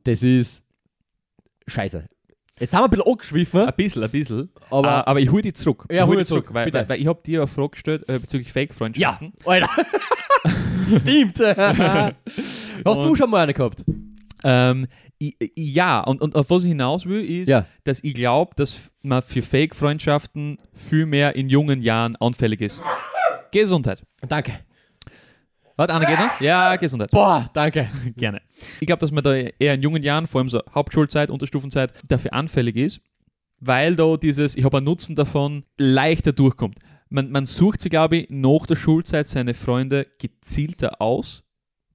das 0.04 0.22
ist 0.24 0.64
scheiße. 1.68 2.06
Jetzt 2.60 2.74
haben 2.74 2.82
wir 2.82 2.86
ein 2.86 2.90
bisschen 2.92 3.12
angeschwiffen, 3.12 3.62
Ein 3.62 3.74
bisschen, 3.76 4.04
ein 4.04 4.10
bisschen. 4.12 4.50
aber 4.70 4.88
Ah, 4.90 5.04
aber 5.08 5.20
ich 5.20 5.32
hole 5.32 5.42
die 5.42 5.54
zurück. 5.54 5.86
Ja, 5.90 6.04
ich 6.04 6.08
hol 6.08 6.16
die 6.18 6.22
die 6.24 6.28
zurück, 6.28 6.54
weil, 6.54 6.72
weil, 6.74 6.88
weil 6.88 7.00
ich 7.02 7.08
habe 7.08 7.20
dir 7.26 7.40
eine 7.42 7.48
Frage 7.48 7.70
gestellt 7.70 8.08
äh, 8.08 8.20
bezüglich 8.20 8.48
Ja, 8.50 8.54
Fake-Freundschaften. 8.54 9.34
Alter. 9.46 9.68
Stimmt. 11.02 11.40
Hast 12.86 13.02
du 13.04 13.10
Und- 13.10 13.18
schon 13.18 13.30
mal 13.30 13.44
eine 13.44 13.54
gehabt? 13.54 13.84
Ähm, 14.46 14.88
i- 15.22 15.36
i- 15.42 15.52
ja, 15.56 16.02
und, 16.02 16.22
und 16.22 16.36
auf 16.36 16.50
was 16.50 16.64
ich 16.64 16.70
hinaus 16.70 17.06
will, 17.06 17.24
ist, 17.24 17.48
Ja. 17.48 17.66
dass 17.86 18.04
ich 18.04 18.14
glaube, 18.14 18.52
dass 18.58 18.92
man 19.02 19.22
für 19.24 19.42
Fake-Freundschaften 19.42 20.58
viel 20.74 21.06
mehr 21.06 21.36
in 21.36 21.48
jungen 21.50 21.82
Jahren 21.82 22.16
anfällig 22.18 22.60
ist. 22.62 22.84
Gesundheit. 23.52 24.04
Danke. 24.28 24.60
Geht 25.78 25.90
noch? 26.20 26.40
Ja, 26.42 26.76
Gesundheit. 26.76 27.12
Boah, 27.12 27.50
danke. 27.54 27.90
Gerne. 28.16 28.42
Ich 28.80 28.88
glaube, 28.88 29.00
dass 29.00 29.12
man 29.12 29.24
da 29.24 29.34
eher 29.34 29.74
in 29.74 29.82
jungen 29.82 30.04
Jahren, 30.04 30.28
vor 30.28 30.40
allem 30.40 30.50
so 30.50 30.62
Hauptschulzeit, 30.74 31.30
Unterstufenzeit, 31.30 31.94
dafür 32.08 32.34
anfällig 32.34 32.76
ist, 32.76 33.02
weil 33.60 33.96
da 33.96 34.18
dieses, 34.18 34.56
ich 34.58 34.64
habe 34.66 34.78
einen 34.78 34.86
Nutzen 34.86 35.16
davon, 35.16 35.64
leichter 35.78 36.32
durchkommt. 36.34 36.78
Man, 37.10 37.32
man 37.32 37.46
sucht 37.46 37.82
sich, 37.82 37.90
glaube 37.92 38.18
ich, 38.18 38.28
nach 38.30 38.66
der 38.68 38.76
Schulzeit 38.76 39.28
seine 39.28 39.54
Freunde 39.54 40.08
gezielter 40.20 41.00
aus. 41.02 41.44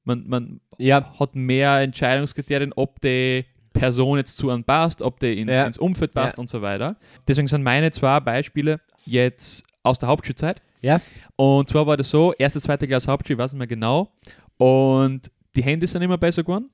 Man, 0.04 0.24
man 0.28 0.60
Ja, 0.78 1.18
hat 1.18 1.34
mehr 1.34 1.80
Entscheidungskriterien, 1.80 2.72
ob 2.74 3.00
die 3.00 3.44
Person 3.72 4.16
jetzt 4.18 4.36
zu 4.36 4.50
einem 4.50 4.64
passt, 4.64 5.02
ob 5.02 5.20
die 5.20 5.38
ins, 5.40 5.52
Ja. 5.52 5.66
ins 5.66 5.78
Umfeld 5.78 6.12
passt 6.14 6.38
und 6.38 6.48
so 6.48 6.62
weiter. 6.62 6.96
Deswegen 7.26 7.46
sind 7.48 7.62
meine 7.62 7.90
zwei 7.90 8.18
Beispiele 8.20 8.80
jetzt 9.04 9.64
aus 9.82 9.98
der 9.98 10.08
Hauptschulzeit. 10.08 10.62
Ja. 10.80 11.00
Und 11.36 11.68
zwar 11.68 11.86
war 11.86 11.96
das 11.96 12.10
so, 12.10 12.32
erste, 12.34 12.60
zweite 12.60 12.86
Klasse 12.86 13.10
Hauptschule, 13.10 13.34
ich 13.36 13.38
weiß 13.38 13.52
nicht 13.52 13.58
mehr 13.58 13.66
genau. 13.66 14.12
Und 14.56 15.30
die 15.56 15.62
Handys 15.62 15.92
sind 15.92 16.02
immer 16.02 16.18
besser 16.18 16.42
geworden. 16.42 16.70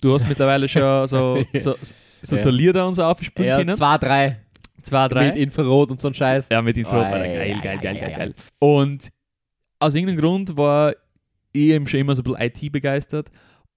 Du 0.00 0.14
hast 0.14 0.26
mittlerweile 0.28 0.68
schon 0.68 0.82
so, 1.08 1.42
so, 1.58 1.76
so, 2.22 2.36
so 2.36 2.36
Ja. 2.36 2.48
Lieder 2.50 2.86
und 2.86 2.94
so 2.94 3.04
aufspielen 3.04 3.48
ja 3.48 3.56
können. 3.58 3.76
zwei, 3.76 3.98
drei. 3.98 4.40
Zwei, 4.82 5.08
drei. 5.08 5.26
Mit 5.28 5.36
Infrarot 5.36 5.90
und 5.90 6.00
so 6.00 6.08
ein 6.08 6.14
Scheiß. 6.14 6.48
Ja, 6.50 6.60
mit 6.60 6.76
Infrarot 6.76 7.10
war 7.10 7.18
der 7.18 7.40
Ei, 7.40 7.52
geil, 7.52 7.56
ei, 7.56 7.60
geil, 7.60 7.78
ei, 7.78 7.82
geil, 7.82 7.96
ei, 7.96 8.00
geil, 8.00 8.12
ei. 8.12 8.16
geil. 8.16 8.34
Und 8.58 9.10
aus 9.78 9.94
irgendeinem 9.94 10.20
Grund 10.20 10.56
war 10.56 10.94
ich 11.52 11.66
eben 11.66 11.86
schon 11.86 12.00
immer 12.00 12.14
so 12.14 12.22
ein 12.22 12.24
bisschen 12.24 12.66
IT 12.66 12.72
begeistert. 12.72 13.30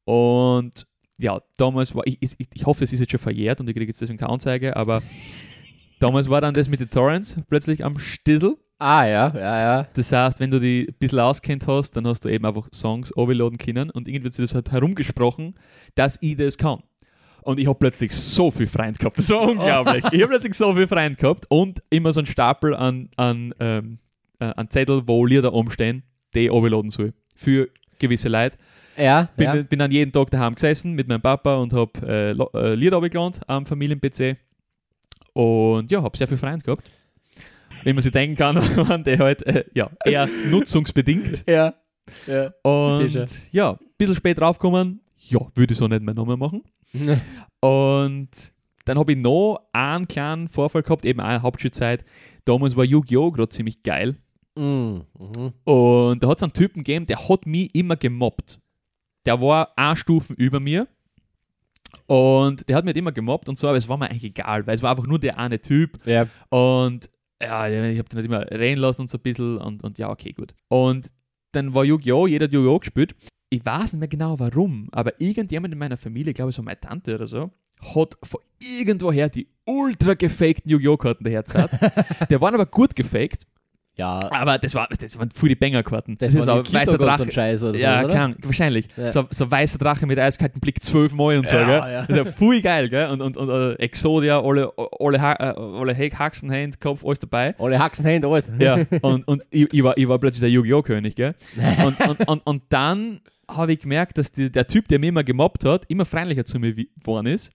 Und 0.04 0.86
ja, 1.18 1.42
damals 1.58 1.96
war 1.96 2.06
ich, 2.06 2.18
ich, 2.22 2.36
ich 2.54 2.66
hoffe, 2.66 2.82
das 2.82 2.94
ist 2.94 3.00
jetzt 3.00 3.12
schon 3.12 3.20
verjährt 3.20 3.60
und 3.60 3.68
ich 3.70 3.76
kriege 3.76 3.90
jetzt 3.90 4.02
deswegen 4.02 4.18
keine 4.20 4.32
Anzeige, 4.32 4.76
aber 4.76 5.02
damals 6.00 6.30
war 6.30 6.42
dann 6.42 6.54
das 6.54 6.70
mit 6.70 6.80
den 6.80 6.90
Torrents 6.90 7.38
plötzlich 7.50 7.84
am 7.84 8.00
Stissel. 8.00 8.58
Ah, 8.80 9.06
ja, 9.06 9.34
ja, 9.36 9.60
ja. 9.60 9.88
Das 9.94 10.12
heißt, 10.12 10.40
wenn 10.40 10.52
du 10.52 10.60
die 10.60 10.88
ein 10.88 10.96
bisschen 11.00 11.20
auskennt 11.20 11.66
hast, 11.66 11.92
dann 11.92 12.06
hast 12.06 12.24
du 12.26 12.30
eben 12.30 12.46
einfach 12.46 12.68
Songs 12.72 13.16
overladen 13.18 13.58
können 13.58 13.90
und 13.90 14.08
irgendwie 14.08 14.26
wird 14.26 14.34
sich 14.34 14.46
das 14.46 14.54
halt 14.54 14.72
herumgesprochen, 14.72 15.56
dass 15.96 16.20
ich 16.22 16.36
das 16.38 16.58
kann. 16.58 16.84
Und 17.42 17.60
ich 17.60 17.68
habe 17.68 17.80
plötzlich 17.80 18.12
so 18.12 18.52
viel 18.52 18.68
Freund 18.68 19.00
gehabt. 19.00 19.18
Das 19.18 19.30
war 19.30 19.42
unglaublich. 19.50 20.04
ich 20.12 20.22
habe 20.22 20.28
plötzlich 20.28 20.54
so 20.54 20.76
viel 20.76 20.88
Freund 20.88 21.18
gehabt 21.18 21.46
und 21.50 21.82
immer 21.90 22.14
so 22.14 22.20
einen 22.20 22.28
Stapel 22.28 22.76
an, 22.76 23.10
an, 23.16 23.54
ähm, 23.60 24.00
äh, 24.40 24.46
an 24.46 24.70
Zettel, 24.70 25.02
wo 25.08 25.26
Lieder 25.26 25.54
umstehen, 25.54 26.04
die 26.36 26.46
ich 26.46 26.52
overladen 26.52 26.92
soll. 26.92 27.14
Für 27.36 27.70
gewisse 27.98 28.30
Leute. 28.30 28.58
Ja, 28.98 29.30
Bin, 29.38 29.46
ja. 29.46 29.64
bin 29.64 29.80
dann 29.80 29.92
jeden 29.92 30.12
Tag 30.12 30.30
daheim 30.30 30.56
gesessen 30.56 30.94
mit 30.94 31.08
meinem 31.08 31.22
Papa 31.22 31.56
und 31.56 31.72
habe 31.74 31.92
äh, 32.06 32.32
äh, 32.32 32.74
Lieder 32.76 32.98
runtergeladen 32.98 33.42
am 33.48 33.66
Familien-PC. 33.66 34.38
Und 35.34 35.90
ja, 35.92 36.02
habe 36.02 36.18
sehr 36.18 36.28
viel 36.28 36.38
Freund 36.38 36.64
gehabt. 36.64 36.84
Wenn 37.84 37.96
man 37.96 38.02
sich 38.02 38.12
denken 38.12 38.36
kann, 38.36 38.56
waren 38.88 39.04
die 39.04 39.18
halt 39.18 39.46
äh, 39.46 39.66
ja, 39.74 39.90
eher 40.06 40.28
nutzungsbedingt. 40.28 41.46
Ja. 41.48 41.74
ja. 42.26 42.54
Und 42.64 43.52
ja, 43.52 43.72
ein 43.72 43.80
bisschen 43.98 44.16
spät 44.16 44.40
draufgekommen, 44.40 45.02
ja, 45.18 45.40
würde 45.56 45.74
ich 45.74 45.78
so 45.78 45.88
nicht 45.88 46.02
mehr 46.02 46.14
nochmal 46.14 46.38
machen. 46.38 46.64
Und 47.60 48.30
dann 48.86 48.98
habe 48.98 49.12
ich 49.12 49.18
noch 49.18 49.60
einen 49.74 50.08
kleinen 50.08 50.48
Vorfall 50.48 50.84
gehabt, 50.84 51.06
eben 51.06 51.20
auch 51.20 51.42
Hauptschulzeit. 51.42 52.06
Damals 52.46 52.76
war 52.78 52.86
Yu-Gi-Oh! 52.86 53.32
gerade 53.32 53.50
ziemlich 53.50 53.84
geil. 53.84 54.16
Mm, 54.56 55.02
mhm. 55.20 55.54
Und 55.66 56.24
da 56.24 56.28
hat 56.28 56.38
es 56.38 56.44
einen 56.44 56.54
Typen 56.54 56.80
gegeben, 56.80 57.06
der 57.06 57.28
hat 57.28 57.46
mich 57.46 57.74
immer 57.76 57.96
gemobbt. 57.96 58.60
Der 59.26 59.42
war 59.42 59.74
eine 59.76 59.96
Stufen 59.98 60.36
über 60.36 60.60
mir. 60.60 60.88
Und 62.06 62.68
der 62.68 62.78
hat 62.78 62.86
mich 62.86 62.92
halt 62.92 62.98
immer 62.98 63.12
gemobbt 63.12 63.50
und 63.50 63.58
so, 63.58 63.68
aber 63.68 63.78
es 63.78 63.90
war 63.90 63.98
mir 63.98 64.10
eigentlich 64.10 64.24
egal, 64.24 64.66
weil 64.66 64.76
es 64.76 64.82
war 64.82 64.92
einfach 64.92 65.08
nur 65.08 65.20
der 65.20 65.38
eine 65.38 65.62
Typ. 65.62 66.00
Ja. 66.06 66.28
Und 66.50 67.10
ja, 67.42 67.68
ich 67.68 68.00
habe 68.00 68.10
den 68.10 68.18
halt 68.18 68.26
immer 68.26 68.52
reden 68.52 68.82
lassen 68.82 69.02
und 69.02 69.10
so 69.10 69.18
ein 69.18 69.22
bisschen 69.22 69.58
und, 69.58 69.84
und 69.84 69.98
ja, 69.98 70.10
okay, 70.10 70.32
gut. 70.32 70.54
Und 70.70 71.12
dann 71.52 71.74
war 71.74 71.86
Yu-Gi-Oh!, 71.86 72.28
jeder 72.28 72.46
hat 72.46 72.54
Yu-Gi-Oh! 72.54 72.80
gespielt. 72.80 73.16
Ich 73.50 73.66
weiß 73.66 73.94
nicht 73.94 74.00
mehr 74.00 74.08
genau 74.08 74.40
warum, 74.40 74.90
aber 74.92 75.20
irgendjemand 75.22 75.74
in 75.74 75.80
meiner 75.80 75.98
Familie, 75.98 76.34
glaube 76.34 76.50
ich 76.50 76.56
so 76.56 76.62
meine 76.62 76.80
Tante 76.80 77.16
oder 77.16 77.28
so, 77.28 77.52
hat 77.96 78.18
von 78.24 78.42
irgendwoher 78.60 79.30
die 79.30 79.48
ultra 79.66 80.16
gefakten 80.16 80.70
Yu-Gi-Oh! 80.72 80.98
Karten 80.98 81.24
dahergezahlt. 81.24 81.72
der 82.30 82.42
waren 82.42 82.56
aber 82.56 82.66
gut 82.66 82.96
gefaked, 82.96 83.46
Ja, 83.98 84.32
aber 84.32 84.60
das, 84.60 84.76
war, 84.76 84.88
das 85.00 85.18
waren 85.18 85.30
die 85.42 85.56
Banger-Karten. 85.56 86.18
das, 86.20 86.36
ist 86.36 86.46
war 86.46 86.58
ein 86.60 86.72
weißer 86.72 86.92
so 86.92 86.98
Drache. 86.98 87.32
Scheiß 87.32 87.64
oder 87.64 87.80
Ja, 87.80 88.04
so, 88.04 88.08
klar, 88.10 88.36
wahrscheinlich. 88.44 88.88
Ja. 88.96 89.12
So, 89.12 89.26
so 89.32 89.50
weißer 89.50 89.80
Drache 89.80 90.06
mit 90.06 90.20
eiskaltem 90.20 90.62
Blick 90.62 90.84
zwölfmal 90.84 91.40
und 91.40 91.48
so, 91.48 91.56
Ja, 91.56 91.66
gell? 91.66 91.92
ja. 91.94 92.02
Das 92.06 92.10
ist 92.10 92.26
ja 92.26 92.32
voll 92.32 92.62
geil, 92.62 92.90
gell? 92.90 93.08
Und, 93.10 93.22
und, 93.22 93.38
und 93.38 93.50
äh, 93.50 93.74
Exodia, 93.76 94.40
alle, 94.40 94.72
alle, 95.00 95.20
ha 95.20 95.34
äh, 95.34 95.60
alle 95.80 95.96
Heck, 95.96 96.14
Haxen, 96.14 96.52
Hand, 96.52 96.80
Kopf, 96.80 97.04
alles 97.04 97.18
dabei. 97.20 97.56
Alle 97.58 97.80
Haxen, 97.80 98.06
Hände, 98.06 98.28
alles. 98.28 98.52
Ja, 98.60 98.86
und, 99.02 99.28
und 99.28 99.44
ich, 99.50 99.74
ich, 99.74 99.84
war, 99.84 99.98
ich 99.98 100.08
war 100.08 100.20
plötzlich 100.20 100.42
der 100.42 100.52
Yu-Gi-Oh! 100.52 100.84
König, 100.84 101.16
gell? 101.16 101.34
Und, 101.84 102.00
und, 102.08 102.28
und, 102.28 102.40
und 102.46 102.64
dann 102.70 103.22
habe 103.50 103.74
ich 103.74 103.80
gemerkt, 103.80 104.20
dass 104.20 104.32
die, 104.32 104.52
der 104.52 104.68
Typ, 104.68 104.88
der 104.90 105.00
mich 105.00 105.10
immer 105.10 105.24
gemobbt 105.24 105.66
hat, 105.66 105.86
immer 105.88 106.06
freundlicher 106.06 106.46
zu 106.46 106.60
mir 106.60 106.76
geworden 106.76 107.28
ist. 107.28 107.52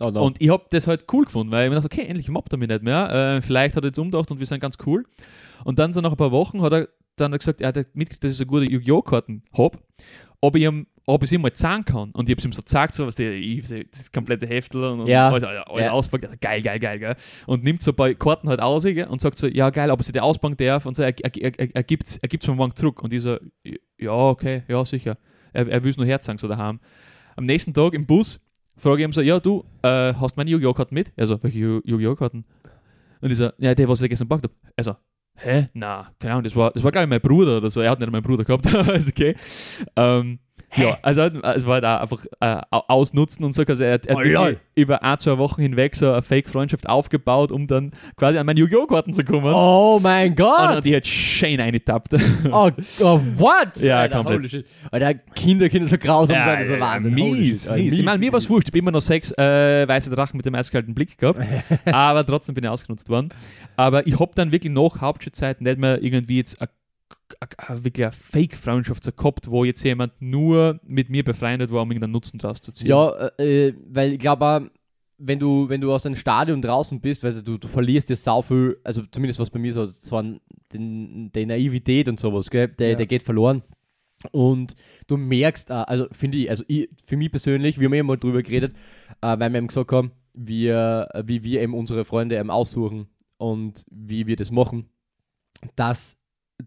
Oh, 0.00 0.10
no. 0.10 0.22
Und 0.24 0.40
ich 0.40 0.48
habe 0.50 0.64
das 0.70 0.86
halt 0.86 1.04
cool 1.12 1.24
gefunden, 1.24 1.52
weil 1.52 1.64
ich 1.64 1.70
mir 1.70 1.76
dachte, 1.80 1.86
okay, 1.92 2.06
endlich 2.06 2.28
mobbt 2.28 2.52
er 2.52 2.58
mich 2.58 2.68
nicht 2.68 2.82
mehr. 2.82 3.36
Äh, 3.36 3.42
vielleicht 3.42 3.76
hat 3.76 3.84
er 3.84 3.88
jetzt 3.88 3.98
umgedacht 3.98 4.30
und 4.30 4.38
wir 4.40 4.46
sind 4.46 4.60
ganz 4.60 4.76
cool. 4.86 5.04
Und 5.64 5.78
dann 5.78 5.92
so 5.92 6.00
nach 6.00 6.10
ein 6.12 6.16
paar 6.16 6.32
Wochen 6.32 6.62
hat 6.62 6.72
er 6.72 6.88
dann 7.16 7.32
gesagt, 7.32 7.60
er 7.60 7.68
hat 7.68 7.76
mitgekriegt, 7.94 8.24
dass 8.24 8.32
ich 8.32 8.38
so 8.38 8.46
gute 8.46 8.70
Yu-Gi-Oh! 8.70 9.02
Karten 9.02 9.42
habe, 9.56 9.78
ob 10.40 10.56
ich 10.56 10.62
ihm 10.64 10.86
ob 11.10 11.22
ich 11.22 11.30
sie 11.30 11.38
mal 11.38 11.50
zeigen 11.54 11.86
kann. 11.86 12.10
Und 12.10 12.28
ich 12.28 12.36
habe 12.36 12.46
ihm 12.46 12.52
so 12.52 12.60
gezeigt, 12.60 12.92
so, 12.94 13.06
was 13.06 13.14
die, 13.14 13.24
ich, 13.24 13.66
das 13.90 14.12
komplette 14.12 14.46
Heftel 14.46 14.84
und, 14.84 15.06
Ja. 15.06 15.30
alles, 15.30 15.42
alles 15.42 15.66
Ja. 15.80 15.90
auspackt. 15.92 16.26
Also, 16.26 16.36
geil, 16.38 16.60
geil, 16.60 16.78
geil, 16.78 16.98
gell? 16.98 17.14
Und 17.46 17.64
nimmt 17.64 17.80
so 17.80 17.92
ein 17.92 17.96
paar 17.96 18.12
Karten 18.12 18.46
halt 18.50 18.60
aus 18.60 18.82
gell? 18.82 19.06
und 19.06 19.18
sagt 19.22 19.38
so, 19.38 19.46
ja 19.46 19.70
geil, 19.70 19.90
ob 19.90 20.00
er 20.00 20.02
sie 20.02 20.12
die 20.12 20.20
auspacken 20.20 20.58
darf 20.58 20.84
und 20.84 20.94
so, 20.96 21.02
er, 21.02 21.14
er, 21.18 21.34
er, 21.34 21.74
er, 21.76 21.82
gibt 21.82 22.08
es 22.10 22.46
mir 22.46 22.54
morgen 22.54 22.76
zurück. 22.76 23.02
Und 23.02 23.14
ich 23.14 23.22
so, 23.22 23.38
ja, 23.98 24.12
okay, 24.12 24.64
ja, 24.68 24.84
sicher. 24.84 25.16
Er, 25.54 25.66
er 25.66 25.82
will 25.82 25.92
es 25.92 25.96
nur 25.96 26.04
herzeigen, 26.04 26.36
so 26.36 26.46
daheim. 26.46 26.78
Am 27.36 27.44
nächsten 27.46 27.72
Tag 27.72 27.94
im 27.94 28.04
Bus 28.04 28.46
frage 28.76 29.00
ich 29.00 29.08
ihm 29.08 29.14
so, 29.14 29.22
ja 29.22 29.40
du, 29.40 29.64
äh, 29.80 30.12
hast 30.12 30.36
meine 30.36 30.50
Yu-Gi-Oh! 30.50 30.74
Karten 30.74 30.94
mit? 30.94 31.10
Er 31.16 31.26
so, 31.26 31.42
welche 31.42 31.58
Yu- 31.58 31.80
Yu-Gi-Oh! 31.86 32.16
Karten? 32.16 32.44
Und 33.22 33.30
ich 33.30 33.38
so, 33.38 33.48
ja, 33.56 33.74
die, 33.74 33.88
was 33.88 34.02
ich 34.02 34.10
gestern 34.10 34.28
gepackt 34.28 34.44
habe. 34.44 34.54
Er 34.76 34.84
so, 34.84 34.94
hä? 35.38 35.68
Na, 35.74 36.12
keine 36.18 36.34
Ahnung, 36.34 36.44
das 36.44 36.56
war, 36.56 36.70
das 36.70 36.82
war 36.82 36.90
glaube 36.90 37.04
ich 37.04 37.10
mein 37.10 37.20
Bruder 37.20 37.58
oder 37.58 37.70
so. 37.70 37.80
Er 37.80 37.90
hat 37.90 38.00
nicht 38.00 38.10
meinen 38.10 38.22
Bruder 38.22 38.44
gehabt, 38.44 38.66
ist 38.94 39.08
okay. 39.08 39.34
Ähm, 39.96 40.38
ja, 40.76 40.98
also 41.02 41.22
es 41.22 41.66
war 41.66 41.74
halt 41.74 41.84
einfach 41.84 42.24
äh, 42.40 42.60
ausnutzen 42.70 43.44
und 43.44 43.52
so. 43.52 43.62
Also 43.62 43.84
er, 43.84 44.00
er 44.04 44.16
hat 44.16 44.54
oh, 44.54 44.58
über 44.74 45.02
ein, 45.02 45.18
zwei 45.18 45.38
Wochen 45.38 45.62
hinweg 45.62 45.96
so 45.96 46.12
eine 46.12 46.22
Fake-Freundschaft 46.22 46.88
aufgebaut, 46.88 47.52
um 47.52 47.66
dann 47.66 47.92
quasi 48.16 48.38
an 48.38 48.46
meinen 48.46 48.58
Yu-Gi-Oh! 48.58 48.86
Karten 48.86 49.12
zu 49.12 49.24
kommen. 49.24 49.52
Oh 49.54 49.98
mein 50.02 50.34
Gott! 50.34 50.76
Und 50.76 50.84
die 50.84 50.94
hat 50.94 51.06
schön 51.06 51.60
eingetappt. 51.60 52.16
Oh, 52.50 52.70
oh 53.00 53.20
what? 53.36 53.76
Ja, 53.80 54.00
Alter, 54.00 54.22
komplett. 54.22 54.64
Alter, 54.90 55.14
Kinder 55.34 55.68
können 55.68 55.86
so 55.86 55.98
grausam 55.98 56.36
ja, 56.36 56.44
sein, 56.44 56.58
das 56.60 56.68
ist 56.68 56.74
ja, 56.74 56.80
Wahnsinn. 56.80 57.14
Mies, 57.14 57.70
mies. 57.70 57.98
Ich 57.98 58.04
meine, 58.04 58.18
mir 58.18 58.32
war 58.32 58.38
es 58.38 58.48
wurscht. 58.48 58.68
Ich 58.68 58.72
habe 58.72 58.78
immer 58.78 58.90
noch 58.90 59.00
sechs 59.00 59.32
äh, 59.32 59.86
weiße 59.86 60.10
Drachen 60.10 60.36
mit 60.36 60.46
dem 60.46 60.54
eiskalten 60.54 60.94
Blick 60.94 61.18
gehabt, 61.18 61.40
aber 61.84 62.24
trotzdem 62.24 62.54
bin 62.54 62.64
ich 62.64 62.70
ausgenutzt 62.70 63.08
worden. 63.08 63.30
Aber 63.76 64.06
ich 64.06 64.18
habe 64.18 64.32
dann 64.34 64.52
wirklich 64.52 64.72
nach 64.72 65.00
Hauptschulzeit 65.00 65.60
nicht 65.60 65.78
mehr 65.78 66.02
irgendwie 66.02 66.38
jetzt 66.38 66.60
eine 66.60 66.70
wirklich 67.68 68.06
eine 68.06 68.12
Fake-Freundschaft 68.12 69.16
gehabt, 69.16 69.50
wo 69.50 69.64
jetzt 69.64 69.82
jemand 69.82 70.12
nur 70.20 70.80
mit 70.84 71.10
mir 71.10 71.24
befreundet 71.24 71.70
war, 71.70 71.82
um 71.82 71.90
irgendeinen 71.90 72.12
Nutzen 72.12 72.38
draus 72.38 72.60
zu 72.60 72.72
ziehen. 72.72 72.88
Ja, 72.88 73.28
äh, 73.38 73.74
weil 73.88 74.12
ich 74.12 74.18
glaube, 74.18 74.70
wenn 75.18 75.38
du, 75.38 75.68
wenn 75.68 75.80
du 75.80 75.92
aus 75.92 76.06
einem 76.06 76.16
Stadion 76.16 76.62
draußen 76.62 77.00
bist, 77.00 77.22
weil 77.24 77.42
du, 77.42 77.58
du 77.58 77.68
verlierst 77.68 78.08
dir 78.08 78.16
sau 78.16 78.40
viel, 78.42 78.78
also 78.84 79.02
zumindest 79.10 79.40
was 79.40 79.50
bei 79.50 79.58
mir 79.58 79.72
so, 79.72 79.86
so 79.86 80.16
an 80.16 80.40
den, 80.72 81.30
die 81.32 81.46
Naivität 81.46 82.08
und 82.08 82.20
sowas, 82.20 82.50
gell, 82.50 82.68
der, 82.68 82.90
ja. 82.90 82.94
der 82.94 83.06
geht 83.06 83.22
verloren. 83.22 83.62
Und 84.32 84.74
du 85.06 85.16
merkst, 85.16 85.70
also 85.70 86.06
finde 86.10 86.38
ich, 86.38 86.50
also 86.50 86.64
ich, 86.66 86.88
für 87.04 87.16
mich 87.16 87.30
persönlich, 87.30 87.78
wir 87.78 87.86
haben 87.86 87.94
ja 87.94 88.02
mal 88.02 88.16
drüber 88.16 88.42
geredet, 88.42 88.74
äh, 89.20 89.38
weil 89.38 89.52
wir 89.52 89.58
eben 89.58 89.68
gesagt 89.68 89.92
haben, 89.92 90.12
wir, 90.34 91.08
wie 91.24 91.42
wir 91.42 91.62
eben 91.62 91.74
unsere 91.74 92.04
Freunde 92.04 92.38
eben 92.38 92.50
aussuchen 92.50 93.08
und 93.38 93.84
wie 93.90 94.26
wir 94.26 94.36
das 94.36 94.50
machen, 94.50 94.88
dass 95.74 96.17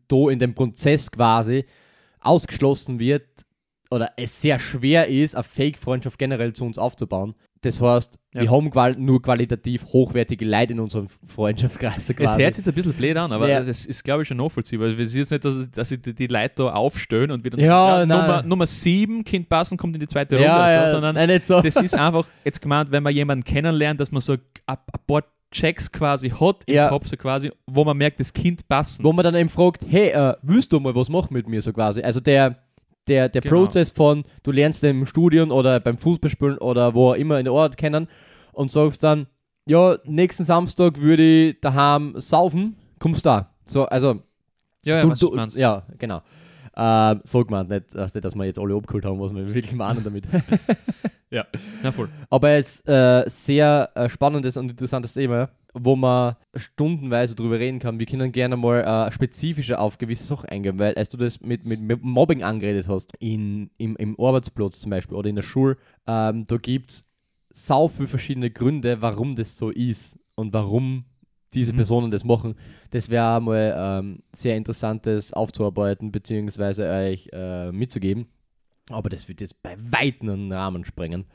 da 0.08 0.30
in 0.30 0.40
dem 0.40 0.54
Prozess 0.54 1.12
quasi 1.12 1.66
ausgeschlossen 2.20 3.00
wird 3.00 3.28
oder 3.90 4.12
es 4.16 4.42
sehr 4.42 4.60
schwer 4.60 5.08
ist, 5.08 5.36
eine 5.36 5.44
Fake-Freundschaft 5.44 6.18
generell 6.18 6.54
zu 6.54 6.64
uns 6.66 6.78
aufzubauen. 6.78 7.36
Das 7.64 7.80
heißt, 7.80 8.18
ja. 8.34 8.42
wir 8.42 8.50
haben 8.50 8.72
qual 8.72 8.96
nur 8.96 9.22
qualitativ 9.22 9.86
hochwertige 9.86 10.46
Leute 10.46 10.74
in 10.74 10.80
unserem 10.80 11.08
Freundschaftskreis. 11.08 12.08
Quasi. 12.08 12.24
Es 12.24 12.38
hört 12.38 12.56
sich 12.56 12.66
jetzt 12.66 12.68
ein 12.68 12.74
bisschen 12.74 12.94
blöd 12.94 13.16
an, 13.18 13.32
aber 13.32 13.48
ja. 13.48 13.62
das 13.62 13.86
ist, 13.86 14.04
glaube 14.04 14.24
ich, 14.24 14.28
schon 14.28 14.38
nachvollziehbar. 14.38 14.98
Wir 14.98 15.06
sehen 15.06 15.22
jetzt 15.22 15.32
nicht, 15.32 15.46
dass, 15.46 15.70
dass 15.70 15.90
sie 15.90 16.00
die 16.00 16.26
Leute 16.26 16.54
da 16.56 16.74
aufstellen 16.74 17.30
und 17.30 17.46
wieder 17.46 17.60
ja, 17.60 18.00
ja, 18.00 18.06
Nummer, 18.06 18.42
Nummer 18.42 18.66
sieben 18.66 19.24
Kind 19.24 19.48
passen, 19.48 19.78
kommt 19.78 19.96
in 19.96 20.00
die 20.00 20.08
zweite 20.08 20.36
Runde. 20.36 20.48
Ja, 20.48 20.88
so, 20.88 20.96
sondern 20.96 21.14
nein, 21.14 21.40
so. 21.44 21.62
das 21.62 21.76
ist 21.76 21.94
einfach 21.94 22.26
jetzt 22.44 22.64
gemeint, 22.64 22.92
wenn 22.92 23.04
man 23.04 23.14
jemanden 23.14 23.44
kennenlernt, 23.44 24.00
dass 24.00 24.12
man 24.12 24.22
so 24.22 24.34
ein, 24.34 24.40
ein 24.66 24.78
paar 25.06 25.24
Checks 25.52 25.92
quasi 25.92 26.30
hat 26.30 26.64
im 26.66 26.76
ja. 26.76 26.90
Kopf, 26.90 27.08
so 27.08 27.18
quasi, 27.18 27.52
wo 27.68 27.84
man 27.84 27.98
merkt, 27.98 28.20
das 28.20 28.34
Kind 28.34 28.68
passen. 28.68 29.04
Wo 29.04 29.14
man 29.14 29.24
dann 29.24 29.36
eben 29.36 29.50
fragt, 29.50 29.86
hey, 29.88 30.10
äh, 30.10 30.36
willst 30.42 30.72
du 30.72 30.80
mal 30.80 30.96
was 30.96 31.10
machen 31.10 31.34
mit 31.34 31.48
mir, 31.48 31.62
so 31.62 31.74
quasi. 31.74 32.02
Also 32.02 32.20
der, 32.20 32.58
der, 33.08 33.30
der 33.30 33.42
genau. 33.42 33.56
Prozess 33.56 33.92
von, 33.92 34.24
du 34.44 34.52
lernst 34.52 34.84
im 34.84 35.06
Studium 35.06 35.52
oder 35.52 35.80
beim 35.80 35.98
Fußballspielen 35.98 36.58
oder 36.58 36.94
wo 36.94 37.12
auch 37.12 37.16
immer 37.16 37.38
in 37.38 37.46
der 37.46 37.54
Ort 37.54 37.78
kennen 37.78 38.08
und 38.54 38.72
sagst 38.72 39.04
dann, 39.04 39.28
ja, 39.66 39.98
nächsten 40.06 40.44
Samstag 40.44 41.00
würde 41.00 41.50
ich 41.50 41.62
daheim 41.62 42.14
saufen, 42.16 42.78
kommst 43.00 43.26
da. 43.26 43.54
So, 43.66 43.86
also, 43.86 44.22
ja, 44.84 44.98
ja, 44.98 45.02
du, 45.02 45.14
du, 45.14 45.36
ja 45.60 45.84
genau. 45.98 46.22
Äh, 46.74 47.16
sagt 47.24 47.52
man 47.52 47.68
nicht, 47.68 47.94
dass, 47.94 48.14
dass 48.14 48.36
wir 48.36 48.46
jetzt 48.46 48.60
alle 48.60 48.76
abgeholt 48.76 49.06
haben, 49.06 49.20
was 49.20 49.34
wir 49.34 49.46
wirklich 49.46 49.74
meinen 49.74 50.04
damit. 50.04 50.26
ja, 51.30 51.46
na 51.84 51.92
voll. 51.92 52.10
Aber 52.30 52.50
es 52.52 52.80
ist 52.80 52.90
äh, 52.90 53.24
sehr 53.28 53.90
äh, 53.96 54.08
spannendes 54.08 54.56
und 54.56 54.70
interessantes 54.70 55.14
Thema, 55.14 55.50
wo 55.74 55.96
man 55.96 56.36
stundenweise 56.56 57.36
drüber 57.36 57.60
reden 57.60 57.80
kann. 57.80 58.00
Wir 58.00 58.06
können 58.06 58.32
gerne 58.32 58.56
mal 58.56 58.82
äh, 58.82 59.12
spezifischer 59.12 59.82
auf 59.82 59.98
gewisse 59.98 60.26
Sachen 60.26 60.50
eingehen, 60.50 60.80
weil 60.80 60.96
als 60.96 61.10
du 61.10 61.18
das 61.18 61.42
mit, 61.42 61.66
mit, 61.66 61.82
mit 61.82 62.04
Mobbing 62.04 62.44
angeredet 62.44 62.88
hast, 62.88 63.14
in, 63.20 63.70
im, 63.78 63.98
im 63.98 64.18
Arbeitsplatz 64.20 64.80
zum 64.80 64.92
Beispiel 64.92 65.18
oder 65.18 65.30
in 65.30 65.36
der 65.36 65.44
Schule, 65.44 65.78
ähm, 66.08 66.46
da 66.46 66.58
gibt 66.58 66.92
es 66.92 67.04
sau 67.54 67.90
viele 67.90 68.08
verschiedene 68.08 68.50
Gründe, 68.50 69.02
warum 69.02 69.36
das 69.36 69.58
so 69.58 69.70
ist 69.70 70.18
und 70.36 70.54
warum 70.54 71.06
diese 71.54 71.74
mhm. 71.74 71.78
Personen 71.78 72.12
das 72.12 72.24
machen. 72.24 72.56
Das 72.92 73.10
wäre 73.10 73.42
mal 73.42 73.76
ähm, 73.78 74.20
sehr 74.34 74.56
interessantes 74.56 75.34
aufzuarbeiten 75.34 76.12
bzw. 76.12 76.84
euch 76.84 77.30
äh, 77.32 77.72
mitzugeben. 77.72 78.28
Aber 78.90 79.10
das 79.10 79.28
wird 79.28 79.42
jetzt 79.42 79.62
bei 79.62 79.78
weitem 79.78 80.30
einen 80.30 80.52
Rahmen 80.52 80.86
sprengen. 80.86 81.26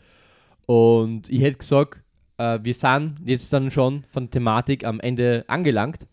Und 0.67 1.29
ich 1.29 1.41
hätte 1.41 1.59
gesagt, 1.59 2.03
äh, 2.39 2.59
wir 2.63 2.75
sind 2.75 3.17
jetzt 3.25 3.53
dann 3.53 3.71
schon 3.71 4.05
von 4.05 4.31
Thematik 4.31 4.85
am 4.85 5.01
Ende 5.01 5.45
angelangt. 5.49 6.07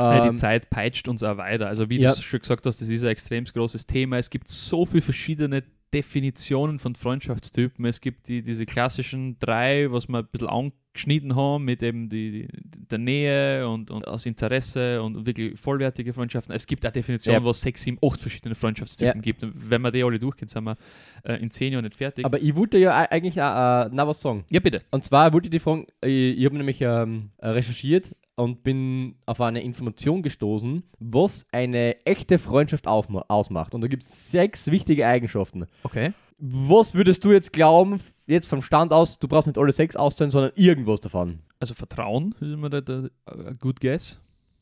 Ja, 0.00 0.22
die 0.22 0.28
ähm, 0.28 0.36
Zeit 0.36 0.70
peitscht 0.70 1.08
uns 1.08 1.24
auch 1.24 1.38
weiter. 1.38 1.66
Also 1.66 1.90
wie 1.90 2.00
ja. 2.00 2.14
du 2.14 2.22
schon 2.22 2.38
gesagt 2.38 2.66
hast, 2.66 2.80
das 2.80 2.88
ist 2.88 3.02
ein 3.02 3.10
extrem 3.10 3.44
großes 3.44 3.86
Thema. 3.86 4.18
Es 4.18 4.30
gibt 4.30 4.46
so 4.46 4.86
viele 4.86 5.02
verschiedene 5.02 5.64
Definitionen 5.92 6.78
von 6.78 6.94
Freundschaftstypen. 6.94 7.84
Es 7.84 8.00
gibt 8.00 8.28
die, 8.28 8.42
diese 8.42 8.66
klassischen 8.66 9.38
drei, 9.38 9.90
was 9.90 10.08
wir 10.08 10.18
ein 10.18 10.26
bisschen 10.26 10.48
angeschnitten 10.48 11.34
haben, 11.34 11.64
mit 11.64 11.82
eben 11.82 12.08
die, 12.08 12.48
die 12.48 12.88
der 12.88 12.98
Nähe 12.98 13.68
und, 13.68 13.90
und 13.90 14.06
aus 14.06 14.26
Interesse 14.26 15.02
und 15.02 15.26
wirklich 15.26 15.58
vollwertige 15.58 16.12
Freundschaften. 16.12 16.54
Es 16.54 16.66
gibt 16.66 16.86
auch 16.86 16.90
Definitionen, 16.90 17.40
ja. 17.40 17.44
wo 17.44 17.50
es 17.50 17.60
sechs, 17.60 17.82
sieben, 17.82 17.98
acht 18.04 18.20
verschiedene 18.20 18.54
Freundschaftstypen 18.54 19.16
ja. 19.16 19.22
gibt. 19.22 19.44
Und 19.44 19.52
wenn 19.54 19.80
wir 19.82 19.90
die 19.90 20.02
alle 20.02 20.18
durchgehen, 20.18 20.48
sind 20.48 20.64
wir 20.64 20.76
äh, 21.24 21.34
in 21.34 21.50
zehn 21.50 21.72
Jahren 21.72 21.84
nicht 21.84 21.96
fertig. 21.96 22.24
Aber 22.24 22.40
ich 22.40 22.54
wollte 22.54 22.78
ja 22.78 22.94
eigentlich 23.10 23.40
auch 23.40 23.86
äh, 23.86 23.88
noch 23.94 24.08
was 24.08 24.20
sagen. 24.20 24.44
Ja, 24.50 24.60
bitte. 24.60 24.82
Und 24.90 25.04
zwar 25.04 25.32
wollte 25.32 25.46
ich 25.46 25.50
die 25.50 25.58
fragen, 25.58 25.86
ich, 26.02 26.38
ich 26.38 26.44
habe 26.44 26.56
nämlich 26.56 26.80
ähm, 26.80 27.30
recherchiert 27.40 28.14
und 28.38 28.62
bin 28.62 29.16
auf 29.26 29.40
eine 29.40 29.62
Information 29.62 30.22
gestoßen, 30.22 30.84
was 31.00 31.46
eine 31.52 32.04
echte 32.06 32.38
Freundschaft 32.38 32.86
ausmacht. 32.86 33.74
Und 33.74 33.80
da 33.80 33.88
gibt 33.88 34.04
es 34.04 34.30
sechs 34.30 34.70
wichtige 34.70 35.06
Eigenschaften. 35.06 35.66
Okay. 35.82 36.12
Was 36.38 36.94
würdest 36.94 37.24
du 37.24 37.32
jetzt 37.32 37.52
glauben, 37.52 38.00
jetzt 38.26 38.46
vom 38.46 38.62
Stand 38.62 38.92
aus, 38.92 39.18
du 39.18 39.26
brauchst 39.26 39.48
nicht 39.48 39.58
alle 39.58 39.72
sechs 39.72 39.96
auszählen, 39.96 40.30
sondern 40.30 40.52
irgendwas 40.54 41.00
davon? 41.00 41.40
Also 41.58 41.74
Vertrauen 41.74 42.32
ist 42.40 42.52
immer 42.52 42.70
der, 42.70 42.82
der, 42.82 43.10
der 43.26 43.54
Good 43.54 43.80
Guess. 43.80 44.20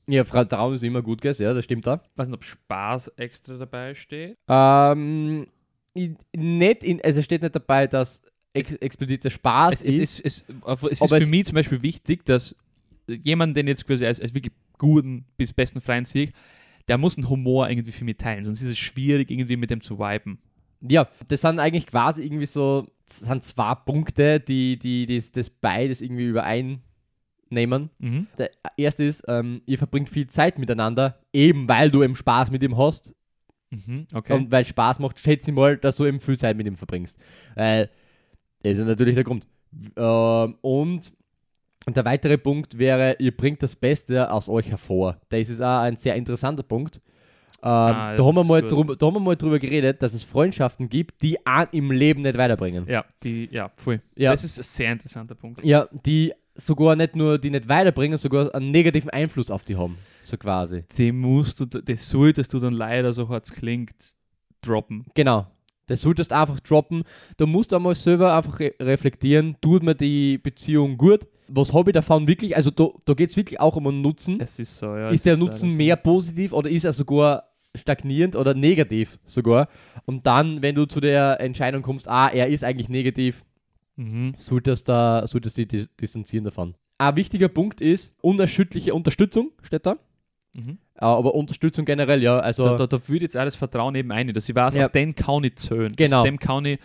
Ja, 0.09 0.25
Vertrauen 0.25 0.75
ist 0.75 0.85
immer 0.85 1.03
gut, 1.03 1.21
guess, 1.21 1.39
ja, 1.39 1.53
das 1.53 1.65
stimmt 1.65 1.87
da. 1.87 2.01
Ich 2.09 2.17
weiß 2.17 2.29
nicht, 2.29 2.37
ob 2.37 2.45
Spaß 2.45 3.09
extra 3.17 3.55
dabei 3.57 3.95
steht. 3.95 4.39
Ähm, 4.49 5.49
nicht 5.95 6.85
in, 6.85 7.01
also 7.03 7.23
steht 7.23 7.43
nicht 7.43 7.57
dabei, 7.57 7.89
dass 7.89 8.23
ex 8.53 8.73
expliziter 8.73 9.31
Spaß 9.31 9.83
es, 9.83 9.83
ist. 9.83 10.25
Es, 10.25 10.45
es, 10.45 10.45
es, 10.65 10.83
es 10.93 11.01
ist 11.01 11.15
für 11.15 11.27
mich 11.27 11.47
zum 11.47 11.57
Beispiel 11.57 11.83
wichtig, 11.83 12.25
dass 12.25 12.57
jemand, 13.09 13.57
den 13.57 13.69
jetzt 13.69 13.87
quasi 13.87 14.07
als, 14.07 14.21
als 14.21 14.35
wirklich 14.35 14.53
guten 14.79 15.25
bis 15.37 15.53
besten 15.53 15.81
Freund 15.81 16.07
sehe, 16.07 16.33
der 16.89 16.99
muss 16.99 17.17
einen 17.17 17.29
Humor 17.29 17.69
irgendwie 17.69 17.93
für 17.93 18.05
mich 18.05 18.17
teilen, 18.17 18.45
sonst 18.45 18.63
ist 18.63 18.71
es 18.71 18.79
schwierig, 18.79 19.31
irgendwie 19.31 19.57
mit 19.57 19.71
dem 19.71 19.81
zu 19.81 19.99
viben. 19.99 20.39
Ja, 20.81 21.09
das 21.29 21.41
sind 21.41 21.59
eigentlich 21.59 21.87
quasi 21.87 22.23
irgendwie 22.23 22.47
so, 22.47 22.87
sind 23.07 23.43
zwei 23.43 23.75
Punkte, 23.75 24.41
die, 24.41 24.79
die, 24.79 25.07
die 25.07 25.17
das, 25.17 25.33
das 25.33 25.51
beides 25.51 26.01
irgendwie 26.01 26.27
übereinnehmen. 26.27 27.91
Mhm. 27.99 28.27
Der 28.39 28.51
erste 28.77 29.05
ist, 29.05 29.25
ähm, 29.27 29.63
ihr 29.67 29.79
verbringt 29.79 30.11
viel 30.11 30.27
Zeit 30.27 30.59
miteinander, 30.59 31.19
eben 31.33 31.69
weil 31.69 31.91
du 31.91 32.03
eben 32.03 32.15
Spaß 32.15 32.51
mit 32.51 32.63
ihm 32.63 32.77
hast. 32.77 33.15
Mhm, 33.71 34.07
okay. 34.15 34.35
Und 34.35 34.53
weil 34.53 34.65
Spaß 34.65 35.01
macht, 35.01 35.19
schätze 35.19 35.51
ich 35.51 35.57
mal, 35.57 35.77
dass 35.77 35.97
du 35.97 36.05
eben 36.05 36.21
viel 36.21 36.39
Zeit 36.39 36.57
mit 36.57 36.67
ihm 36.67 36.77
verbringst. 36.77 37.19
Weil, 37.55 37.91
das 38.63 38.79
ist 38.79 38.85
natürlich 38.85 39.15
der 39.15 39.25
Grund. 39.25 39.47
Ähm, 39.97 40.57
und 40.61 41.13
und 41.85 41.97
der 41.97 42.05
weitere 42.05 42.39
Punkt 42.39 42.79
wäre, 42.79 43.17
ihr 43.19 43.37
bringt 43.37 43.63
das 43.63 43.77
Beste 43.77 44.31
aus 44.31 44.49
euch 44.49 44.71
hervor. 44.71 45.19
Das 45.29 45.49
ist 45.49 45.61
auch 45.61 45.81
ein 45.81 45.97
sehr 45.97 46.15
interessanter 46.17 46.63
Punkt. 46.63 47.01
Ähm, 47.63 47.71
ah, 47.71 48.15
da, 48.15 48.25
haben 48.25 48.37
wir 48.37 48.45
mal 48.45 48.63
drüber, 48.63 48.97
da 48.97 49.07
haben 49.07 49.15
wir 49.15 49.21
mal 49.21 49.37
drüber 49.37 49.59
geredet, 49.59 50.03
dass 50.03 50.13
es 50.13 50.23
Freundschaften 50.23 50.89
gibt, 50.89 51.23
die 51.23 51.45
einen 51.47 51.69
im 51.73 51.91
Leben 51.91 52.23
nicht 52.23 52.37
weiterbringen. 52.37 52.87
Ja, 52.89 53.05
die, 53.23 53.49
ja, 53.51 53.71
voll. 53.77 54.01
Ja. 54.15 54.33
Das 54.33 54.45
ist 54.45 54.59
ein 54.59 54.63
sehr 54.63 54.93
interessanter 54.93 55.35
Punkt. 55.35 55.65
Ja, 55.65 55.89
die 55.93 56.33
sogar 56.55 56.97
nicht 56.97 57.17
nur 57.17 57.39
die 57.39 57.51
nicht 57.51 57.69
weiterbringen, 57.69 58.19
sogar 58.19 58.55
einen 58.55 58.71
negativen 58.71 59.11
Einfluss 59.11 59.51
auf 59.51 59.65
die 59.65 59.77
haben. 59.77 59.97
So 60.23 60.37
quasi. 60.37 60.85
Die 60.97 61.13
musst 61.13 61.61
du, 61.61 61.67
das 61.67 62.09
solltest 62.09 62.53
du 62.53 62.59
dann 62.59 62.73
leider, 62.73 63.13
so 63.13 63.29
hart 63.29 63.45
es 63.45 63.53
klingt, 63.53 64.15
droppen. 64.61 65.07
Genau. 65.15 65.47
Das 65.87 66.01
solltest 66.01 66.33
einfach 66.33 66.59
droppen. 66.61 67.05
Du 67.37 67.47
musst 67.47 67.73
einmal 67.73 67.95
selber 67.95 68.37
einfach 68.37 68.59
re 68.59 68.75
reflektieren, 68.81 69.57
tut 69.61 69.83
mir 69.83 69.95
die 69.95 70.39
Beziehung 70.39 70.99
gut? 70.99 71.27
Was 71.49 71.73
habe 71.73 71.91
ich 71.91 71.95
davon 71.95 72.27
wirklich? 72.27 72.57
Also 72.57 72.71
da, 72.71 72.89
da 73.05 73.15
geht 73.15 73.31
es 73.31 73.37
wirklich 73.37 73.61
auch 73.61 73.77
um 73.77 73.87
einen 73.87 74.03
Nutzen. 74.03 74.41
Es 74.41 74.59
ist 74.59 74.79
so, 74.79 74.87
ja. 74.97 75.11
Ist 75.11 75.27
der 75.27 75.37
Nutzen 75.37 75.77
mehr 75.77 75.97
positiv 75.97 76.53
oder 76.53 76.71
ist 76.71 76.85
er 76.85 76.93
sogar 76.93 77.45
stagnierend 77.75 78.37
oder 78.37 78.55
negativ 78.55 79.19
sogar? 79.25 79.69
Und 80.05 80.27
dann, 80.27 80.63
wenn 80.63 80.75
du 80.75 80.87
zu 80.87 81.01
der 81.01 81.41
Entscheidung 81.41 81.83
kommst, 81.83 82.09
ah, 82.09 82.29
er 82.29 82.49
ist 82.49 82.65
eigentlich 82.65 82.89
negativ, 82.89 83.45
mhm. 83.97 84.33
solltest, 84.37 84.89
da, 84.89 85.27
solltest 85.27 85.59
du 85.59 85.67
dich 85.67 85.89
distanzieren 86.01 86.45
davon. 86.45 86.75
Ein 86.99 87.17
wichtiger 87.17 87.49
Punkt 87.49 87.81
ist 87.81 88.15
unerschütterliche 88.23 88.95
Unterstützung, 88.95 89.53
steht 89.63 89.87
da. 89.87 89.99
Mhm. 90.55 90.79
Aber 90.95 91.35
Unterstützung 91.35 91.85
generell, 91.85 92.23
ja. 92.23 92.35
Also 92.35 92.65
da, 92.65 92.77
da, 92.77 92.87
da 92.87 93.09
würde 93.09 93.25
jetzt 93.25 93.37
alles 93.37 93.57
Vertrauen 93.57 93.95
eben 93.95 94.11
ein, 94.11 94.33
dass 94.33 94.49
ich 94.49 94.55
weiß, 94.55 94.75
ja. 94.75 94.87
auf 94.87 94.93
den 94.93 95.15
kann 95.15 95.45
ich 95.45 95.57
zählen. 95.57 95.95
Genau. 95.95 96.19
Also 96.19 96.25
dem 96.25 96.39
kann 96.39 96.65
ich 96.65 96.79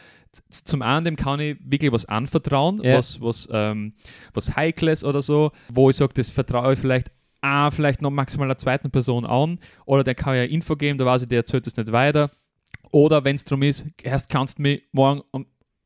zum 0.50 0.82
einen 0.82 1.06
dem 1.06 1.16
kann 1.16 1.40
ich 1.40 1.58
wirklich 1.64 1.92
was 1.92 2.06
anvertrauen, 2.06 2.82
ja. 2.84 2.98
was, 2.98 3.20
was, 3.20 3.50
ähm, 3.52 3.94
was 4.34 4.56
Heikles 4.56 5.04
oder 5.04 5.22
so, 5.22 5.52
wo 5.70 5.90
ich 5.90 5.98
sage, 5.98 6.14
das 6.16 6.30
vertraue 6.30 6.74
ich 6.74 6.80
vielleicht 6.80 7.12
ah, 7.42 7.72
vielleicht 7.72 8.02
noch 8.02 8.12
maximal 8.12 8.48
einer 8.48 8.58
zweiten 8.58 8.92
Person 8.92 9.26
an 9.26 9.60
oder 9.86 10.04
der 10.04 10.16
kann 10.16 10.36
ja 10.36 10.44
Info 10.44 10.76
geben, 10.76 10.98
da 10.98 11.06
weiß 11.06 11.24
ich, 11.24 11.30
der 11.30 11.40
erzählt 11.40 11.68
es 11.68 11.76
nicht 11.76 11.92
weiter. 11.92 12.32
Oder 12.92 13.24
wenn 13.24 13.36
es 13.36 13.46
darum 13.46 13.64
ist, 13.64 13.86
erst 14.04 14.30
kannst 14.30 14.58
du 14.58 14.64
mich 14.64 14.84
morgen 14.92 15.22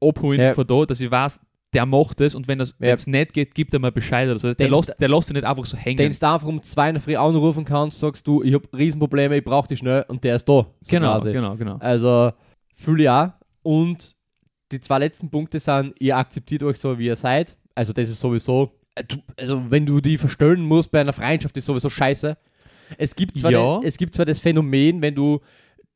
abholen 0.01 0.39
ja. 0.39 0.53
von 0.53 0.67
da, 0.67 0.85
dass 0.85 0.99
ich 0.99 1.09
weiß, 1.09 1.39
der 1.73 1.85
macht 1.85 2.21
es 2.21 2.35
und 2.35 2.47
wenn 2.47 2.59
es 2.59 2.77
ja. 2.79 2.95
nicht 3.05 3.33
geht, 3.33 3.53
gibt 3.53 3.73
er 3.73 3.79
mal 3.79 3.91
Bescheid 3.91 4.29
oder 4.29 4.39
so. 4.39 4.53
Der 4.53 4.69
lässt, 4.69 4.95
der 4.99 5.09
lässt 5.09 5.29
dich 5.29 5.35
nicht 5.35 5.43
einfach 5.43 5.65
so 5.65 5.77
hängen. 5.77 5.97
Den 5.97 6.11
du 6.11 6.27
einfach 6.27 6.47
um 6.47 6.61
zwei 6.61 6.89
in 6.89 6.95
der 6.95 7.03
Früh 7.03 7.15
anrufen 7.15 7.65
kannst, 7.65 7.99
sagst 7.99 8.25
du, 8.25 8.41
ich 8.43 8.53
habe 8.53 8.65
Riesenprobleme, 8.75 9.37
ich 9.37 9.43
brauche 9.43 9.67
dich 9.67 9.79
schnell 9.79 10.05
und 10.07 10.23
der 10.23 10.37
ist 10.37 10.47
da. 10.47 10.53
So 10.53 10.67
genau, 10.87 11.17
quasi. 11.17 11.33
genau, 11.33 11.55
genau. 11.55 11.77
Also 11.77 12.31
fühle 12.73 13.03
ich 13.03 13.09
auch. 13.09 13.29
Und 13.61 14.15
die 14.71 14.79
zwei 14.79 14.99
letzten 14.99 15.29
Punkte 15.29 15.59
sind, 15.59 15.93
ihr 15.99 16.17
akzeptiert 16.17 16.63
euch 16.63 16.77
so, 16.77 16.97
wie 16.97 17.05
ihr 17.05 17.15
seid. 17.15 17.57
Also 17.75 17.93
das 17.93 18.09
ist 18.09 18.19
sowieso, 18.19 18.71
äh, 18.95 19.03
also 19.39 19.63
wenn 19.69 19.85
du 19.85 20.01
die 20.01 20.17
verstellen 20.17 20.61
musst 20.61 20.91
bei 20.91 21.01
einer 21.01 21.13
Freundschaft, 21.13 21.55
ist 21.57 21.65
sowieso 21.65 21.89
scheiße. 21.89 22.37
Es 22.97 23.15
gibt 23.15 23.37
zwar, 23.37 23.51
ja. 23.51 23.79
den, 23.79 23.87
es 23.87 23.97
gibt 23.97 24.15
zwar 24.15 24.25
das 24.25 24.39
Phänomen, 24.39 25.01
wenn 25.01 25.15
du 25.15 25.41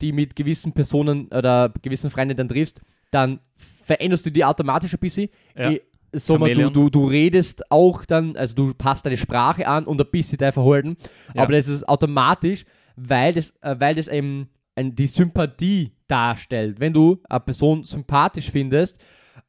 die 0.01 0.11
mit 0.11 0.36
gewissen 0.36 0.72
Personen 0.72 1.28
oder 1.28 1.74
gewissen 1.82 2.09
Freunden 2.09 2.38
dann 2.38 2.47
triffst, 2.47 2.82
dann 3.11 3.39
veränderst 3.84 4.26
du 4.26 4.32
die 4.32 4.45
automatisch 4.45 4.93
ein 4.93 4.99
bisschen. 4.99 5.30
Ja. 5.57 5.74
So 6.11 6.39
mal, 6.39 6.53
du, 6.53 6.72
du, 6.72 6.89
du 6.89 7.05
redest 7.05 7.70
auch 7.70 8.03
dann, 8.03 8.36
also 8.36 8.55
du 8.55 8.74
passt 8.74 9.05
deine 9.05 9.17
Sprache 9.17 9.67
an 9.67 9.86
und 9.86 10.01
ein 10.01 10.07
bisschen 10.09 10.39
dein 10.39 10.51
Verhalten, 10.51 10.97
ja. 11.36 11.43
aber 11.43 11.51
das 11.51 11.67
ist 11.67 11.88
automatisch, 11.88 12.65
weil 12.95 13.34
das, 13.34 13.53
äh, 13.61 13.76
weil 13.78 13.93
das 13.93 14.07
eben 14.07 14.49
ein, 14.76 14.95
die 14.95 15.05
Sympathie 15.05 15.91
darstellt. 16.10 16.80
Wenn 16.80 16.93
du 16.93 17.22
eine 17.30 17.39
Person 17.39 17.84
sympathisch 17.84 18.51
findest 18.51 18.97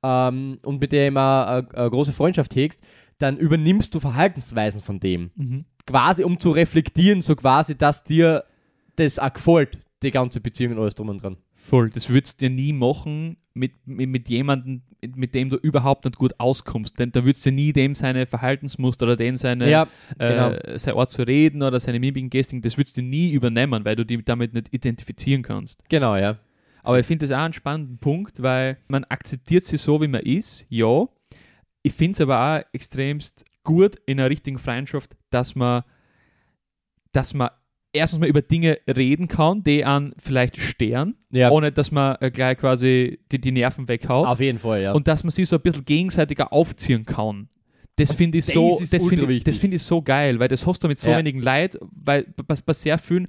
ähm, 0.03 0.59
und 0.63 0.81
mit 0.81 0.93
der 0.93 1.09
immer 1.09 1.47
eine, 1.47 1.75
eine, 1.75 1.91
große 1.91 2.13
Freundschaft 2.13 2.55
hegst, 2.55 2.81
dann 3.19 3.37
übernimmst 3.37 3.95
du 3.95 4.01
Verhaltensweisen 4.01 4.83
von 4.83 5.01
dem. 5.01 5.31
Mhm. 5.35 5.65
Quasi 5.87 6.25
um 6.25 6.39
zu 6.39 6.51
reflektieren, 6.51 7.23
so 7.23 7.37
quasi, 7.37 7.77
dass 7.77 8.05
dir 8.05 8.45
das 8.97 9.19
auch 9.19 9.33
gefällt, 9.33 9.79
die 10.03 10.11
ganze 10.11 10.41
Beziehung 10.41 10.73
und 10.75 10.79
alles 10.81 10.95
drum 10.95 11.09
und 11.09 11.23
dran. 11.23 11.37
Voll, 11.55 11.91
das 11.91 12.09
würdest 12.09 12.41
du 12.41 12.49
dir 12.49 12.55
nie 12.55 12.73
machen 12.73 13.37
mit, 13.53 13.73
mit, 13.87 14.09
mit 14.09 14.29
jemandem, 14.29 14.83
mit 15.15 15.35
dem 15.35 15.51
du 15.51 15.57
überhaupt 15.57 16.05
nicht 16.05 16.17
gut 16.17 16.35
auskommst. 16.39 16.99
Denn 16.99 17.13
da 17.13 17.25
würdest 17.25 17.45
du 17.45 17.53
nie 17.53 17.73
dem 17.73 17.95
seine 17.95 18.27
Verhaltensmuster 18.27 19.05
oder 19.07 19.17
den 19.17 19.37
seine, 19.37 19.71
ja, 19.71 19.87
genau. 20.19 20.51
äh, 20.51 20.79
sein 20.79 20.95
Ort 20.95 21.11
zu 21.11 21.23
reden 21.23 21.63
oder 21.63 21.79
seine 21.81 22.01
Mimiken, 22.01 22.31
Gestik, 22.31 22.63
das 22.63 22.77
würdest 22.77 22.97
du 22.97 23.03
nie 23.03 23.33
übernehmen, 23.33 23.85
weil 23.85 23.97
du 23.97 24.05
die 24.05 24.23
damit 24.25 24.55
nicht 24.55 24.73
identifizieren 24.73 25.43
kannst. 25.43 25.87
Genau, 25.89 26.17
ja. 26.17 26.39
Aber 26.83 26.99
ich 26.99 27.07
finde 27.07 27.27
das 27.27 27.37
auch 27.37 27.43
einen 27.43 27.53
spannenden 27.53 27.99
Punkt, 27.99 28.43
weil 28.43 28.79
man 28.89 29.05
akzeptiert 29.05 29.65
sie 29.65 29.77
so, 29.77 30.01
wie 30.01 30.09
man 30.09 30.23
ist, 30.23 30.67
ja. 30.69 31.07
Ich 31.83 31.93
finde 31.93 32.13
es 32.13 32.21
aber 32.21 32.41
auch 32.41 32.63
extremst 32.73 33.45
gut 33.63 33.97
in 34.07 34.21
einer 34.21 34.31
richtigen 34.31 34.59
Freundschaft, 34.59 35.17
dass 35.31 35.55
man, 35.55 35.83
dass 37.13 37.35
man 37.35 37.51
erstens 37.93 38.21
mal 38.21 38.29
über 38.29 38.43
Dinge 38.43 38.79
reden 38.87 39.29
kann, 39.29 39.63
die 39.65 39.85
an 39.85 40.15
vielleicht 40.19 40.59
stören, 40.61 41.17
ja. 41.31 41.51
ohne 41.51 41.73
dass 41.73 41.91
man 41.91 42.17
äh, 42.21 42.31
gleich 42.31 42.59
quasi 42.59 43.21
die, 43.33 43.41
die 43.41 43.53
Nerven 43.53 43.89
weghaut. 43.89 44.27
Auf 44.27 44.41
jeden 44.41 44.59
Fall, 44.59 44.83
ja. 44.83 44.93
Und 44.93 45.09
dass 45.09 45.25
man 45.25 45.31
sie 45.31 45.45
so 45.45 45.57
ein 45.57 45.63
bisschen 45.63 45.85
gegenseitiger 45.85 46.53
aufziehen 46.53 47.05
kann. 47.05 47.49
Das 47.97 48.13
finde 48.13 48.39
ich, 48.39 48.47
so, 48.47 48.81
das 48.91 49.05
find 49.05 49.29
ich, 49.31 49.61
find 49.61 49.75
ich 49.75 49.83
so 49.83 50.01
geil, 50.01 50.39
weil 50.39 50.49
das 50.49 50.67
hast 50.67 50.83
du 50.83 50.89
mit 50.89 50.99
so 50.99 51.11
ja. 51.11 51.19
wenigen 51.19 51.41
Leid, 51.41 51.79
weil 51.83 52.25
bei, 52.47 52.55
bei 52.65 52.73
sehr 52.73 52.97
vielen 52.97 53.29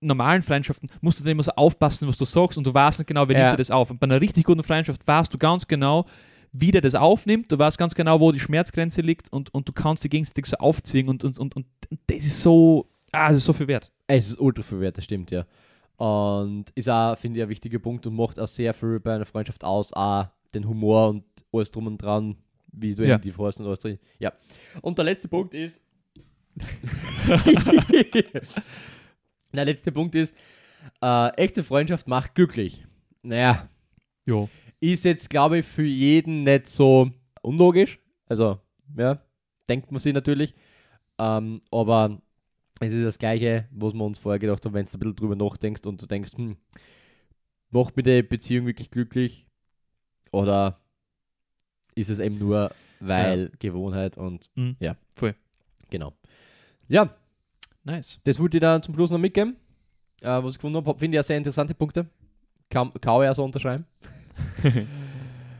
normalen 0.00 0.42
Freundschaften 0.42 0.88
musst 1.00 1.20
du 1.20 1.24
dann 1.24 1.32
immer 1.32 1.42
so 1.42 1.52
aufpassen, 1.52 2.08
was 2.08 2.18
du 2.18 2.24
sagst 2.24 2.58
und 2.58 2.66
du 2.66 2.72
weißt 2.72 3.00
nicht 3.00 3.08
genau, 3.08 3.28
wer 3.28 3.36
ja. 3.36 3.44
nimmt 3.44 3.54
dir 3.54 3.58
das 3.58 3.70
auf. 3.70 3.90
Und 3.90 4.00
bei 4.00 4.04
einer 4.04 4.20
richtig 4.20 4.44
guten 4.44 4.62
Freundschaft 4.62 5.06
weißt 5.06 5.32
du 5.32 5.38
ganz 5.38 5.66
genau, 5.66 6.06
wie 6.52 6.72
der 6.72 6.80
das 6.80 6.94
aufnimmt, 6.94 7.52
du 7.52 7.58
weißt 7.58 7.78
ganz 7.78 7.94
genau, 7.94 8.18
wo 8.18 8.32
die 8.32 8.40
Schmerzgrenze 8.40 9.02
liegt 9.02 9.32
und, 9.32 9.54
und 9.54 9.68
du 9.68 9.72
kannst 9.72 10.02
die 10.02 10.08
gegenseitig 10.08 10.46
so 10.46 10.56
aufziehen 10.56 11.08
und, 11.08 11.22
und, 11.22 11.38
und, 11.38 11.56
und 11.56 11.66
das 12.06 12.24
ist 12.24 12.42
so, 12.42 12.88
Ah, 13.12 13.30
es 13.30 13.38
ist 13.38 13.44
so 13.44 13.52
viel 13.52 13.68
wert. 13.68 13.90
Es 14.06 14.30
ist 14.30 14.40
ultra 14.40 14.62
viel 14.62 14.80
wert, 14.80 14.96
das 14.96 15.04
stimmt, 15.04 15.30
ja. 15.30 15.46
Und 15.96 16.70
ist 16.74 16.88
auch, 16.88 17.16
finde 17.16 17.38
ich, 17.38 17.42
ein 17.42 17.48
wichtiger 17.48 17.78
Punkt 17.78 18.06
und 18.06 18.14
macht 18.14 18.38
auch 18.40 18.46
sehr 18.46 18.72
viel 18.72 19.00
bei 19.00 19.14
einer 19.14 19.26
Freundschaft 19.26 19.64
aus, 19.64 19.92
auch 19.92 20.26
den 20.54 20.66
Humor 20.66 21.10
und 21.10 21.24
alles 21.52 21.70
drum 21.70 21.86
und 21.86 21.98
dran, 21.98 22.36
wie 22.72 22.94
du 22.94 23.06
ja. 23.06 23.18
die 23.18 23.30
freust 23.30 23.60
und 23.60 23.66
alles 23.66 23.80
drin. 23.80 23.98
Ja. 24.18 24.32
Und 24.80 24.96
der 24.96 25.04
letzte 25.04 25.28
Punkt 25.28 25.54
ist. 25.54 25.80
der 29.56 29.64
letzte 29.64 29.92
Punkt 29.92 30.14
ist, 30.14 30.34
äh, 31.02 31.28
echte 31.36 31.62
Freundschaft 31.62 32.08
macht 32.08 32.34
glücklich. 32.34 32.86
Naja. 33.22 33.68
Jo. 34.26 34.48
Ist 34.80 35.04
jetzt, 35.04 35.28
glaube 35.28 35.58
ich, 35.58 35.66
für 35.66 35.84
jeden 35.84 36.44
nicht 36.44 36.66
so 36.66 37.10
unlogisch. 37.42 37.98
Also, 38.26 38.60
ja, 38.96 39.20
denkt 39.68 39.90
man 39.92 40.00
sich 40.00 40.14
natürlich. 40.14 40.54
Ähm, 41.18 41.60
aber 41.70 42.20
es 42.80 42.92
ist 42.92 43.04
das 43.04 43.18
Gleiche, 43.18 43.68
was 43.70 43.92
wir 43.92 44.04
uns 44.04 44.18
vorher 44.18 44.38
gedacht 44.38 44.64
haben, 44.64 44.72
wenn 44.72 44.86
du 44.86 44.90
ein 44.90 44.98
bisschen 44.98 45.16
drüber 45.16 45.36
nachdenkst 45.36 45.84
und 45.84 46.00
du 46.00 46.06
denkst, 46.06 46.32
hm, 46.36 46.56
macht 47.70 47.96
mir 47.96 48.02
die 48.02 48.22
Beziehung 48.22 48.66
wirklich 48.66 48.90
glücklich? 48.90 49.46
Oder 50.32 50.80
ist 51.94 52.08
es 52.08 52.20
eben 52.20 52.38
nur, 52.38 52.70
weil 53.00 53.44
ja. 53.44 53.56
Gewohnheit 53.58 54.16
und 54.16 54.48
mhm. 54.54 54.76
ja. 54.80 54.96
Voll. 55.12 55.34
Genau. 55.90 56.14
Ja. 56.88 57.14
Nice. 57.90 58.20
Das 58.24 58.38
wollte 58.38 58.58
ich 58.58 58.60
dann 58.60 58.82
zum 58.82 58.94
Schluss 58.94 59.10
noch 59.10 59.18
mitgeben. 59.18 59.56
Äh, 60.20 60.42
was 60.42 60.54
ich 60.54 60.58
gefunden 60.58 60.76
habe, 60.76 60.98
finde 60.98 61.16
ich 61.16 61.18
ja 61.18 61.22
sehr 61.22 61.36
interessante 61.36 61.74
Punkte. 61.74 62.06
Kann, 62.68 62.92
kann 63.00 63.20
ich 63.20 63.24
ja 63.24 63.34
so 63.34 63.44
unterschreiben. 63.44 63.84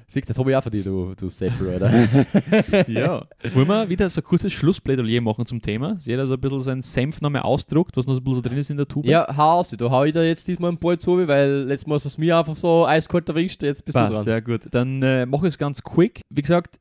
Siehst 0.06 0.28
das 0.28 0.36
habe 0.38 0.50
ich 0.50 0.56
auch 0.56 0.62
von 0.62 0.72
dir, 0.72 0.82
du, 0.82 1.14
du 1.14 1.28
Sepp, 1.28 1.52
oder? 1.60 1.88
ja. 2.88 3.24
Wollen 3.54 3.68
wir 3.68 3.88
wieder 3.88 4.08
so 4.08 4.20
ein 4.20 4.24
kurzes 4.24 4.52
Schlussplädoyer 4.52 5.20
machen 5.20 5.46
zum 5.46 5.62
Thema? 5.62 5.94
Dass 5.94 6.06
jeder 6.06 6.26
so 6.26 6.34
ein 6.34 6.40
bisschen 6.40 6.60
seinen 6.60 6.82
Senf 6.82 7.20
nochmal 7.20 7.42
ausdruckt, 7.42 7.96
was 7.96 8.08
noch 8.08 8.14
so 8.14 8.20
ein 8.20 8.24
bisschen 8.24 8.42
drin 8.42 8.58
ist 8.58 8.70
in 8.70 8.76
der 8.76 8.88
Tube? 8.88 9.06
Ja, 9.06 9.24
hau 9.36 9.60
aus. 9.60 9.70
Da 9.70 9.88
hau 9.88 10.02
ich 10.02 10.12
da 10.12 10.22
jetzt 10.24 10.48
diesmal 10.48 10.70
einen 10.70 10.78
Ball 10.78 10.98
zu, 10.98 11.28
weil 11.28 11.64
letztes 11.68 11.86
Mal 11.86 11.94
hast 11.94 12.06
du 12.06 12.08
es 12.08 12.18
mir 12.18 12.36
einfach 12.36 12.56
so 12.56 12.86
eiskalt 12.86 13.28
erwischt, 13.28 13.62
jetzt 13.62 13.84
bist 13.84 13.94
Passt, 13.94 14.10
du 14.10 14.14
dran. 14.16 14.24
sehr 14.24 14.42
gut. 14.42 14.62
Dann 14.72 15.00
äh, 15.02 15.26
mache 15.26 15.46
ich 15.46 15.54
es 15.54 15.58
ganz 15.58 15.80
quick. 15.80 16.22
Wie 16.28 16.42
gesagt, 16.42 16.80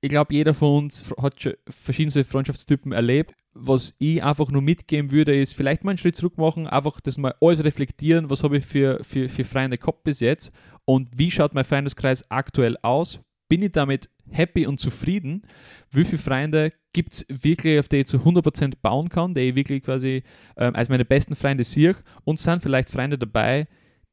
ich 0.00 0.08
glaube, 0.08 0.34
jeder 0.34 0.54
von 0.54 0.84
uns 0.84 1.12
hat 1.20 1.40
schon 1.40 1.54
verschiedene 1.68 2.24
Freundschaftstypen 2.24 2.92
erlebt. 2.92 3.34
Was 3.52 3.94
ich 3.98 4.22
einfach 4.22 4.50
nur 4.50 4.62
mitgeben 4.62 5.10
würde, 5.10 5.38
ist 5.38 5.54
vielleicht 5.54 5.84
mal 5.84 5.90
einen 5.90 5.98
Schritt 5.98 6.16
zurück 6.16 6.38
machen, 6.38 6.66
einfach 6.66 7.00
das 7.00 7.18
mal 7.18 7.34
alles 7.40 7.64
reflektieren, 7.64 8.30
was 8.30 8.44
habe 8.44 8.58
ich 8.58 8.64
für, 8.64 9.02
für, 9.02 9.28
für 9.28 9.44
Freunde 9.44 9.76
gehabt 9.76 10.04
bis 10.04 10.20
jetzt 10.20 10.52
und 10.84 11.08
wie 11.18 11.30
schaut 11.30 11.52
mein 11.52 11.64
Freundeskreis 11.64 12.30
aktuell 12.30 12.76
aus? 12.82 13.20
Bin 13.48 13.62
ich 13.62 13.72
damit 13.72 14.08
happy 14.30 14.66
und 14.66 14.78
zufrieden? 14.78 15.42
Wie 15.90 16.04
viele 16.04 16.18
Freunde 16.18 16.72
gibt 16.92 17.12
es 17.12 17.26
wirklich, 17.28 17.80
auf 17.80 17.88
die 17.88 17.98
ich 17.98 18.06
zu 18.06 18.18
100% 18.18 18.74
bauen 18.80 19.08
kann, 19.08 19.34
die 19.34 19.40
ich 19.40 19.54
wirklich 19.56 19.82
quasi 19.82 20.22
ähm, 20.56 20.76
als 20.76 20.88
meine 20.88 21.04
besten 21.04 21.34
Freunde 21.34 21.64
sehe? 21.64 21.96
Und 22.24 22.38
sind 22.38 22.62
vielleicht 22.62 22.90
Freunde 22.90 23.18
dabei, 23.18 23.66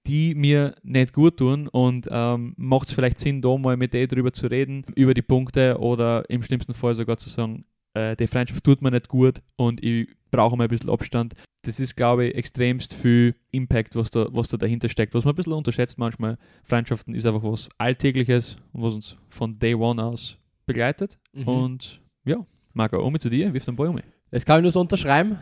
die 0.07 0.35
mir 0.35 0.75
nicht 0.83 1.13
gut 1.13 1.37
tun 1.37 1.67
und 1.67 2.07
ähm, 2.09 2.53
macht 2.57 2.87
es 2.87 2.93
vielleicht 2.93 3.19
Sinn, 3.19 3.41
da 3.41 3.57
mal 3.57 3.77
mit 3.77 3.93
denen 3.93 4.07
drüber 4.07 4.31
zu 4.31 4.47
reden, 4.47 4.85
über 4.95 5.13
die 5.13 5.21
Punkte 5.21 5.77
oder 5.79 6.29
im 6.29 6.43
schlimmsten 6.43 6.73
Fall 6.73 6.93
sogar 6.93 7.17
zu 7.17 7.29
sagen, 7.29 7.65
äh, 7.93 8.15
die 8.15 8.27
Freundschaft 8.27 8.63
tut 8.63 8.81
mir 8.81 8.91
nicht 8.91 9.09
gut 9.09 9.41
und 9.57 9.83
ich 9.83 10.07
brauche 10.31 10.55
mal 10.55 10.65
ein 10.65 10.69
bisschen 10.69 10.89
Abstand 10.89 11.35
das 11.67 11.81
ist, 11.81 11.95
glaube 11.95 12.25
ich, 12.25 12.35
extremst 12.35 12.93
viel 12.93 13.35
Impact, 13.51 13.95
was 13.95 14.09
da, 14.09 14.27
was 14.31 14.47
da 14.47 14.57
dahinter 14.57 14.87
steckt. 14.87 15.13
Was 15.13 15.25
man 15.25 15.33
ein 15.33 15.35
bisschen 15.35 15.53
unterschätzt 15.53 15.97
manchmal. 15.97 16.37
Freundschaften 16.63 17.13
ist 17.13 17.25
einfach 17.25 17.43
was 17.43 17.69
Alltägliches, 17.77 18.57
was 18.71 18.93
uns 18.93 19.17
von 19.29 19.59
Day 19.59 19.75
One 19.75 20.01
aus 20.01 20.37
begleitet. 20.65 21.19
Mhm. 21.33 21.47
Und 21.47 22.01
ja, 22.25 22.45
Marco, 22.73 23.05
um 23.05 23.19
zu 23.19 23.29
dir, 23.29 23.53
wirf 23.53 23.65
den 23.65 23.75
Ball 23.75 23.89
um. 23.89 23.99
Das 24.31 24.45
kann 24.45 24.59
ich 24.59 24.63
nur 24.63 24.71
so 24.71 24.81
unterschreiben. 24.81 25.39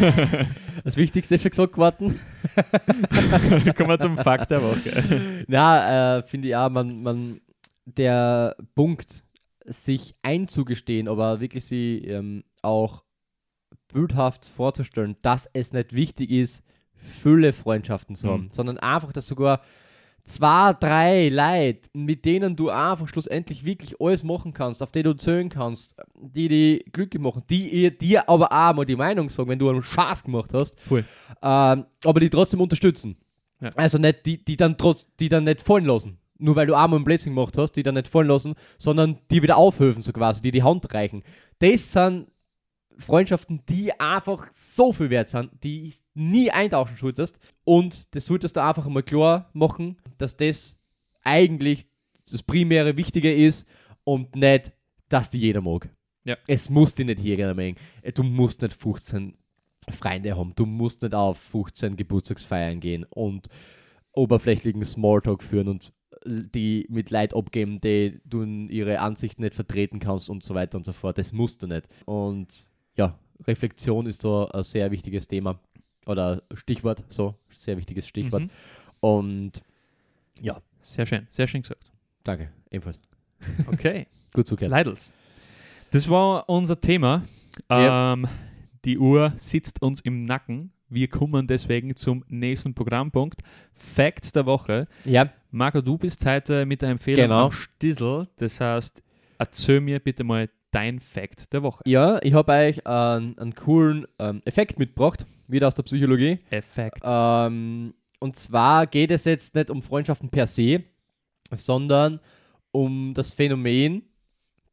das 0.84 0.96
Wichtigste 0.96 1.36
ist 1.36 1.42
schon 1.42 1.50
gesagt 1.50 1.74
geworden. 1.74 2.18
Kommen 3.76 3.90
wir 3.90 3.98
zum 3.98 4.18
Fakt 4.18 4.50
der 4.50 4.62
Woche. 4.62 5.44
Na, 5.46 6.18
äh, 6.18 6.22
finde 6.22 6.48
ich 6.48 6.56
auch, 6.56 6.68
man, 6.68 7.02
man, 7.02 7.40
der 7.84 8.56
Punkt, 8.74 9.24
sich 9.66 10.14
einzugestehen, 10.22 11.08
aber 11.08 11.40
wirklich 11.40 11.64
sie 11.64 11.98
ähm, 11.98 12.44
auch 12.60 13.04
bildhaft 13.92 14.44
vorzustellen, 14.46 15.16
dass 15.22 15.48
es 15.52 15.72
nicht 15.72 15.94
wichtig 15.94 16.30
ist, 16.30 16.62
Fülle 16.96 17.52
Freundschaften 17.52 18.16
zu 18.16 18.30
haben, 18.30 18.44
mhm. 18.44 18.50
sondern 18.50 18.78
einfach, 18.78 19.12
dass 19.12 19.26
sogar 19.26 19.60
zwei, 20.24 20.72
drei 20.72 21.28
Leute, 21.28 21.88
mit 21.92 22.24
denen 22.24 22.56
du 22.56 22.70
einfach 22.70 23.08
schlussendlich 23.08 23.64
wirklich 23.64 24.00
alles 24.00 24.24
machen 24.24 24.52
kannst, 24.52 24.82
auf 24.82 24.90
die 24.90 25.02
du 25.02 25.14
zählen 25.14 25.48
kannst, 25.48 25.96
die 26.14 26.48
die 26.48 26.84
glücklich 26.92 27.22
machen, 27.22 27.42
die 27.48 27.96
dir 27.96 28.28
aber 28.28 28.50
auch 28.50 28.74
mal 28.74 28.84
die 28.84 28.96
Meinung 28.96 29.28
sagen, 29.28 29.50
wenn 29.50 29.58
du 29.58 29.68
einen 29.68 29.82
Schatz 29.82 30.24
gemacht 30.24 30.52
hast, 30.54 30.76
ähm, 30.90 31.84
aber 32.04 32.20
die 32.20 32.30
trotzdem 32.30 32.60
unterstützen. 32.60 33.16
Ja. 33.60 33.70
Also 33.76 33.98
nicht, 33.98 34.26
die, 34.26 34.44
die, 34.44 34.56
dann 34.56 34.76
trotz, 34.76 35.06
die 35.20 35.28
dann 35.28 35.44
nicht 35.44 35.62
fallen 35.62 35.84
lassen. 35.84 36.18
Nur 36.38 36.56
weil 36.56 36.66
du 36.66 36.74
einmal 36.74 36.98
ein 36.98 37.04
Blödsinn 37.04 37.34
gemacht 37.34 37.56
hast, 37.56 37.72
die 37.72 37.82
dann 37.82 37.94
nicht 37.94 38.08
fallen 38.08 38.26
lassen, 38.26 38.54
sondern 38.78 39.18
die 39.30 39.42
wieder 39.42 39.56
aufhöfen, 39.56 40.02
so 40.02 40.12
quasi, 40.12 40.42
die 40.42 40.50
die 40.50 40.62
Hand 40.62 40.92
reichen. 40.92 41.22
Das 41.60 41.92
sind 41.92 42.26
Freundschaften, 42.98 43.62
die 43.68 43.98
einfach 43.98 44.48
so 44.52 44.92
viel 44.92 45.10
wert 45.10 45.28
sind, 45.28 45.50
die 45.62 45.94
nie 46.14 46.50
eintauschen 46.50 46.96
solltest. 46.96 47.40
Und 47.64 48.14
das 48.14 48.26
solltest 48.26 48.56
du 48.56 48.62
einfach 48.62 48.86
mal 48.86 49.02
klar 49.02 49.50
machen, 49.52 49.96
dass 50.18 50.36
das 50.36 50.78
eigentlich 51.22 51.86
das 52.30 52.42
primäre 52.42 52.96
Wichtige 52.96 53.34
ist 53.34 53.66
und 54.04 54.34
nicht, 54.36 54.72
dass 55.08 55.30
die 55.30 55.38
jeder 55.38 55.60
mag. 55.60 55.88
Ja. 56.24 56.36
Es 56.46 56.70
muss 56.70 56.94
dich 56.94 57.06
nicht 57.06 57.20
hier 57.20 57.36
gerne 57.36 57.54
mengen. 57.54 57.76
Du 58.14 58.22
musst 58.22 58.62
nicht 58.62 58.74
15 58.74 59.36
Freunde 59.90 60.36
haben. 60.36 60.54
Du 60.56 60.64
musst 60.64 61.02
nicht 61.02 61.14
auf 61.14 61.38
15 61.38 61.96
Geburtstagsfeiern 61.96 62.80
gehen 62.80 63.04
und 63.10 63.48
oberflächlichen 64.12 64.84
Smalltalk 64.84 65.42
führen 65.42 65.68
und 65.68 65.92
die 66.24 66.86
mit 66.88 67.10
Leid 67.10 67.34
abgeben, 67.34 67.80
die 67.80 68.20
du 68.24 68.44
ihre 68.44 69.00
Ansichten 69.00 69.42
nicht 69.42 69.54
vertreten 69.54 69.98
kannst 69.98 70.30
und 70.30 70.42
so 70.42 70.54
weiter 70.54 70.78
und 70.78 70.84
so 70.86 70.92
fort. 70.92 71.18
Das 71.18 71.32
musst 71.32 71.62
du 71.62 71.66
nicht. 71.66 71.88
Und 72.06 72.70
ja, 72.96 73.18
Reflexion 73.46 74.06
ist 74.06 74.22
so 74.22 74.48
ein 74.48 74.62
sehr 74.62 74.90
wichtiges 74.90 75.26
Thema 75.28 75.58
oder 76.06 76.42
Stichwort, 76.54 77.04
so 77.08 77.34
sehr 77.50 77.76
wichtiges 77.76 78.06
Stichwort. 78.06 78.42
Mhm. 78.44 78.50
Und 79.00 79.62
ja, 80.40 80.60
Sehr 80.80 81.06
schön, 81.06 81.26
sehr 81.30 81.46
schön 81.46 81.62
gesagt. 81.62 81.90
danke, 82.24 82.50
ebenfalls. 82.70 82.98
Okay, 83.66 84.06
Gut 84.34 84.46
zugehört. 84.46 84.70
Leidels. 84.70 85.12
Das 85.90 86.08
war 86.08 86.48
unser 86.48 86.80
Thema. 86.80 87.22
Ja. 87.70 88.14
Ähm, 88.14 88.26
die 88.84 88.98
Uhr 88.98 89.32
sitzt 89.36 89.80
uns 89.80 90.00
im 90.00 90.24
Nacken. 90.24 90.72
Wir 90.88 91.08
kommen 91.08 91.46
deswegen 91.46 91.94
zum 91.96 92.24
nächsten 92.28 92.74
Programmpunkt. 92.74 93.40
Facts 93.72 94.32
der 94.32 94.44
Woche. 94.46 94.86
Ja, 95.04 95.30
Marco, 95.50 95.80
du 95.80 95.96
bist 95.96 96.24
heute 96.26 96.66
mit 96.66 96.82
der 96.82 96.90
Empfehlung 96.90 97.22
Genau. 97.24 97.46
am 97.46 97.52
Stissel. 97.52 98.26
Das 98.36 98.60
heißt, 98.60 99.02
erzähl 99.38 99.80
mir 99.80 100.00
bitte 100.00 100.24
mal 100.24 100.48
dein 100.74 101.00
Fact 101.00 101.52
der 101.52 101.62
Woche. 101.62 101.82
ja 101.86 102.20
ich 102.22 102.34
habe 102.34 102.52
euch 102.52 102.86
einen, 102.86 103.38
einen 103.38 103.54
coolen 103.54 104.06
ähm, 104.18 104.42
Effekt 104.44 104.78
mitgebracht, 104.78 105.26
wieder 105.46 105.68
aus 105.68 105.74
der 105.74 105.84
Psychologie. 105.84 106.38
Effekt. 106.50 107.00
Ähm, 107.04 107.94
und 108.18 108.36
zwar 108.36 108.86
geht 108.86 109.10
es 109.10 109.24
jetzt 109.24 109.54
nicht 109.54 109.70
um 109.70 109.82
Freundschaften 109.82 110.30
per 110.30 110.46
se, 110.46 110.82
sondern 111.52 112.20
um 112.70 113.14
das 113.14 113.32
Phänomen 113.32 114.02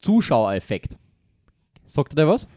Zuschauereffekt. 0.02 0.97
Sagt 1.86 2.14
ihr 2.14 2.16
da 2.16 2.28
was? 2.28 2.47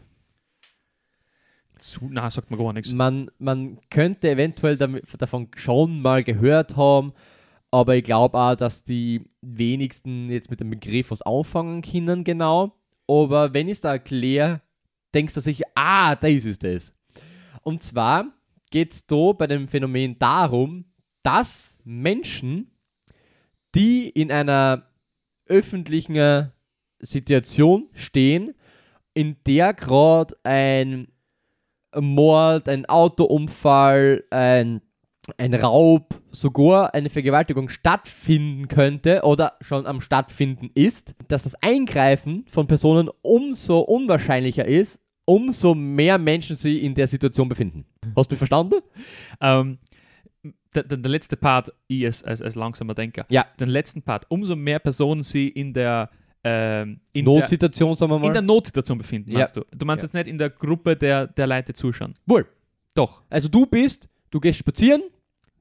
Zu, 1.77 2.07
na, 2.09 2.31
sagt 2.31 2.49
mir 2.49 2.57
gar 2.57 2.73
nichts. 2.73 2.93
Man, 2.93 3.29
man 3.37 3.79
könnte 3.89 4.29
eventuell 4.29 4.77
davon 4.77 5.49
schon 5.55 6.01
mal 6.01 6.23
gehört 6.23 6.77
haben, 6.77 7.13
aber 7.69 7.97
ich 7.97 8.05
glaube 8.05 8.37
auch, 8.37 8.55
dass 8.55 8.85
die 8.85 9.29
wenigsten 9.41 10.29
jetzt 10.29 10.49
mit 10.49 10.61
dem 10.61 10.69
Begriff 10.69 11.11
was 11.11 11.21
anfangen 11.21 11.81
können, 11.81 12.23
genau. 12.23 12.71
Aber 13.07 13.53
wenn 13.53 13.67
ich 13.67 13.73
es 13.73 13.81
da 13.81 13.93
erkläre, 13.93 14.61
denkst 15.13 15.33
du 15.33 15.41
sicher, 15.41 15.65
ah, 15.75 16.15
das 16.15 16.45
ist 16.45 16.63
es. 16.63 16.93
Und 17.61 17.83
zwar 17.83 18.33
geht 18.71 18.93
es 18.93 19.07
da 19.07 19.31
bei 19.31 19.47
dem 19.47 19.67
Phänomen 19.67 20.17
darum, 20.19 20.85
dass 21.23 21.77
Menschen, 21.83 22.71
die 23.73 24.09
in 24.09 24.31
einer 24.31 24.87
öffentlichen 25.47 26.51
Situation 26.99 27.89
stehen, 27.93 28.53
in 29.13 29.37
der 29.45 29.73
gerade 29.73 30.35
ein 30.43 31.07
Mord, 31.95 32.67
ein 32.69 32.85
Autounfall, 32.85 34.23
ein, 34.29 34.81
ein 35.37 35.53
Raub, 35.53 36.21
sogar 36.31 36.93
eine 36.93 37.09
Vergewaltigung 37.09 37.69
stattfinden 37.69 38.67
könnte 38.67 39.21
oder 39.23 39.53
schon 39.61 39.85
am 39.87 40.01
Stattfinden 40.01 40.69
ist, 40.75 41.15
dass 41.27 41.43
das 41.43 41.55
Eingreifen 41.63 42.45
von 42.47 42.67
Personen 42.67 43.09
umso 43.21 43.79
unwahrscheinlicher 43.79 44.65
ist, 44.65 44.99
umso 45.25 45.73
mehr 45.73 46.17
Menschen 46.19 46.55
sie 46.55 46.77
in 46.79 46.93
der 46.93 47.07
Situation 47.07 47.49
befinden. 47.49 47.85
Hast 48.15 48.29
du 48.29 48.33
mich 48.33 48.37
verstanden? 48.37 48.75
Ähm, 49.41 49.79
der, 50.75 50.83
der, 50.83 50.97
der 50.99 51.11
letzte 51.11 51.37
Part, 51.37 51.73
ich 51.87 52.05
als, 52.05 52.23
als, 52.23 52.41
als 52.41 52.55
langsamer 52.55 52.93
Denker. 52.93 53.25
Ja. 53.31 53.45
Den 53.59 53.69
letzten 53.69 54.01
Part, 54.03 54.25
umso 54.29 54.55
mehr 54.55 54.77
Personen 54.79 55.23
sie 55.23 55.47
in 55.47 55.73
der, 55.73 56.09
ähm, 56.43 56.99
in 57.13 57.25
Notsituation, 57.25 57.95
sagen 57.95 58.11
wir 58.11 58.15
der, 58.17 58.21
mal. 58.21 58.27
in 58.27 58.33
der 58.33 58.41
Notsituation 58.43 58.97
befinden, 58.99 59.31
Ja. 59.31 59.39
meinst 59.39 59.57
du? 59.57 59.65
Du 59.75 59.85
meinst 59.85 60.03
Ja. 60.03 60.07
jetzt 60.07 60.13
nicht 60.13 60.27
in 60.27 60.37
der 60.37 60.51
Gruppe 60.51 60.95
der, 60.95 61.27
der 61.27 61.47
Leute, 61.47 61.73
zuschauen. 61.73 62.13
Wohl. 62.27 62.45
Doch. 62.93 63.23
Also 63.29 63.49
du 63.49 63.65
bist, 63.65 64.07
du 64.29 64.39
gehst 64.39 64.59
spazieren, 64.59 65.01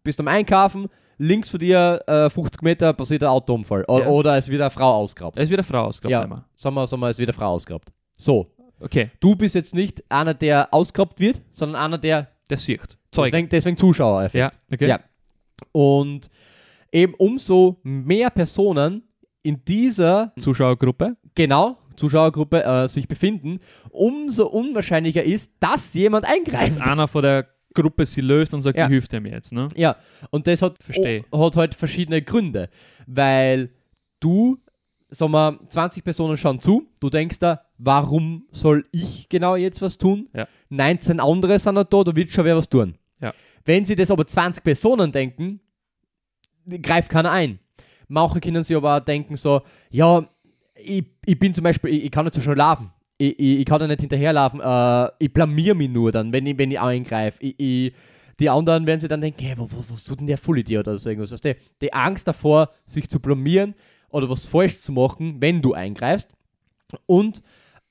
bist 0.05 0.21
am 0.21 0.29
Einkaufen, 0.29 0.89
links 1.19 1.51
von 1.51 1.61
dir 1.61 2.01
äh, 2.07 2.31
50 2.31 2.63
Meter 2.63 2.93
passiert 2.93 3.23
ein 3.23 3.29
Autounfall. 3.31 3.85
O 3.89 3.99
Ja. 3.99 4.07
Oder 4.07 4.37
es 4.37 4.49
wird 4.49 4.61
eine 4.61 4.71
Frau 4.71 4.95
ausgeraubt. 4.95 5.37
Er 5.37 5.45
ist 5.45 5.51
wieder 5.51 5.61
eine 5.61 5.65
Frau 5.65 5.85
ausgegraben. 5.87 6.13
Ja, 6.13 6.23
einmal. 6.23 6.45
sagen 6.55 6.75
wir, 6.77 6.87
sagen 6.87 7.01
wir, 7.03 7.09
es 7.09 7.19
wird 7.19 7.29
eine 7.31 7.35
Frau 7.35 7.53
ausgeraubt. 7.53 7.93
So, 8.17 8.51
Okay, 8.81 9.11
du 9.21 9.35
bist 9.37 9.55
jetzt 9.55 9.75
nicht 9.75 10.05
einer, 10.11 10.35
der 10.35 10.69
ausgeraubt 10.75 11.19
wird, 11.19 11.41
sondern 11.53 11.81
einer, 11.81 11.97
der 11.97 12.29
der 12.51 12.59
sieht. 12.59 12.99
Zeuge. 13.11 13.31
deswegen, 13.31 13.49
deswegen 13.49 13.77
Zuschauer 13.77 14.29
Ja, 14.35 14.51
okay. 14.71 14.89
Ja. 14.89 15.01
Und 15.73 16.29
eben 16.93 17.15
umso 17.15 17.79
mehr 17.83 18.29
Personen 18.31 19.03
in 19.43 19.65
dieser 19.65 20.33
Zuschauergruppe. 20.39 21.17
genau 21.35 21.79
Zuschauergruppe 21.97 22.65
äh, 22.65 22.89
sich 22.89 23.07
befinden, 23.07 23.61
umso 23.91 24.49
unwahrscheinlicher 24.49 25.23
ist, 25.23 25.53
dass 25.61 25.95
jemand 25.95 26.25
Dass 26.25 26.33
eingreift. 26.33 26.83
einer 26.83 27.07
von 27.07 27.23
der 27.23 27.47
Gruppe 27.75 28.07
sie 28.07 28.21
löst 28.21 28.55
und 28.55 28.61
sagt, 28.63 28.79
Ja. 28.79 28.89
hilft 28.89 29.13
ihm 29.13 29.27
jetzt. 29.27 29.53
Ne? 29.53 29.69
Ja, 29.77 29.97
und 30.31 30.47
das 30.47 30.63
hat, 30.63 30.83
Versteh. 30.83 31.23
o- 31.31 31.45
hat 31.45 31.57
halt 31.57 31.75
verschiedene 31.75 32.23
Gründe, 32.23 32.69
weil 33.07 33.71
du, 34.21 34.59
sagen 35.11 35.33
wir, 35.33 35.59
20 35.69 36.03
Personen 36.05 36.37
schauen 36.37 36.61
zu, 36.61 36.87
du 37.01 37.11
denkst 37.11 37.39
da, 37.41 37.63
warum 37.79 38.47
soll 38.53 38.87
ich 38.93 39.29
genau 39.29 39.57
jetzt 39.57 39.83
was 39.83 39.99
tun? 39.99 40.29
Ja. 40.35 40.47
19 40.71 41.21
andere 41.21 41.59
sind 41.59 41.75
noch 41.75 41.85
da, 41.85 42.05
da 42.05 42.15
wird 42.17 42.31
schon 42.31 42.45
wer 42.45 42.57
was 42.57 42.69
tun. 42.69 42.95
Ja. 43.21 43.33
Wenn 43.65 43.85
sie 43.85 43.97
das 43.97 44.11
aber 44.11 44.27
20 44.27 44.63
Personen 44.63 45.11
denken, 45.13 45.61
greift 46.83 47.11
keiner 47.11 47.31
ein. 47.33 47.59
Manche 48.09 48.41
können 48.41 48.63
sich 48.65 48.77
aber 48.77 48.97
auch 48.97 49.01
denken 49.01 49.37
so, 49.37 49.63
ja, 49.91 50.29
ich, 50.77 51.05
ich 51.25 51.39
bin 51.39 51.55
zum 51.55 51.65
Beispiel, 51.65 51.91
ich, 51.91 52.05
ich 52.05 52.11
kann 52.11 52.25
nicht 52.25 52.35
so 52.35 52.41
schnell 52.41 52.57
laufen. 52.57 52.91
Ich, 53.17 53.39
ich, 53.39 53.61
ich 53.61 53.65
kann 53.65 53.81
da 53.81 53.87
nicht 53.87 54.01
hinterherlaufen. 54.01 54.61
Äh, 54.61 55.11
ich 55.19 55.33
blamier 55.33 55.75
mich 55.75 55.91
nur 55.91 56.13
dann, 56.13 56.33
wenn 56.33 56.47
ich, 56.47 56.59
wenn 56.59 56.71
ich 56.71 56.81
eingreife. 56.81 57.43
Ich, 57.43 57.59
ich, 57.59 57.95
die 58.41 58.51
anderen 58.51 58.87
werden 58.87 59.01
sich 59.01 59.09
dann 59.09 59.21
denken, 59.21 59.45
hey, 59.45 59.55
wo, 59.57 59.69
wo, 59.71 59.85
was 59.89 60.05
tut 60.05 60.21
denn 60.21 60.27
der 60.27 60.39
Vollidiot 60.39 60.89
oder 60.89 60.99
so 60.99 61.09
irgendwas. 61.09 61.33
Weißt 61.33 61.45
du? 61.45 61.57
Die 61.81 61.93
Angst 61.93 62.27
davor, 62.27 62.71
sich 62.87 63.09
zu 63.09 63.21
blamieren 63.21 63.75
oder 64.09 64.29
was 64.29 64.47
falsch 64.47 64.79
zu 64.79 64.93
machen, 64.93 65.41
wenn 65.41 65.63
du 65.63 65.73
eingreifst. 65.73 66.33
Und 67.07 67.43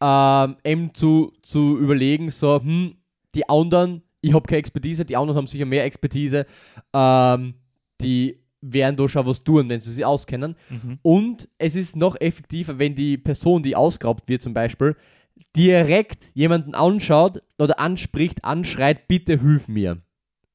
ähm, 0.02 0.58
eben 0.64 0.94
zu, 0.94 1.34
zu 1.42 1.78
überlegen, 1.78 2.30
so, 2.30 2.60
hm, 2.62 2.96
die 3.36 3.48
anderen, 3.48 4.04
ich 4.22 4.34
habe 4.34 4.48
keine 4.48 4.60
Expertise, 4.60 5.06
die 5.06 5.16
anderen 5.16 5.38
haben 5.38 5.48
sicher 5.48 5.66
mehr 5.66 5.86
Expertise, 5.86 6.46
ähm, 6.94 7.56
die 8.02 8.43
werden 8.64 8.96
da 8.96 9.10
schon 9.10 9.26
was 9.26 9.44
tun, 9.44 9.70
wenn 9.70 9.80
sie 9.80 9.92
sich 9.92 10.06
auskennen. 10.06 10.56
Mhm. 10.70 11.00
Und 11.02 11.50
es 11.58 11.76
ist 11.76 11.96
noch 11.96 12.20
effektiver, 12.20 12.80
wenn 12.80 12.96
die 12.96 13.18
Person, 13.18 13.62
die 13.62 13.76
ausgeraubt 13.76 14.30
wird 14.30 14.42
zum 14.42 14.54
Beispiel, 14.54 14.96
direkt 15.56 16.32
jemanden 16.34 16.74
anschaut 16.74 17.42
oder 17.60 17.80
anspricht, 17.80 18.44
anschreit, 18.46 19.08
bitte 19.08 19.40
hilf 19.40 19.68
mir. 19.68 20.02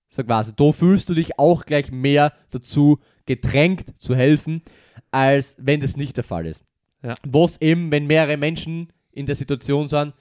So 0.08 0.24
quasi. 0.24 0.52
Da 0.56 0.72
fühlst 0.72 1.08
du 1.08 1.14
dich 1.14 1.38
auch 1.38 1.66
gleich 1.66 1.92
mehr 1.92 2.32
dazu 2.50 2.98
gedrängt 3.26 4.00
zu 4.00 4.16
helfen, 4.16 4.62
als 5.10 5.56
wenn 5.58 5.80
das 5.80 5.96
nicht 5.96 6.16
der 6.16 6.24
Fall 6.24 6.46
ist. 6.46 6.64
Ja. 7.02 7.14
Was 7.26 7.60
eben, 7.60 7.92
wenn 7.92 8.06
mehrere 8.06 8.38
Menschen 8.38 8.92
in 9.12 9.26
der 9.26 9.36
Situation 9.36 9.86
sind, 9.88 10.14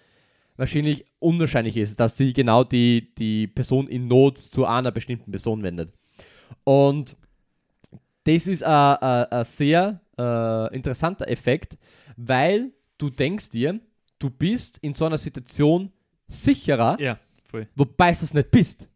wahrscheinlich 0.57 1.05
unwahrscheinlich 1.19 1.77
ist, 1.77 1.99
dass 1.99 2.17
sie 2.17 2.33
genau 2.33 2.63
die, 2.63 3.13
die 3.15 3.47
Person 3.47 3.88
in 3.88 4.07
Not 4.07 4.38
zu 4.38 4.65
einer 4.65 4.91
bestimmten 4.91 5.31
Person 5.31 5.63
wendet. 5.63 5.93
Und 6.63 7.15
das 8.28 8.47
ist 8.47 8.63
ein- 8.63 9.43
sehr 9.45 10.01
äh, 10.17 10.75
interessanter 10.75 11.28
Effekt, 11.30 11.78
weil 12.15 12.71
du 12.97 13.09
denkst 13.09 13.49
dir, 13.51 13.80
du 14.19 14.30
bist 14.30 14.78
in 14.80 14.93
so 14.93 15.05
einer 15.05 15.17
Situation 15.17 15.91
sicherer, 16.28 16.99
Ja, 16.99 17.19
wobei 17.75 18.09
es 18.09 18.34
nicht 18.34 18.51
bist. 18.51 18.89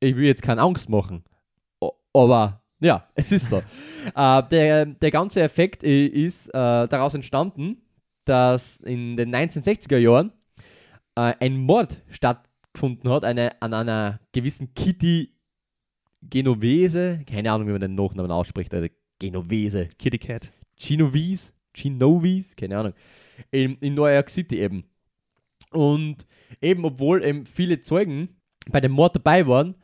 Ich 0.00 0.16
will 0.16 0.24
jetzt 0.24 0.42
keine 0.42 0.60
Angst 0.62 0.88
machen, 0.88 1.24
aber 2.12 2.62
ja, 2.80 3.06
es 3.14 3.30
ist 3.32 3.48
so. 3.48 3.62
äh, 4.14 4.42
der, 4.50 4.86
der 4.86 5.10
ganze 5.10 5.42
Effekt 5.42 5.82
ist 5.82 6.48
äh, 6.48 6.52
daraus 6.52 7.14
entstanden, 7.14 7.82
dass 8.24 8.80
in 8.80 9.16
den 9.16 9.34
1960er 9.34 9.98
Jahren 9.98 10.32
äh, 11.16 11.34
ein 11.40 11.58
Mord 11.58 12.00
stattgefunden 12.10 13.10
hat 13.10 13.24
eine, 13.24 13.60
an 13.62 13.74
einer 13.74 14.20
gewissen 14.32 14.74
Kitty 14.74 15.34
Genovese, 16.22 17.20
keine 17.26 17.50
Ahnung, 17.52 17.68
wie 17.68 17.72
man 17.72 17.80
den 17.80 17.94
Nachnamen 17.94 18.30
ausspricht, 18.30 18.74
also 18.74 18.88
Genovese, 19.18 19.88
Kitty 19.98 20.18
Cat. 20.18 20.52
Genovese, 20.76 21.52
Genovese, 21.72 22.54
keine 22.56 22.78
Ahnung, 22.78 22.92
in, 23.50 23.76
in 23.76 23.94
New 23.94 24.06
York 24.06 24.30
City 24.30 24.58
eben. 24.58 24.84
Und 25.70 26.26
eben, 26.60 26.84
obwohl 26.84 27.24
eben 27.24 27.46
viele 27.46 27.80
Zeugen 27.80 28.28
bei 28.70 28.80
dem 28.80 28.92
Mord 28.92 29.14
dabei 29.16 29.46
waren 29.46 29.76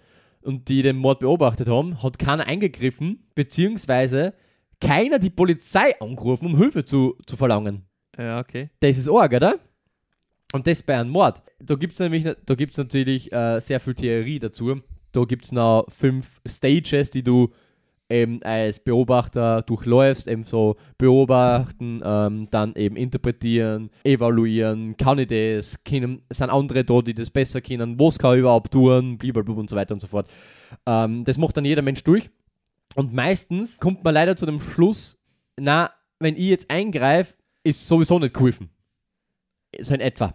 und 0.43 0.68
die 0.68 0.82
den 0.82 0.97
Mord 0.97 1.20
beobachtet 1.20 1.68
haben, 1.68 2.03
hat 2.03 2.18
keiner 2.18 2.47
eingegriffen, 2.47 3.24
beziehungsweise 3.34 4.34
keiner 4.80 5.18
die 5.18 5.30
Polizei 5.30 5.99
angerufen, 6.01 6.47
um 6.47 6.57
Hilfe 6.57 6.84
zu, 6.84 7.16
zu 7.26 7.37
verlangen. 7.37 7.87
Ja, 8.18 8.41
okay. 8.41 8.70
Das 8.80 8.99
ist 8.99 9.09
arg, 9.09 9.32
oder? 9.32 9.59
Und 10.53 10.66
das 10.66 10.82
bei 10.82 10.99
einem 10.99 11.11
Mord. 11.11 11.43
Da 11.59 11.74
gibt 11.74 11.95
es 11.95 11.99
nämlich 11.99 12.24
da 12.24 12.55
gibt's 12.55 12.78
natürlich 12.78 13.32
äh, 13.32 13.61
sehr 13.61 13.80
viel 13.80 13.95
Theorie 13.95 14.39
dazu. 14.39 14.80
Da 15.17 15.25
gibt 15.25 15.47
es 15.47 15.53
noch 15.53 15.87
fünf 15.89 16.43
Stages, 16.47 17.11
die 17.11 17.23
du 17.23 17.51
eben 18.11 18.43
als 18.43 18.81
Beobachter 18.81 19.62
durchläufst, 19.62 20.29
eben 20.29 20.45
so 20.45 20.77
beobachten, 20.99 22.03
ähm, 22.05 22.49
dann 22.51 22.75
eben 22.77 22.97
interpretieren, 22.97 23.89
evaluieren, 24.05 24.95
kann 24.99 25.19
ich 25.19 25.29
das, 25.29 25.83
können, 25.85 26.21
sind 26.31 26.51
andere 26.51 26.85
da, 26.85 27.01
die 27.01 27.14
das 27.14 27.31
besser 27.31 27.62
kennen, 27.62 27.99
was 27.99 28.19
kann 28.19 28.35
ich 28.35 28.41
überhaupt 28.41 28.73
tun, 28.73 29.17
blablabla 29.17 29.55
und 29.55 29.71
so 29.71 29.77
weiter 29.77 29.95
und 29.95 30.01
so 30.01 30.07
fort. 30.07 30.29
Ähm, 30.85 31.25
das 31.25 31.39
macht 31.39 31.57
dann 31.57 31.64
jeder 31.64 31.83
Mensch 31.83 32.05
durch. 32.05 32.29
Und 32.95 33.14
meistens 33.14 33.81
kommt 33.81 34.05
man 34.05 34.12
leider 34.12 34.37
zu 34.37 34.45
dem 34.45 34.61
Schluss, 34.61 35.19
na, 35.57 35.91
wenn 36.19 36.37
ich 36.37 36.49
jetzt 36.49 36.71
eingreife, 36.71 37.35
ist 37.64 37.89
sowieso 37.89 38.19
nicht 38.19 38.35
geholfen. 38.35 38.69
So 39.81 39.95
in 39.95 40.01
etwa. 40.01 40.35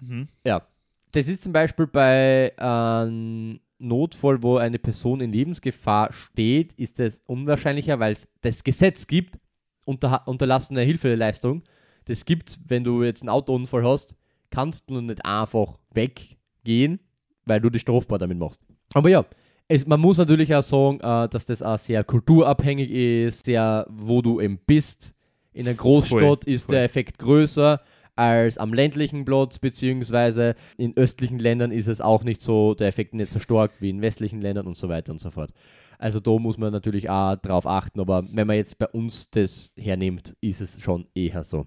Mhm. 0.00 0.28
Ja. 0.44 0.66
Das 1.12 1.28
ist 1.28 1.44
zum 1.44 1.52
Beispiel 1.52 1.86
bei 1.86 2.52
einem 2.58 3.60
Notfall, 3.78 4.42
wo 4.42 4.56
eine 4.56 4.78
Person 4.78 5.20
in 5.20 5.32
Lebensgefahr 5.32 6.12
steht, 6.12 6.72
ist 6.74 6.98
es 7.00 7.22
unwahrscheinlicher, 7.26 7.98
weil 8.00 8.12
es 8.12 8.28
das 8.40 8.64
Gesetz 8.64 9.06
gibt, 9.06 9.38
unter, 9.84 10.26
unterlassene 10.26 10.82
Hilfeleistung. 10.82 11.62
Das 12.06 12.24
gibt, 12.24 12.58
wenn 12.66 12.84
du 12.84 13.02
jetzt 13.02 13.22
einen 13.22 13.28
Autounfall 13.28 13.84
hast, 13.84 14.14
kannst 14.50 14.88
du 14.88 15.00
nicht 15.00 15.24
einfach 15.24 15.78
weggehen, 15.92 17.00
weil 17.44 17.60
du 17.60 17.70
dich 17.70 17.82
strafbar 17.82 18.18
damit 18.18 18.38
machst. 18.38 18.62
Aber 18.94 19.08
ja, 19.08 19.24
es, 19.68 19.86
man 19.86 20.00
muss 20.00 20.18
natürlich 20.18 20.54
auch 20.54 20.62
sagen, 20.62 21.00
äh, 21.00 21.28
dass 21.28 21.46
das 21.46 21.62
auch 21.62 21.78
sehr 21.78 22.04
kulturabhängig 22.04 22.90
ist, 22.90 23.44
sehr, 23.44 23.86
wo 23.90 24.22
du 24.22 24.40
eben 24.40 24.58
bist. 24.66 25.14
In 25.52 25.66
einer 25.66 25.76
Großstadt 25.76 26.20
Voll, 26.20 26.38
ist 26.52 26.64
voll. 26.64 26.74
der 26.74 26.84
Effekt 26.84 27.18
größer 27.18 27.80
als 28.16 28.58
am 28.58 28.72
ländlichen 28.74 29.24
Platz, 29.24 29.58
beziehungsweise 29.58 30.54
in 30.76 30.96
östlichen 30.96 31.38
Ländern 31.38 31.70
ist 31.70 31.86
es 31.86 32.00
auch 32.00 32.24
nicht 32.24 32.42
so, 32.42 32.74
der 32.74 32.88
Effekt 32.88 33.14
nicht 33.14 33.30
so 33.30 33.38
stark 33.38 33.72
wie 33.80 33.90
in 33.90 34.00
westlichen 34.00 34.40
Ländern 34.40 34.66
und 34.66 34.76
so 34.76 34.88
weiter 34.88 35.12
und 35.12 35.18
so 35.20 35.30
fort. 35.30 35.52
Also 35.98 36.20
da 36.20 36.30
muss 36.38 36.58
man 36.58 36.72
natürlich 36.72 37.08
auch 37.08 37.36
drauf 37.36 37.66
achten, 37.66 38.00
aber 38.00 38.24
wenn 38.30 38.46
man 38.46 38.56
jetzt 38.56 38.78
bei 38.78 38.88
uns 38.88 39.30
das 39.30 39.72
hernimmt, 39.76 40.36
ist 40.40 40.60
es 40.60 40.80
schon 40.80 41.06
eher 41.14 41.44
so. 41.44 41.66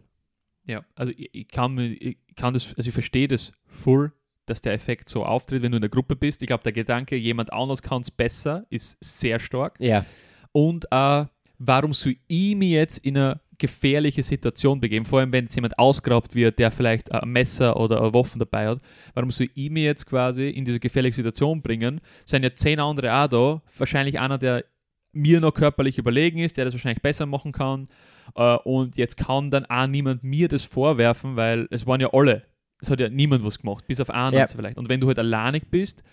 Ja, 0.65 0.83
also 0.95 1.11
ich, 1.15 1.29
ich, 1.33 1.47
kann, 1.47 1.73
mir- 1.75 1.93
ich 1.93 2.17
kann 2.35 2.53
das, 2.53 2.75
also 2.75 2.87
ich 2.89 2.93
verstehe 2.93 3.27
das 3.27 3.51
voll, 3.65 4.11
dass 4.45 4.61
der 4.61 4.73
Effekt 4.73 5.09
so 5.09 5.25
auftritt, 5.25 5.61
wenn 5.61 5.71
du 5.71 5.77
in 5.77 5.81
der 5.81 5.89
Gruppe 5.89 6.15
bist. 6.15 6.41
Ich 6.41 6.47
glaube, 6.47 6.63
der 6.63 6.71
Gedanke, 6.73 7.15
jemand 7.15 7.53
anders 7.53 7.81
kann 7.81 8.01
es 8.01 8.11
besser, 8.11 8.65
ist 8.69 8.97
sehr 9.03 9.39
stark. 9.39 9.79
Ja, 9.79 10.05
Und 10.51 10.85
äh, 10.91 11.25
warum 11.57 11.93
soll 11.93 12.15
ich 12.27 12.55
mich 12.55 12.71
jetzt 12.71 12.99
in 12.99 13.17
eine 13.17 13.39
gefährliche 13.59 14.23
Situation 14.23 14.79
begeben? 14.79 15.05
Vor 15.05 15.19
allem, 15.19 15.31
wenn 15.31 15.45
jetzt 15.45 15.55
jemand 15.55 15.77
ausgeraubt 15.77 16.33
wird, 16.33 16.57
der 16.57 16.71
vielleicht 16.71 17.11
ein 17.11 17.29
Messer 17.29 17.77
oder 17.77 18.01
eine 18.01 18.13
Waffe 18.13 18.39
dabei 18.39 18.67
hat. 18.69 18.79
Warum 19.13 19.29
soll 19.31 19.49
ich 19.53 19.69
mich 19.69 19.83
jetzt 19.83 20.05
quasi 20.07 20.49
in 20.49 20.65
diese 20.65 20.79
gefährliche 20.79 21.15
Situation 21.17 21.61
bringen? 21.61 22.01
Sind 22.25 22.43
ja 22.43 22.53
zehn 22.55 22.79
andere 22.79 23.13
auch 23.13 23.27
da. 23.27 23.61
Wahrscheinlich 23.77 24.19
einer, 24.19 24.37
der 24.37 24.65
mir 25.11 25.39
noch 25.39 25.53
körperlich 25.53 25.97
überlegen 25.97 26.39
ist, 26.39 26.57
der 26.57 26.65
das 26.65 26.73
wahrscheinlich 26.73 27.01
besser 27.01 27.25
machen 27.25 27.51
kann. 27.51 27.87
Äh, 28.35 28.55
und 28.57 28.95
jetzt 28.97 29.17
kann 29.17 29.51
dann 29.51 29.65
auch 29.65 29.87
niemand 29.87 30.23
mir 30.23 30.47
das 30.47 30.63
vorwerfen, 30.63 31.35
weil 31.35 31.67
es 31.71 31.85
waren 31.85 31.99
ja 32.01 32.13
alle. 32.13 32.43
Es 32.81 32.89
hat 32.89 32.99
ja 32.99 33.09
niemand 33.09 33.43
was 33.43 33.59
gemacht, 33.59 33.85
bis 33.87 33.99
auf 33.99 34.09
einen 34.09 34.37
Ja. 34.37 34.47
vielleicht. 34.47 34.77
Und 34.77 34.87
wenn 34.87 34.99
du 35.01 35.07
halt 35.07 35.19
alleinig 35.19 35.63
bist, 35.69 36.03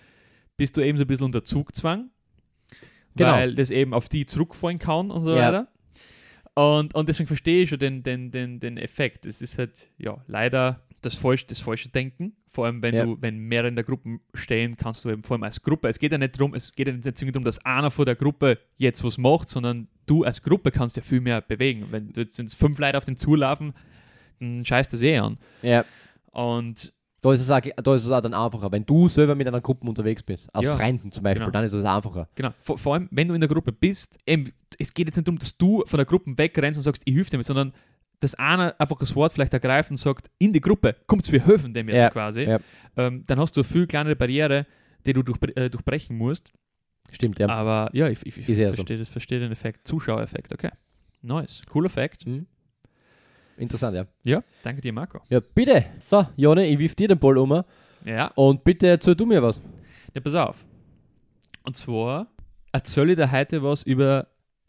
bist 0.57 0.77
du 0.77 0.81
eben 0.81 0.99
so 0.99 1.05
ein 1.05 1.07
bisschen 1.07 1.27
unter 1.27 1.45
Zugzwang, 1.45 2.11
Genau. 3.15 3.33
weil 3.33 3.55
das 3.55 3.71
eben 3.71 3.95
auf 3.95 4.09
die 4.09 4.27
zurückfallen 4.27 4.79
kann 4.79 5.11
und 5.11 5.23
so 5.23 5.31
Ja. 5.37 5.47
weiter. 5.49 5.69
Und, 6.57 6.95
und 6.95 7.09
deswegen 7.09 7.27
verstehe 7.27 7.63
ich 7.63 7.69
schon 7.69 7.79
den, 7.79 8.03
den, 8.03 8.31
den, 8.31 8.59
den 8.61 8.79
Effekt. 8.79 9.27
Es 9.27 9.43
ist 9.43 9.59
halt, 9.59 9.91
ja, 9.99 10.17
leider 10.27 10.81
das 11.03 11.15
falsche, 11.15 11.47
das 11.47 11.61
falsche 11.61 11.91
Denken. 11.91 12.35
Vor 12.49 12.65
allem, 12.65 12.81
wenn 12.83 12.95
Ja. 12.95 13.05
du, 13.05 13.19
wenn 13.21 13.37
mehrere 13.39 13.69
in 13.69 13.77
der 13.77 13.85
Gruppe 13.85 14.19
stehen, 14.33 14.79
kannst 14.79 15.05
du 15.05 15.11
eben 15.11 15.23
vor 15.23 15.35
allem 15.35 15.43
als 15.43 15.63
Gruppe. 15.63 15.89
Es 15.89 15.99
geht 15.99 16.13
ja 16.13 16.19
nicht 16.19 16.39
darum, 16.41 16.55
es 16.55 16.73
geht 16.75 16.89
ja 16.89 16.95
nicht 16.95 17.07
darum, 17.07 17.45
dass 17.45 17.63
einer 17.67 17.91
von 17.91 18.07
der 18.07 18.15
Gruppe 18.15 18.59
jetzt 18.79 19.05
was 19.05 19.19
macht, 19.19 19.51
sondern 19.51 19.89
du 20.07 20.25
als 20.25 20.43
Gruppe 20.43 20.71
kannst 20.71 20.97
ja 20.97 21.03
viel 21.03 21.21
mehr 21.21 21.43
bewegen. 21.43 21.87
Wenn 21.91 22.13
du 22.15 22.23
jetzt 22.23 22.39
wenn 22.39 22.47
jetzt 22.47 22.55
fünf 22.55 22.79
Leute 22.79 22.97
auf 22.97 23.05
den 23.05 23.17
zulaufen, 23.17 23.75
dann 24.41 24.65
scheißt 24.65 24.91
das 24.93 25.03
eh 25.03 25.19
an. 25.19 25.37
ja. 25.63 25.85
Und 26.33 26.93
Da 27.27 27.33
ist, 27.33 27.41
es 27.41 27.51
auch, 27.51 27.61
da 27.61 27.95
ist 27.95 28.05
es 28.05 28.11
auch 28.11 28.21
dann 28.21 28.35
einfacher. 28.35 28.71
Wenn 28.71 28.87
du 28.87 29.09
selber 29.09 29.35
mit 29.35 29.49
einer 29.49 29.61
Gruppe 29.61 29.89
unterwegs 29.89 30.23
bist, 30.23 30.49
aus 30.55 30.65
Ja, 30.65 30.77
Freunden 30.77 31.11
zum 31.11 31.25
Beispiel, 31.25 31.41
genau. 31.41 31.51
dann 31.53 31.65
ist 31.65 31.73
es 31.73 31.85
einfacher. 31.85 32.29
Genau, 32.37 32.51
vor, 32.61 32.79
vor 32.79 32.95
allem, 32.95 33.09
wenn 33.11 33.27
du 33.27 33.35
in 33.35 33.41
der 33.41 33.49
Gruppe 33.49 33.73
bist, 33.73 34.17
eben, 34.27 34.53
es 34.79 34.95
geht 34.95 35.07
jetzt 35.09 35.17
nicht 35.17 35.27
darum, 35.27 35.39
dass 35.39 35.57
du 35.59 35.83
von 35.87 35.97
der 35.99 36.07
Gruppe 36.07 36.31
wegrennst 36.37 36.79
und 36.79 36.85
sagst, 36.85 37.03
ich 37.05 37.15
helfe 37.17 37.31
dem, 37.33 37.43
sondern 37.43 37.73
dass 38.21 38.35
einer 38.35 38.75
einfach 38.79 38.97
das 38.99 39.15
Wort 39.17 39.33
vielleicht 39.33 39.53
ergreift 39.53 39.91
und 39.91 39.97
sagt, 39.97 40.31
in 40.39 40.53
die 40.53 40.61
Gruppe, 40.61 40.95
kommt's, 41.09 41.31
wir 41.33 41.45
helfen 41.45 41.75
dem 41.75 41.89
jetzt 41.89 42.03
Ja, 42.03 42.11
quasi, 42.11 42.43
ja. 42.43 42.61
ähm, 42.97 43.25
dann 43.27 43.41
hast 43.41 43.57
du 43.57 43.61
eine 43.61 43.65
viel 43.69 43.87
kleinere 43.89 44.15
Barriere, 44.15 44.65
die 45.05 45.13
du 45.13 45.23
durch, 45.23 45.39
äh, 45.57 45.69
durchbrechen 45.69 46.17
musst. 46.17 46.53
Stimmt, 47.13 47.39
ja. 47.41 47.49
Aber 47.49 47.91
ja, 47.93 48.09
ich, 48.09 48.25
ich, 48.25 48.39
ich 48.49 48.57
so. 48.57 48.73
verstehe, 48.73 48.99
das- 48.99 49.09
verstehe 49.09 49.41
den 49.41 49.51
Effekt. 49.53 49.87
Zuschauereffekt, 49.89 50.53
okay. 50.53 50.71
Nice, 51.23 51.63
cooler 51.69 51.87
Effekt. 51.87 52.27
Mhm. 52.27 52.47
Interessant, 53.59 53.95
ja. 53.97 54.07
Ja, 54.25 54.43
danke 54.63 54.81
dir, 54.81 54.93
Marco. 54.93 55.21
Ja, 55.29 55.41
bitte. 55.41 55.87
So, 55.99 56.27
Jone, 56.37 56.67
ich 56.67 56.79
wirf 56.79 56.95
dir 56.95 57.09
den 57.09 57.19
Ball 57.19 57.39
um 57.39 57.63
Ja, 58.05 58.31
und 58.35 58.63
bitte 58.65 58.87
erzähl 58.89 59.15
du 59.15 59.27
mir 59.27 59.43
was. 59.43 59.61
ja 60.15 60.21
pass 60.21 60.35
auf. 60.35 60.65
Und 61.65 61.77
zwar 61.77 62.27
erzähle 62.73 63.13
ich 63.13 63.17
dir 63.17 63.31
heute 63.33 63.63
was 63.63 63.83
über 63.83 64.27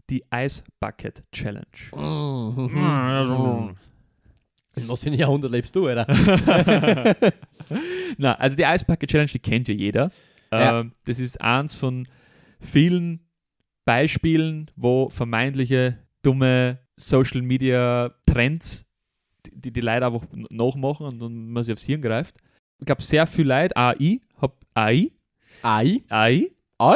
die 0.10 0.24
Ice 0.34 0.64
Bucket 0.80 1.24
Challenge. 1.32 1.66
Mhm. 1.94 3.76
In 4.76 4.88
was 4.88 5.02
für 5.02 5.10
ein 5.10 5.14
Jahrhundert 5.14 5.52
lebst 5.52 5.76
du, 5.76 5.88
Alter? 5.88 6.06
Na, 8.18 8.36
also 8.36 8.56
die 8.56 8.64
Ice 8.64 8.86
Bucket 8.86 9.10
Challenge, 9.10 9.30
die 9.32 9.40
kennt 9.40 9.68
ja 9.68 9.74
jeder. 9.74 10.12
Ja. 10.52 10.80
Ähm, 10.82 10.94
das 11.06 11.20
ist 11.20 11.42
eins 11.42 11.76
von 11.76 12.08
vielen 12.62 13.20
Beispielen, 13.86 14.72
wo 14.76 15.10
vermeintliche 15.10 15.98
dumme 16.22 16.80
Social 16.98 17.42
Media 17.42 18.12
Trends, 18.26 18.86
die 19.52 19.72
die 19.72 19.82
Leute 19.82 20.06
einfach 20.06 20.26
nachmachen 20.50 21.06
und 21.08 21.22
dann 21.22 21.50
man 21.50 21.64
sich 21.64 21.74
aufs 21.74 21.84
Hirn 21.84 22.02
greift. 22.02 22.36
Ich 22.80 22.86
glaube, 22.86 23.02
sehr 23.02 23.26
viel 23.28 23.48
Leute, 23.48 23.76
AI, 23.76 24.20
hab 24.42 24.56
AI, 24.74 25.12
Ei? 25.64 26.04
AI, 26.10 26.52
AI? 26.78 26.96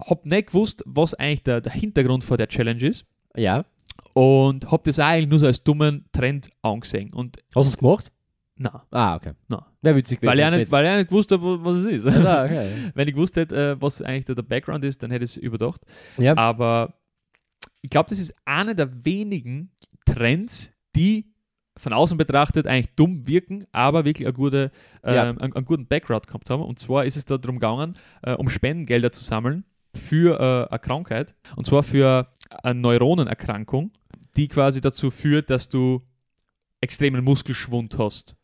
hab 0.00 0.24
nicht 0.26 0.48
gewusst, 0.48 0.82
was 0.86 1.14
eigentlich 1.14 1.42
der, 1.44 1.60
der 1.60 1.72
Hintergrund 1.72 2.24
von 2.24 2.36
der 2.36 2.48
Challenge 2.48 2.84
ist 2.86 3.04
Ja. 3.36 3.64
und 4.12 4.70
hab 4.70 4.84
das 4.84 4.98
eigentlich 4.98 5.28
nur 5.28 5.38
so 5.38 5.46
als 5.46 5.62
dummen 5.62 6.04
Trend 6.12 6.50
angesehen 6.62 7.12
und 7.12 7.36
Hast 7.54 7.66
du 7.66 7.70
es 7.70 7.76
gemacht? 7.78 8.10
na, 8.56 8.84
Ah, 8.90 9.16
okay. 9.16 9.32
na, 9.48 9.66
Wäre 9.82 9.96
witzig 9.96 10.20
weil 10.22 10.38
ich, 10.38 10.50
nicht, 10.50 10.72
weil 10.72 10.86
ich 10.86 10.96
nicht 10.96 11.08
gewusst 11.10 11.30
habe, 11.32 11.64
was 11.64 11.76
es 11.78 11.86
ist. 11.86 12.06
Ah, 12.06 12.44
okay. 12.44 12.68
Wenn 12.94 13.08
ich 13.08 13.14
gewusst 13.14 13.36
hätte, 13.36 13.72
äh, 13.72 13.82
was 13.82 14.00
eigentlich 14.02 14.24
der, 14.26 14.34
der 14.36 14.42
Background 14.42 14.84
ist, 14.84 15.02
dann 15.02 15.10
hätte 15.10 15.24
ich 15.24 15.32
es 15.32 15.36
überdacht. 15.36 15.80
Ja. 16.18 16.36
Aber 16.36 16.94
ich 17.84 17.90
glaube, 17.90 18.08
das 18.08 18.18
ist 18.18 18.34
einer 18.46 18.74
der 18.74 19.04
wenigen 19.04 19.70
Trends, 20.06 20.72
die 20.96 21.34
von 21.76 21.92
außen 21.92 22.16
betrachtet 22.16 22.66
eigentlich 22.66 22.94
dumm 22.94 23.26
wirken, 23.26 23.66
aber 23.72 24.06
wirklich 24.06 24.26
eine 24.26 24.32
gute, 24.32 24.70
ähm, 25.02 25.14
Ja. 25.14 25.22
einen, 25.28 25.38
einen 25.40 25.64
guten 25.66 25.86
Background 25.86 26.26
gehabt 26.26 26.48
haben. 26.48 26.62
Und 26.62 26.78
zwar 26.78 27.04
ist 27.04 27.18
es 27.18 27.26
da 27.26 27.36
darum 27.36 27.56
gegangen, 27.56 27.96
äh, 28.22 28.32
um 28.32 28.48
Spendengelder 28.48 29.12
zu 29.12 29.22
sammeln 29.22 29.64
für 29.94 30.40
äh, 30.40 30.70
eine 30.72 30.78
Krankheit. 30.78 31.34
Und 31.56 31.64
zwar 31.64 31.82
für 31.82 32.32
eine 32.62 32.80
Neuronenerkrankung, 32.80 33.90
die 34.34 34.48
quasi 34.48 34.80
dazu 34.80 35.10
führt, 35.10 35.50
dass 35.50 35.68
du 35.68 36.00
extremen 36.80 37.22
Muskelschwund 37.22 37.98
hast. 37.98 38.34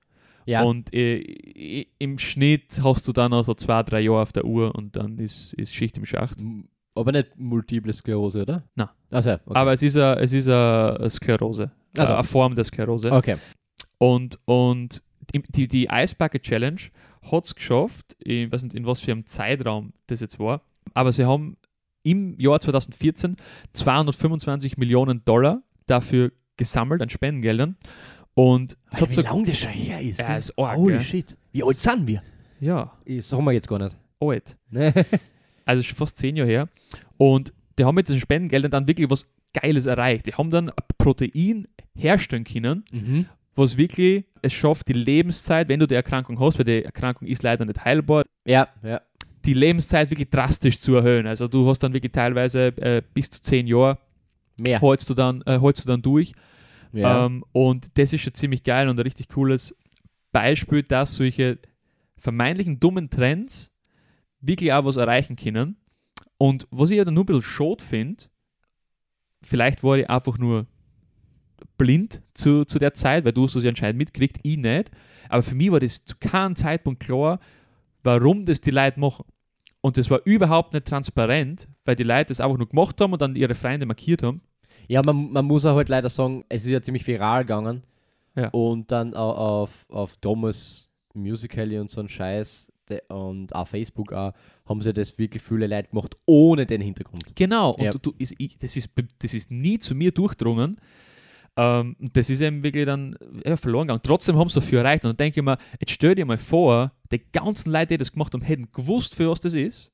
Ja. 0.45 0.65
Und 0.65 0.93
äh, 0.93 1.87
im 1.99 2.19
Schnitt 2.19 2.81
hast 2.83 3.09
du 3.09 3.13
dann 3.13 3.33
also 3.33 3.55
zwei, 3.55 3.83
drei 3.85 4.01
Jahre 4.01 4.21
auf 4.23 4.33
der 4.33 4.45
Uhr 4.45 4.75
und 4.75 4.97
dann 4.97 5.19
ist, 5.19 5.55
ist 5.55 5.75
Schicht 5.75 5.97
im 5.97 6.05
Schacht. 6.05 6.39
Aber 6.95 7.13
nicht 7.13 7.37
Multiple 7.37 7.93
Sklerose, 7.93 8.43
oder? 8.43 8.65
Nein. 8.75 8.89
Also, 9.11 9.31
okay. 9.33 9.41
Aber 9.47 9.73
es 9.73 9.83
ist 9.83 9.97
eine, 9.97 10.21
es 10.21 10.33
ist 10.33 10.49
eine 10.49 11.09
Sklerose. 11.09 11.71
Also. 11.97 12.15
Eine 12.15 12.25
Form 12.25 12.55
der 12.55 12.65
Sklerose. 12.65 13.13
okay. 13.13 13.37
Und, 13.99 14.39
und 14.47 15.03
die, 15.35 15.43
die, 15.43 15.69
die 15.69 15.89
Ice 15.91 16.15
Bucket 16.17 16.43
Challenge 16.43 16.81
hat 17.31 17.45
es 17.45 17.55
geschafft, 17.55 18.17
ich 18.19 18.51
weiß 18.51 18.63
nicht, 18.63 18.75
in 18.75 18.87
was 18.87 19.01
für 19.01 19.13
einem 19.13 19.27
Zeitraum 19.27 19.93
das 20.07 20.21
jetzt 20.21 20.39
war, 20.39 20.63
aber 20.95 21.13
sie 21.13 21.27
haben 21.27 21.57
im 22.03 22.39
Jahr 22.39 22.59
2014 22.61 23.37
225 23.75 24.79
Millionen 24.79 25.23
Dollar 25.25 25.63
dafür 25.87 26.33
gesammelt 26.57 27.03
an 27.03 27.11
Spendengeldern. 27.11 27.77
Und 28.35 28.79
hat 28.91 29.11
wie 29.11 29.15
so, 29.15 29.23
lange 29.23 29.43
das 29.45 29.59
schon 29.59 29.73
her 29.73 30.01
ist. 30.01 30.21
Ja, 30.21 30.37
ist 30.37 30.59
arg, 30.59 30.77
Holy 30.79 30.95
gell? 30.95 31.01
shit. 31.03 31.37
Wie 31.53 31.63
alt 31.63 31.77
sind 31.77 32.07
wir? 32.07 32.23
ja, 32.61 32.97
Ich 33.05 33.27
sag 33.27 33.41
mal 33.41 33.53
jetzt 33.53 33.69
gar 33.69 33.79
nicht. 33.79 33.97
alt. 34.21 34.57
Ne? 34.71 34.93
also 35.71 35.83
schon 35.83 35.97
fast 35.97 36.17
zehn 36.17 36.37
Jahre 36.37 36.51
her. 36.51 36.69
Und 37.17 37.53
die 37.79 37.85
haben 37.85 37.95
mit 37.95 38.09
diesen 38.09 38.21
Spendengeldern 38.21 38.71
dann 38.71 38.89
wirklich 38.89 39.09
was 39.11 39.27
Geiles 39.53 39.87
erreicht. 39.87 40.27
Die 40.27 40.35
haben 40.35 40.51
dann 40.51 40.69
ein 40.69 40.75
Protein 40.99 41.67
herstellen 41.95 42.45
können, 42.45 42.85
mhm. 42.93 43.27
was 43.55 43.77
wirklich 43.77 44.25
es 44.43 44.53
schafft, 44.53 44.89
die 44.89 44.93
Lebenszeit, 44.93 45.69
wenn 45.69 45.81
du 45.81 45.87
die 45.87 45.95
Erkrankung 45.95 46.39
hast, 46.41 46.59
weil 46.59 46.65
die 46.65 46.85
Erkrankung 46.85 47.27
ist 47.29 47.43
leider 47.43 47.65
nicht 47.65 47.85
heilbar, 47.85 48.25
Ja, 48.45 48.69
ja. 48.83 49.01
die 49.45 49.55
Lebenszeit 49.55 50.11
wirklich 50.11 50.31
drastisch 50.31 50.79
zu 50.79 50.95
erhöhen. 50.97 51.27
Also 51.27 51.49
du 51.49 51.69
hast 51.69 51.81
dann 51.81 51.93
wirklich 51.93 52.13
teilweise 52.13 52.69
äh, 52.79 53.03
bis 53.15 53.31
zu 53.31 53.43
zehn 53.43 53.67
Jahre, 53.67 53.99
Mehr. 54.59 54.81
holst 54.81 55.09
du 55.11 55.15
dann, 55.15 55.43
äh, 55.47 55.59
holst 55.59 55.85
du 55.85 55.89
dann 55.89 56.03
durch. 56.03 56.33
Ja. 56.93 57.27
Ähm, 57.27 57.45
und 57.53 57.87
das 57.99 58.13
ist 58.13 58.23
schon 58.23 58.35
ziemlich 58.35 58.63
geil 58.63 58.89
und 58.89 58.99
ein 58.99 59.03
richtig 59.03 59.29
cooles 59.29 59.77
Beispiel, 60.33 60.83
dass 60.83 61.15
solche 61.17 61.59
vermeintlichen 62.19 62.81
dummen 62.81 63.11
Trends 63.11 63.73
wirklich 64.41 64.73
auch 64.73 64.85
was 64.85 64.97
erreichen 64.97 65.37
können. 65.37 65.77
Und 66.39 66.67
was 66.71 66.91
ich 66.91 66.97
ja 66.97 67.05
dann 67.05 67.15
nur 67.15 67.25
ein 67.25 67.27
bisschen 67.27 67.43
schade 67.43 67.85
finde, 67.85 68.25
vielleicht 69.43 69.83
war 69.83 69.99
ich 69.99 70.09
einfach 70.09 70.39
nur 70.39 70.67
blind 71.77 72.23
zu, 72.35 72.65
zu 72.65 72.79
der 72.79 72.95
Zeit, 72.95 73.25
weil 73.25 73.33
du 73.33 73.45
hast 73.45 73.57
das 73.57 73.63
ja 73.63 73.71
anscheinend 73.71 73.99
mitgekriegt, 73.99 74.39
ich 74.43 74.57
nicht. 74.57 74.91
Aber 75.29 75.43
für 75.43 75.55
mich 75.55 75.71
war 75.71 75.81
das 75.81 76.05
zu 76.05 76.17
keinem 76.19 76.57
Zeitpunkt 76.57 77.01
klar, 77.01 77.41
warum 78.03 78.45
das 78.45 78.61
die 78.61 78.71
Leute 78.71 78.99
machen. 78.99 79.25
Und 79.83 79.97
das 79.97 80.11
war 80.11 80.21
überhaupt 80.25 80.75
nicht 80.75 80.87
transparent, 80.87 81.69
weil 81.85 81.97
die 81.97 82.03
Leute 82.03 82.27
das 82.27 82.41
einfach 82.41 82.59
nur 82.59 82.69
gemacht 82.69 83.01
haben 83.01 83.13
und 83.13 83.23
dann 83.23 83.37
ihre 83.37 83.55
Freunde 83.55 83.87
markiert 83.87 84.23
haben. 84.23 84.43
Ja, 84.89 85.03
man, 85.05 85.31
man 85.33 85.45
muss 85.45 85.65
auch 85.65 85.77
halt 85.77 85.89
leider 85.89 86.09
sagen, 86.09 86.45
es 86.49 86.65
ist 86.65 86.71
ja 86.71 86.83
ziemlich 86.83 87.07
viral 87.07 87.45
gegangen. 87.45 87.83
Ja. 88.35 88.49
Und 88.49 88.93
dann 88.93 89.15
au- 89.15 89.63
auf, 89.63 89.87
auf 89.89 90.17
Thomas 90.17 90.89
Musical.ly 91.15 91.79
und 91.79 91.91
so 91.91 92.01
ein 92.01 92.09
Scheiß 92.09 92.73
de- 92.91 93.01
und 93.09 93.55
auf 93.55 93.69
Facebook 93.71 94.13
auch, 94.13 94.33
haben 94.67 94.83
sie 94.83 94.93
das 94.93 95.17
wirklich 95.19 95.43
viele 95.43 95.67
Leute 95.67 95.89
gemacht, 95.89 96.15
ohne 96.27 96.67
den 96.67 96.81
Hintergrund. 96.81 97.25
Genau, 97.35 97.71
und 97.73 97.85
Ja. 97.85 97.93
du, 97.93 98.13
ist, 98.19 98.35
ich, 98.39 98.59
das, 98.59 98.77
ist, 98.77 98.91
das 99.21 99.35
ist 99.35 99.51
nie 99.51 99.79
zu 99.79 99.95
mir 99.95 100.13
durchdrungen. 100.13 100.77
Ähm, 101.57 101.97
das 102.13 102.31
ist 102.31 102.41
eben 102.41 102.63
wirklich 102.63 102.87
dann 102.87 103.17
ja, 103.45 103.57
verloren 103.57 103.89
gegangen. 103.89 104.03
Trotzdem 104.03 104.37
haben 104.37 104.49
sie 104.49 104.61
dafür 104.61 104.81
erreicht. 104.81 105.05
Und 105.05 105.11
dann 105.11 105.17
denke 105.17 105.41
ich 105.41 105.45
mir, 105.45 105.59
jetzt 105.81 105.91
stell 105.93 106.15
dir 106.15 106.25
mal 106.25 106.39
vor, 106.39 106.93
die 107.13 107.21
ganzen 107.33 107.71
Leute, 107.73 107.89
die 107.89 107.99
das 107.99 108.13
gemacht 108.13 108.33
haben, 108.35 108.43
hätten 108.43 108.71
gewusst, 108.73 109.15
für 109.15 109.29
was 109.31 109.41
das 109.41 109.55
ist, 109.55 109.91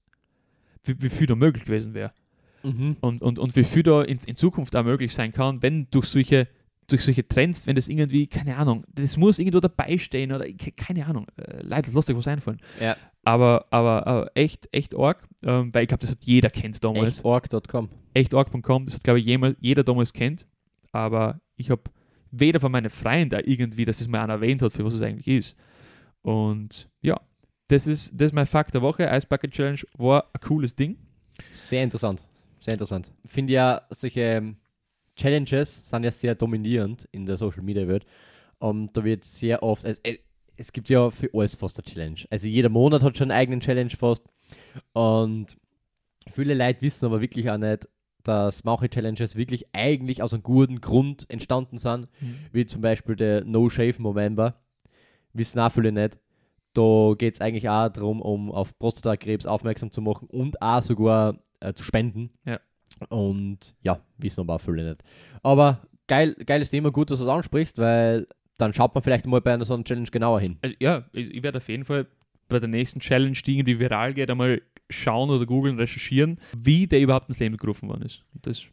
wie, 0.85 0.95
wie 1.01 1.09
viel 1.09 1.27
da 1.27 1.35
möglich 1.35 1.65
gewesen 1.65 1.95
wäre. 1.95 2.13
Und, 3.01 3.23
und, 3.23 3.39
und 3.39 3.55
wie 3.57 3.63
viel 3.65 3.85
da 3.85 4.03
in, 4.03 4.19
in 4.27 4.35
Zukunft 4.35 4.75
auch 4.75 4.83
möglich 4.85 5.15
sein 5.15 5.33
kann, 5.33 5.63
wenn 5.63 5.89
durch 5.91 6.07
solche, 6.07 6.49
durch 6.89 7.03
solche 7.05 7.27
Trends, 7.27 7.67
wenn 7.67 7.75
das 7.77 7.89
irgendwie, 7.89 8.27
keine 8.27 8.57
Ahnung, 8.57 8.85
das 8.95 9.17
muss 9.17 9.39
irgendwo 9.39 9.61
dabei 9.61 9.99
stehen 9.99 10.33
oder 10.33 10.47
ke- 10.53 10.73
keine 10.73 11.05
Ahnung. 11.07 11.27
Äh, 11.37 11.63
Leute, 11.63 11.91
lass 11.93 12.09
euch 12.09 12.17
was 12.17 12.29
einfallen. 12.29 12.61
Ja. 12.81 12.97
Aber, 13.25 13.67
aber, 13.71 14.07
aber 14.07 14.31
echt, 14.35 14.69
echt 14.73 14.95
arg, 14.97 15.27
ähm, 15.43 15.75
weil 15.75 15.83
ich 15.83 15.89
glaube, 15.89 16.03
das 16.03 16.11
hat 16.13 16.19
jeder 16.23 16.49
kennt 16.51 16.83
damals 16.85 17.19
Echtorg.com. 17.19 17.89
echtorg.com, 18.15 18.85
das 18.87 18.95
hat, 18.95 19.05
glaube 19.05 19.19
ich, 19.21 19.27
jemals, 19.27 19.57
jeder 19.61 19.83
damals 19.83 20.13
kennt. 20.13 20.47
Aber 20.93 21.41
ich 21.57 21.71
habe 21.71 21.83
weder 22.31 22.61
von 22.61 22.71
meinen 22.71 22.91
Freunden 22.91 23.41
irgendwie, 23.45 23.85
dass 23.85 23.99
das 23.99 24.07
mal 24.09 24.23
einer 24.23 24.35
erwähnt 24.35 24.63
hat, 24.63 24.73
für 24.73 24.85
was 24.85 24.95
es 24.95 25.03
eigentlich 25.03 25.27
ist. 25.27 25.57
Und 26.23 26.89
ja, 27.03 27.21
das 27.69 27.87
ist, 27.87 28.13
das 28.21 28.27
ist 28.27 28.33
mein 28.33 28.47
Fakt 28.47 28.75
der 28.75 28.83
Woche. 28.83 29.05
Ice 29.13 29.27
Bucket 29.27 29.51
Challenge 29.53 29.81
war 29.99 30.25
ein 30.33 30.41
cooles 30.41 30.75
Ding. 30.77 30.97
Sehr 31.57 31.83
interessant. 31.83 32.25
Sehr 32.59 32.75
interessant. 32.75 33.11
Ich 33.25 33.31
finde 33.31 33.53
ja, 33.53 33.83
solche 33.91 34.21
ähm, 34.21 34.57
Challenges 35.17 35.89
sind 35.89 36.05
ja 36.05 36.11
sehr 36.11 36.35
dominierend 36.35 37.09
in 37.13 37.27
der 37.27 37.37
Social 37.37 37.63
Media 37.63 37.89
Welt. 37.89 38.05
Und 38.59 38.97
da 38.97 39.05
wird 39.05 39.25
sehr 39.25 39.63
oft, 39.63 39.85
es, 39.85 40.01
es, 40.03 40.19
es 40.57 40.73
gibt 40.73 40.89
ja 40.89 41.11
für 41.11 41.31
alles 41.35 41.55
fast 41.55 41.79
eine 41.79 41.85
Challenge. 41.85 42.21
Also 42.31 42.47
jeder 42.47 42.69
Monat 42.69 43.03
hat 43.03 43.17
schon 43.17 43.31
einen 43.31 43.39
eigenen 43.39 43.61
Challenge 43.61 43.91
fast. 43.91 44.25
Und 44.93 45.57
viele 46.33 46.55
Leute 46.55 46.83
wissen 46.83 47.07
aber 47.07 47.21
wirklich 47.21 47.51
auch 47.51 47.59
nicht, 47.59 47.89
dass 48.23 48.65
manche 48.65 48.89
Challenges 48.89 49.37
wirklich 49.37 49.67
eigentlich 49.73 50.23
aus 50.23 50.33
einem 50.33 50.43
guten 50.43 50.81
Grund 50.81 51.27
entstanden 51.31 51.79
sind, 51.79 52.09
wie 52.53 52.67
zum 52.67 52.81
Beispiel 52.81 53.15
der 53.15 53.45
No 53.45 53.69
Shave 53.69 54.03
November. 54.03 54.61
Wissen 55.33 55.61
auch 55.61 55.71
viele 55.71 55.93
nicht. 55.93 56.19
Da 56.73 57.15
geht 57.17 57.35
es 57.35 57.41
eigentlich 57.41 57.69
auch 57.69 57.89
darum, 57.89 58.21
um 58.21 58.51
auf 58.51 58.79
Prostatakrebs 58.79 59.47
aufmerksam 59.47 59.91
zu 59.93 60.03
machen 60.03 60.29
und 60.29 60.61
auch 60.61 60.83
sogar 60.83 61.39
äh, 61.61 61.73
zu 61.73 61.85
spenden. 61.85 62.31
Ja. 62.45 62.61
Und 63.09 63.75
ja, 63.83 64.01
wissen 64.19 64.41
aber 64.41 64.55
auch 64.55 64.61
viele 64.61 64.85
nicht. 64.85 65.03
Aber 65.43 65.81
geil, 66.07 66.35
geiles 66.47 66.71
Thema, 66.71 66.91
gut, 66.91 67.11
dass 67.11 67.19
du 67.19 67.25
es 67.25 67.31
ansprichst, 67.31 67.79
weil 67.79 68.27
dann 68.59 68.73
schaut 68.73 68.95
man 68.95 69.03
vielleicht 69.03 69.27
mal 69.27 69.41
bei 69.41 69.53
einer 69.53 69.65
so 69.65 69.75
einer 69.75 69.85
Challenge 69.85 70.09
genauer 70.11 70.41
hin. 70.41 70.59
Also, 70.63 70.77
ja, 70.81 71.05
ich, 71.13 71.43
werde 71.43 71.59
auf 71.59 71.69
jeden 71.69 71.85
Fall 71.85 72.07
bei 72.49 72.59
der 72.59 72.69
nächsten 72.69 73.01
Challenge, 73.01 73.37
die 73.37 73.59
irgendwie 73.59 73.79
viral 73.79 74.15
geht, 74.15 74.31
einmal 74.31 74.63
schauen 74.89 75.31
oder 75.31 75.45
googeln, 75.47 75.79
recherchieren, 75.79 76.39
wie 76.57 76.87
der 76.87 77.01
überhaupt 77.01 77.29
ins 77.29 77.39
Leben 77.39 77.57
gerufen 77.57 77.89
worden 77.89 78.03
ist. 78.03 78.23
Das 78.43 78.67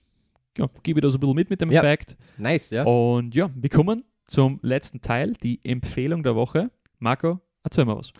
ja, 0.57 0.69
gebe 0.83 0.99
ich 0.99 1.01
da 1.01 1.09
so 1.09 1.17
ein 1.17 1.19
bisschen 1.19 1.35
mit 1.35 1.49
mit 1.49 1.61
dem 1.61 1.71
Ja. 1.71 1.81
Fact. 1.81 2.15
Nice, 2.37 2.69
ja. 2.69 2.83
Und 2.83 3.33
ja, 3.33 3.49
wir 3.55 3.69
kommen 3.69 4.03
zum 4.27 4.59
letzten 4.61 5.01
Teil, 5.01 5.33
die 5.33 5.59
Empfehlung 5.63 6.23
der 6.23 6.35
Woche. 6.35 6.71
Marco, 6.99 7.39
erzähl 7.63 7.85
mal 7.85 7.97
was. 7.97 8.13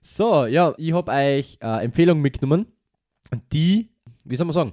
So, 0.00 0.46
ja, 0.46 0.74
ich 0.78 0.92
habe 0.92 1.10
euch 1.12 1.58
äh, 1.60 1.84
Empfehlungen 1.84 2.22
mitgenommen, 2.22 2.66
die, 3.52 3.90
wie 4.24 4.36
soll 4.36 4.46
man 4.46 4.54
sagen, 4.54 4.72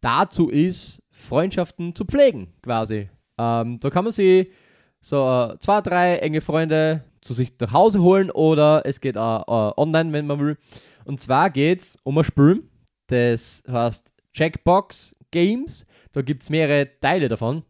dazu 0.00 0.48
ist, 0.48 1.02
Freundschaften 1.10 1.94
zu 1.94 2.04
pflegen, 2.04 2.54
quasi. 2.62 3.08
Ähm, 3.38 3.78
da 3.80 3.90
kann 3.90 4.04
man 4.04 4.12
sich 4.12 4.48
so 5.00 5.28
äh, 5.28 5.58
zwei, 5.58 5.80
drei 5.80 6.16
enge 6.16 6.40
Freunde 6.40 7.04
zu 7.20 7.32
sich 7.32 7.52
nach 7.60 7.72
Hause 7.72 8.02
holen 8.02 8.30
oder 8.30 8.82
es 8.84 9.00
geht 9.00 9.16
auch 9.16 9.46
äh, 9.46 9.80
online, 9.80 10.12
wenn 10.12 10.26
man 10.26 10.38
will. 10.38 10.56
Und 11.04 11.20
zwar 11.20 11.50
geht 11.50 11.80
es 11.80 11.96
um 12.02 12.18
ein 12.18 12.24
Spiel, 12.24 12.62
das 13.06 13.62
heißt 13.68 14.12
Checkbox 14.32 15.16
Games. 15.30 15.86
Da 16.12 16.22
gibt 16.22 16.42
es 16.42 16.50
mehrere 16.50 16.88
Teile 17.00 17.28
davon. 17.28 17.62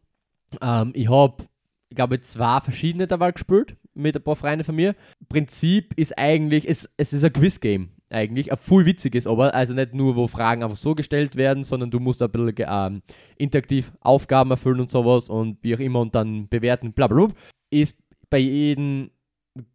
Ähm, 0.60 0.92
ich 0.94 1.08
habe, 1.08 1.44
ich 1.88 1.96
glaube, 1.96 2.20
zwei 2.20 2.60
verschiedene 2.60 3.06
dabei 3.06 3.32
gespielt 3.32 3.76
mit 3.94 4.16
ein 4.16 4.22
paar 4.22 4.36
Freunden 4.36 4.64
von 4.64 4.76
mir. 4.76 4.94
Prinzip 5.28 5.94
ist 5.98 6.18
eigentlich, 6.18 6.68
es, 6.68 6.88
es 6.96 7.12
ist 7.12 7.24
ein 7.24 7.32
Quiz-Game 7.32 7.90
eigentlich, 8.10 8.50
ein 8.50 8.58
voll 8.58 8.86
witziges 8.86 9.26
aber, 9.26 9.54
also 9.54 9.74
nicht 9.74 9.94
nur, 9.94 10.16
wo 10.16 10.26
Fragen 10.26 10.62
einfach 10.62 10.76
so 10.76 10.94
gestellt 10.94 11.36
werden, 11.36 11.64
sondern 11.64 11.90
du 11.90 12.00
musst 12.00 12.22
ein 12.22 12.30
bisschen 12.30 12.66
ähm, 12.68 13.02
interaktiv 13.36 13.92
Aufgaben 14.00 14.50
erfüllen 14.50 14.80
und 14.80 14.90
sowas 14.90 15.28
und 15.28 15.58
wie 15.62 15.74
auch 15.74 15.80
immer 15.80 16.00
und 16.00 16.14
dann 16.14 16.48
bewerten, 16.48 16.92
bla 16.92 17.06
bla. 17.06 17.28
Ist 17.70 17.96
bei 18.30 18.38
jedem 18.38 19.10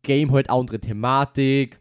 Game 0.02 0.32
halt 0.32 0.50
auch 0.50 0.60
andere 0.60 0.80
Thematik, 0.80 1.80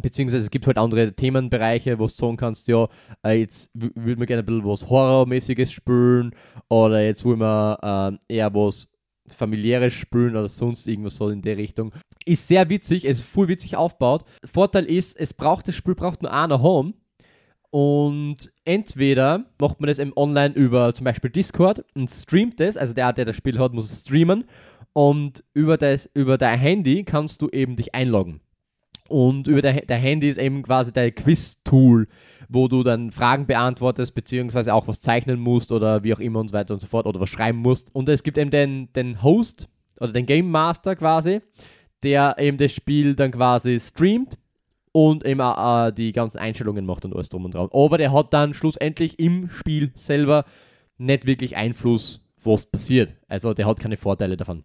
beziehungsweise 0.00 0.44
es 0.44 0.50
gibt 0.50 0.66
halt 0.66 0.78
andere 0.78 1.12
Themenbereiche, 1.12 1.98
wo 1.98 2.06
du 2.06 2.12
sagen 2.12 2.36
kannst, 2.36 2.68
ja, 2.68 2.88
äh, 3.24 3.40
jetzt 3.40 3.70
würde 3.74 4.16
man 4.16 4.26
gerne 4.26 4.42
ein 4.42 4.46
bisschen 4.46 4.64
was 4.64 4.88
Horrormäßiges 4.88 5.72
spielen 5.72 6.34
oder 6.68 7.02
jetzt 7.02 7.24
wollen 7.24 7.40
wir 7.40 7.78
ähm, 7.82 8.18
eher 8.28 8.52
was 8.54 8.88
familiäres 9.28 9.92
spielen 9.92 10.36
oder 10.36 10.48
sonst 10.48 10.86
irgendwas 10.86 11.16
so 11.16 11.28
in 11.28 11.42
der 11.42 11.56
Richtung. 11.56 11.92
Ist 12.24 12.48
sehr 12.48 12.68
witzig, 12.68 13.04
es 13.04 13.18
ist 13.18 13.28
voll 13.28 13.48
witzig 13.48 13.76
aufgebaut. 13.76 14.24
Vorteil 14.44 14.84
ist, 14.84 15.18
es 15.18 15.34
braucht 15.34 15.68
das 15.68 15.74
Spiel 15.74 15.94
braucht 15.94 16.22
nur 16.22 16.32
einer 16.32 16.62
Home 16.62 16.94
und 17.70 18.52
entweder 18.64 19.44
macht 19.60 19.80
man 19.80 19.88
das 19.88 19.98
eben 19.98 20.12
online 20.16 20.54
über 20.54 20.94
zum 20.94 21.04
Beispiel 21.04 21.30
Discord 21.30 21.84
und 21.94 22.10
streamt 22.10 22.60
das, 22.60 22.76
also 22.76 22.94
der, 22.94 23.12
der 23.12 23.24
das 23.24 23.36
Spiel 23.36 23.58
hat, 23.58 23.72
muss 23.72 23.90
es 23.90 24.00
streamen 24.00 24.44
und 24.92 25.44
über, 25.52 25.76
das, 25.76 26.08
über 26.14 26.38
dein 26.38 26.58
Handy 26.58 27.04
kannst 27.04 27.42
du 27.42 27.48
eben 27.50 27.76
dich 27.76 27.94
einloggen. 27.94 28.40
Und 29.08 29.48
über 29.48 29.62
der, 29.62 29.82
der 29.86 29.96
Handy 29.96 30.28
ist 30.28 30.38
eben 30.38 30.62
quasi 30.62 30.92
dein 30.92 31.14
Quiz-Tool, 31.14 32.08
wo 32.48 32.68
du 32.68 32.82
dann 32.82 33.10
Fragen 33.10 33.46
beantwortest, 33.46 34.14
beziehungsweise 34.14 34.72
auch 34.74 34.86
was 34.88 35.00
zeichnen 35.00 35.40
musst 35.40 35.72
oder 35.72 36.02
wie 36.02 36.14
auch 36.14 36.20
immer 36.20 36.40
und 36.40 36.48
so 36.48 36.54
weiter 36.54 36.74
und 36.74 36.80
so 36.80 36.86
fort 36.86 37.06
oder 37.06 37.20
was 37.20 37.28
schreiben 37.28 37.58
musst. 37.58 37.94
Und 37.94 38.08
es 38.08 38.22
gibt 38.22 38.38
eben 38.38 38.50
den, 38.50 38.92
den 38.92 39.22
Host 39.22 39.68
oder 40.00 40.12
den 40.12 40.26
Game 40.26 40.50
Master 40.50 40.96
quasi, 40.96 41.40
der 42.02 42.36
eben 42.38 42.58
das 42.58 42.72
Spiel 42.72 43.14
dann 43.14 43.32
quasi 43.32 43.80
streamt 43.80 44.38
und 44.92 45.26
eben 45.26 45.40
äh, 45.40 45.92
die 45.92 46.12
ganzen 46.12 46.38
Einstellungen 46.38 46.86
macht 46.86 47.04
und 47.04 47.14
alles 47.14 47.28
drum 47.28 47.44
und 47.44 47.54
dran. 47.54 47.68
Aber 47.72 47.98
der 47.98 48.12
hat 48.12 48.32
dann 48.32 48.54
schlussendlich 48.54 49.18
im 49.18 49.50
Spiel 49.50 49.92
selber 49.94 50.44
nicht 50.98 51.26
wirklich 51.26 51.56
Einfluss, 51.56 52.20
was 52.42 52.66
passiert. 52.66 53.14
Also 53.28 53.52
der 53.52 53.66
hat 53.66 53.80
keine 53.80 53.96
Vorteile 53.96 54.36
davon. 54.36 54.64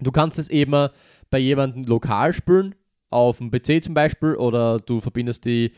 Du 0.00 0.10
kannst 0.10 0.38
es 0.38 0.50
eben 0.50 0.88
bei 1.30 1.38
jemandem 1.38 1.84
lokal 1.84 2.34
spielen, 2.34 2.74
auf 3.12 3.38
dem 3.38 3.50
PC 3.50 3.84
zum 3.84 3.94
Beispiel, 3.94 4.34
oder 4.34 4.78
du 4.78 5.00
verbindest 5.00 5.44
die 5.44 5.72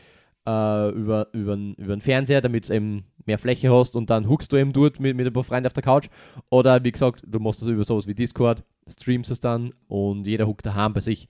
äh, 0.45 0.89
über, 0.89 1.27
über, 1.33 1.55
über 1.55 1.95
den 1.95 2.01
Fernseher, 2.01 2.41
damit 2.41 2.65
es 2.65 2.69
eben 2.69 3.05
mehr 3.25 3.39
Fläche 3.39 3.73
hast 3.73 3.95
und 3.95 4.09
dann 4.09 4.29
huckst 4.29 4.51
du 4.51 4.57
eben 4.57 4.73
dort 4.73 4.99
mit, 4.99 5.15
mit 5.17 5.25
ein 5.25 5.33
paar 5.33 5.43
Freunden 5.43 5.67
auf 5.67 5.73
der 5.73 5.83
Couch. 5.83 6.07
Oder 6.49 6.83
wie 6.83 6.91
gesagt, 6.91 7.23
du 7.25 7.39
machst 7.39 7.61
das 7.61 7.69
über 7.69 7.83
sowas 7.83 8.07
wie 8.07 8.13
Discord, 8.13 8.63
streamst 8.87 9.31
es 9.31 9.39
dann 9.39 9.73
und 9.87 10.27
jeder 10.27 10.47
huckt 10.47 10.65
daheim 10.65 10.93
bei 10.93 11.01
sich. 11.01 11.27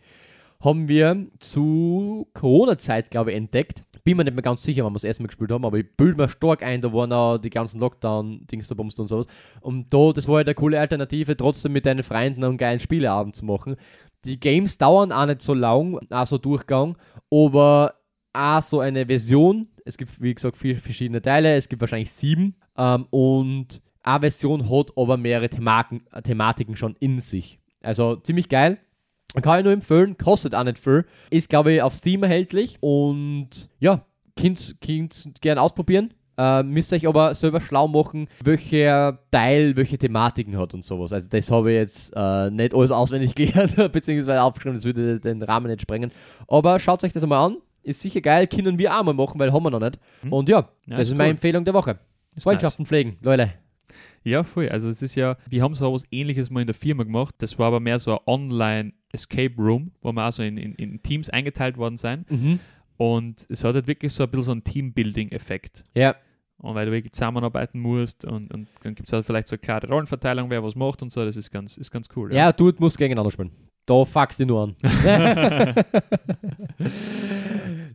Haben 0.59 0.87
wir 0.87 1.27
zu 1.39 2.27
Corona-Zeit, 2.33 3.11
glaube 3.11 3.31
ich, 3.31 3.37
entdeckt. 3.37 3.83
Bin 4.03 4.17
mir 4.17 4.23
nicht 4.23 4.35
mehr 4.35 4.43
ganz 4.43 4.63
sicher, 4.63 4.83
wann 4.83 4.93
wir 4.93 4.97
das 4.97 5.03
erste 5.03 5.23
Mal 5.23 5.27
gespielt 5.27 5.51
haben, 5.51 5.65
aber 5.65 5.77
ich 5.77 5.85
bilde 5.97 6.21
mir 6.21 6.29
stark 6.29 6.63
ein, 6.63 6.81
da 6.81 6.93
waren 6.93 7.11
auch 7.11 7.37
die 7.37 7.49
ganzen 7.49 7.79
Lockdown-Dings 7.79 8.67
da 8.67 8.75
und 8.75 8.91
sowas. 8.91 9.25
Und 9.61 9.93
da, 9.93 10.11
das 10.13 10.27
war 10.27 10.37
halt 10.37 10.47
eine 10.47 10.55
coole 10.55 10.79
Alternative, 10.79 11.35
trotzdem 11.35 11.71
mit 11.73 11.85
deinen 11.85 12.03
Freunden 12.03 12.43
einen 12.43 12.57
geilen 12.57 12.79
Spieleabend 12.79 13.35
zu 13.35 13.45
machen. 13.45 13.75
Die 14.25 14.39
Games 14.39 14.77
dauern 14.77 15.11
auch 15.11 15.25
nicht 15.25 15.41
so 15.41 15.53
lang, 15.53 15.99
auch 16.09 16.25
so 16.25 16.37
Durchgang, 16.37 16.97
aber 17.31 17.93
auch 18.33 18.61
so 18.61 18.79
eine 18.79 19.05
Version. 19.05 19.67
Es 19.85 19.97
gibt, 19.97 20.21
wie 20.21 20.33
gesagt, 20.33 20.57
vier 20.57 20.77
verschiedene 20.77 21.21
Teile, 21.21 21.55
es 21.55 21.69
gibt 21.69 21.81
wahrscheinlich 21.81 22.11
sieben. 22.11 22.55
Ähm, 22.77 23.05
und 23.11 23.81
eine 24.01 24.19
Version 24.21 24.69
hat 24.69 24.91
aber 24.97 25.17
mehrere 25.17 25.49
Themaken, 25.49 26.01
äh, 26.11 26.21
Thematiken 26.21 26.75
schon 26.75 26.95
in 26.99 27.19
sich. 27.19 27.59
Also 27.81 28.15
ziemlich 28.15 28.49
geil. 28.49 28.79
Kann 29.41 29.59
ich 29.59 29.63
nur 29.63 29.73
empfehlen, 29.73 30.17
kostet 30.17 30.55
auch 30.55 30.63
nicht 30.63 30.79
viel. 30.79 31.05
Ist, 31.29 31.49
glaube 31.49 31.73
ich, 31.73 31.81
auf 31.81 31.95
Steam 31.95 32.23
erhältlich 32.23 32.77
und 32.81 33.69
ja, 33.79 34.05
könnt, 34.35 34.77
könnt 34.81 35.41
gerne 35.41 35.61
ausprobieren. 35.61 36.13
Äh, 36.37 36.63
müsst 36.63 36.91
euch 36.91 37.07
aber 37.07 37.33
selber 37.33 37.61
schlau 37.61 37.87
machen, 37.87 38.27
welcher 38.43 39.19
Teil 39.31 39.75
welche 39.75 39.97
Thematiken 39.97 40.57
hat 40.57 40.73
und 40.73 40.83
sowas. 40.83 41.13
Also 41.13 41.29
das 41.29 41.49
habe 41.49 41.71
ich 41.71 41.77
jetzt 41.77 42.13
äh, 42.15 42.49
nicht 42.51 42.73
alles 42.73 42.91
auswendig 42.91 43.35
gelernt, 43.35 43.75
beziehungsweise 43.93 44.41
aufgeschrieben, 44.41 44.75
das 44.75 44.83
würde 44.85 45.19
den 45.19 45.41
Rahmen 45.43 45.67
nicht 45.71 45.81
sprengen. 45.81 46.11
Aber 46.47 46.77
schaut 46.79 47.03
euch 47.03 47.13
das 47.13 47.23
einmal 47.23 47.45
an. 47.45 47.57
ist 47.83 48.01
sicher 48.01 48.19
geil, 48.21 48.47
können 48.47 48.77
wir 48.77 48.97
auch 48.97 49.03
mal 49.03 49.13
machen, 49.13 49.39
weil 49.39 49.53
haben 49.53 49.63
wir 49.63 49.71
noch 49.71 49.79
nicht. 49.79 49.97
Hm. 50.21 50.33
Und 50.33 50.49
ja, 50.49 50.57
Ja, 50.87 50.97
das 50.97 51.01
ist 51.03 51.07
ist 51.09 51.17
meine 51.17 51.29
cool. 51.29 51.35
Empfehlung 51.35 51.63
der 51.65 51.73
Woche. 51.73 51.99
Ist 52.35 52.43
Freundschaften 52.43 52.85
pflegen, 52.85 53.17
Leute. 53.23 53.53
Ja, 54.23 54.43
voll. 54.43 54.67
Also 54.69 54.89
es 54.89 55.01
ist 55.01 55.15
ja, 55.15 55.37
wir 55.49 55.61
haben 55.61 55.75
so 55.75 55.93
was 55.93 56.03
ähnliches 56.11 56.49
mal 56.49 56.59
in 56.61 56.67
der 56.67 56.73
Firma 56.73 57.03
gemacht. 57.03 57.35
Das 57.37 57.57
war 57.59 57.67
aber 57.67 57.79
mehr 57.79 57.99
so 57.99 58.11
ein 58.13 58.19
Online-Escape 58.25 59.53
Room, 59.57 59.91
wo 60.01 60.11
wir 60.11 60.23
also 60.23 60.43
in, 60.43 60.57
in, 60.57 60.73
in 60.75 61.01
Teams 61.03 61.29
eingeteilt 61.29 61.77
worden 61.77 61.97
sind. 61.97 62.29
Mhm. 62.29 62.59
Und 62.97 63.45
es 63.49 63.63
hat 63.63 63.75
halt 63.75 63.87
wirklich 63.87 64.11
so 64.13 64.23
ein 64.23 64.29
bisschen 64.29 64.43
so 64.43 64.51
einen 64.53 64.63
Teambuilding-Effekt. 64.63 65.83
Ja, 65.95 66.15
Und 66.57 66.73
weil 66.73 66.85
du 66.85 66.91
wirklich 66.91 67.11
zusammenarbeiten 67.11 67.79
musst 67.79 68.25
und, 68.25 68.53
und 68.53 68.67
dann 68.81 68.95
gibt 68.95 69.07
es 69.09 69.13
halt 69.13 69.25
vielleicht 69.25 69.47
so 69.47 69.55
eine 69.55 69.61
klare 69.61 69.87
Rollenverteilung, 69.87 70.49
wer 70.49 70.63
was 70.63 70.75
macht 70.75 71.01
und 71.01 71.11
so. 71.11 71.25
Das 71.25 71.35
ist 71.35 71.51
ganz, 71.51 71.77
ist 71.77 71.91
ganz 71.91 72.07
cool. 72.15 72.33
ja, 72.33 72.51
du 72.51 72.71
musst 72.77 72.97
gegeneinander 72.97 73.31
spielen. 73.31 73.51
Da 73.85 74.03
fuckst 74.03 74.39
du 74.39 74.45
nur 74.47 74.63
an. 74.63 74.75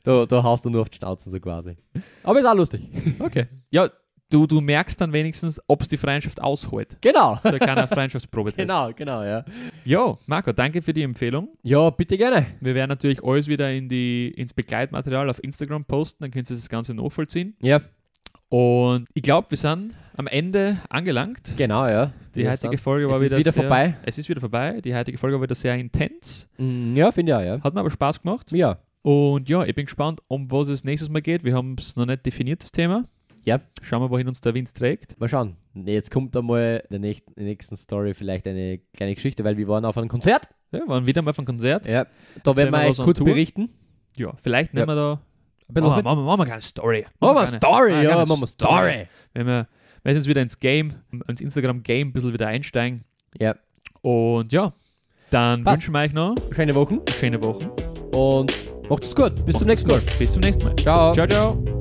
da, 0.05 0.27
da 0.27 0.43
haust 0.43 0.65
du 0.65 0.71
nur 0.71 0.83
auf 0.83 0.89
die 0.89 0.99
Schnauze 0.99 1.31
so 1.31 1.41
quasi. 1.41 1.77
Aber 2.23 2.39
ist 2.39 2.47
auch 2.47 2.55
lustig. 2.55 2.83
Okay. 3.19 3.49
Ja, 3.71 3.91
du, 4.31 4.47
du 4.47 4.61
merkst 4.61 5.01
dann 5.01 5.13
wenigstens, 5.13 5.61
ob 5.67 5.83
es 5.83 5.89
die 5.89 5.97
Freundschaft 5.97 6.41
aushält. 6.41 6.97
Genau. 7.01 7.39
So 7.41 7.51
kleiner 7.51 7.89
Freundschaftsprobe. 7.89 8.53
Genau, 8.57 8.93
genau, 8.95 9.23
ja. 9.25 9.45
Jo, 9.85 10.19
Marco, 10.27 10.53
danke 10.53 10.83
für 10.83 10.93
die 10.93 11.03
Empfehlung. 11.03 11.49
Ja, 11.63 11.91
bitte 11.91 12.17
gerne. 12.17 12.47
Wir 12.61 12.75
werden 12.75 12.91
natürlich 12.91 13.25
alles 13.25 13.49
wieder 13.49 13.73
in 13.73 13.89
die, 13.89 14.29
ins 14.37 14.53
Begleitmaterial 14.53 15.29
auf 15.29 15.43
Instagram 15.43 15.85
posten, 15.85 16.25
dann 16.25 16.31
könnt 16.31 16.49
ihr 16.51 16.57
das 16.57 16.69
Ganze 16.69 16.95
nachvollziehen. 16.95 17.57
Ja, 17.61 17.81
Und 18.51 19.07
ich 19.15 19.23
glaube, 19.23 19.51
wir 19.51 19.57
sind 19.57 19.95
am 20.17 20.27
Ende 20.27 20.79
angelangt. 20.91 21.55
genau, 21.57 21.87
ja. 21.87 22.13
Die 22.35 22.41
Wir 22.41 22.51
heutige 22.51 22.71
sind- 22.71 22.81
Folge 22.81 23.09
war 23.09 23.17
es 23.17 23.23
ist 23.23 23.27
wieder, 23.31 23.39
wieder 23.39 23.53
sehr, 23.53 23.63
vorbei. 23.63 23.97
Es 24.05 24.19
ist 24.19 24.29
wieder 24.29 24.41
vorbei. 24.41 24.81
Die 24.81 24.95
heutige 24.95 25.19
Folge 25.19 25.37
war 25.37 25.43
wieder 25.43 25.55
sehr 25.55 25.75
intens. 25.77 26.49
Mm, 26.59 26.95
Ja, 26.95 27.11
finde 27.11 27.33
ich 27.33 27.37
auch, 27.37 27.43
ja. 27.43 27.61
Hat 27.63 27.75
mir 27.75 27.81
aber 27.81 27.91
Spaß 27.91 28.23
gemacht. 28.23 28.53
Ja. 28.53 28.79
Und 29.03 29.49
ja, 29.49 29.65
ich 29.65 29.75
bin 29.75 29.87
gespannt, 29.87 30.21
um 30.29 30.51
was 30.51 30.69
es 30.69 30.85
nächstes 30.85 31.09
Mal 31.09 31.23
geht. 31.23 31.43
Wir 31.45 31.55
haben 31.55 31.75
es 31.79 31.97
noch 31.97 32.07
nicht 32.07 32.27
definiert, 32.27 32.63
das 32.63 32.71
Thema. 32.73 33.05
Ja. 33.45 33.61
Schauen 33.83 34.03
wir, 34.03 34.11
wohin 34.11 34.29
uns 34.29 34.41
der 34.43 34.53
Wind 34.55 34.75
trägt. 34.75 35.19
Mal 35.19 35.29
schauen. 35.29 35.57
Jetzt 35.75 36.11
kommt 36.11 36.37
einmal 36.37 36.83
in 36.85 36.91
der 36.91 36.99
nächsten, 37.01 37.31
in 37.31 37.37
der 37.37 37.45
nächsten 37.47 37.77
Story 37.77 38.13
vielleicht 38.15 38.47
eine 38.47 38.79
kleine 38.93 39.15
Geschichte, 39.15 39.43
weil 39.45 39.57
wir 39.57 39.67
waren 39.69 39.85
auf 39.85 39.97
einem 39.97 40.09
Konzert. 40.09 40.49
Ja, 40.73 40.81
wir 40.81 40.89
waren 40.89 41.07
wieder 41.07 41.23
mal 41.23 41.31
auf 41.31 41.39
einem 41.39 41.47
Konzert. 41.47 41.87
Ja. 41.87 42.05
Da 42.43 42.51
Erzählen 42.51 42.73
werden 42.73 42.89
wir 42.91 42.99
wir 42.99 43.05
kurz 43.05 43.19
berichten. 43.21 43.71
Ja, 44.17 44.35
vielleicht 44.43 44.75
Ja. 44.75 44.81
nehmen 44.81 44.89
wir 44.89 44.95
da. 44.97 45.21
Machen 45.75 45.97
wir, 45.97 46.03
machen 46.03 46.19
wir, 46.19 46.25
machen 46.25 46.27
wir 46.27 46.33
eine 46.33 46.45
kleine 46.45 46.63
Story. 46.63 47.07
Machen 47.21 47.37
wir 47.37 47.47
Story, 47.47 48.03
ja, 48.05 48.25
machen 48.25 48.41
wir 48.41 48.47
Story. 48.47 49.07
Wenn 49.35 49.47
wir, 49.47 49.67
wenn 50.03 50.15
wir 50.15 50.17
jetzt 50.17 50.29
wieder 50.29 50.43
ins 50.43 50.59
Game, 50.59 50.95
ins 51.29 51.41
Instagram-Game 51.41 52.09
ein 52.09 52.13
bisschen 52.13 52.33
wieder 52.33 52.47
einsteigen. 52.49 53.05
Ja. 53.39 53.55
Und 54.03 54.53
ja, 54.53 54.73
dann 55.31 55.65
Passt. 55.65 55.79
wünschen 55.79 55.95
wir 55.95 56.01
euch 56.01 56.13
noch 56.13 56.35
Schöne 56.53 56.75
Wochen 56.75 57.01
schöne 57.11 57.43
Woche. 57.43 57.71
und 58.17 58.53
macht 58.89 59.05
es 59.05 59.15
gut. 59.15 59.35
Bis 59.45 59.57
zum 59.57 59.67
Macht's 59.67 59.85
nächsten 59.85 59.89
Mal. 59.89 60.03
Bis 60.19 60.33
zum 60.33 60.41
nächsten 60.41 60.65
Mal. 60.65 60.77
Ciao. 60.77 61.13
Ciao, 61.13 61.27
ciao. 61.27 61.80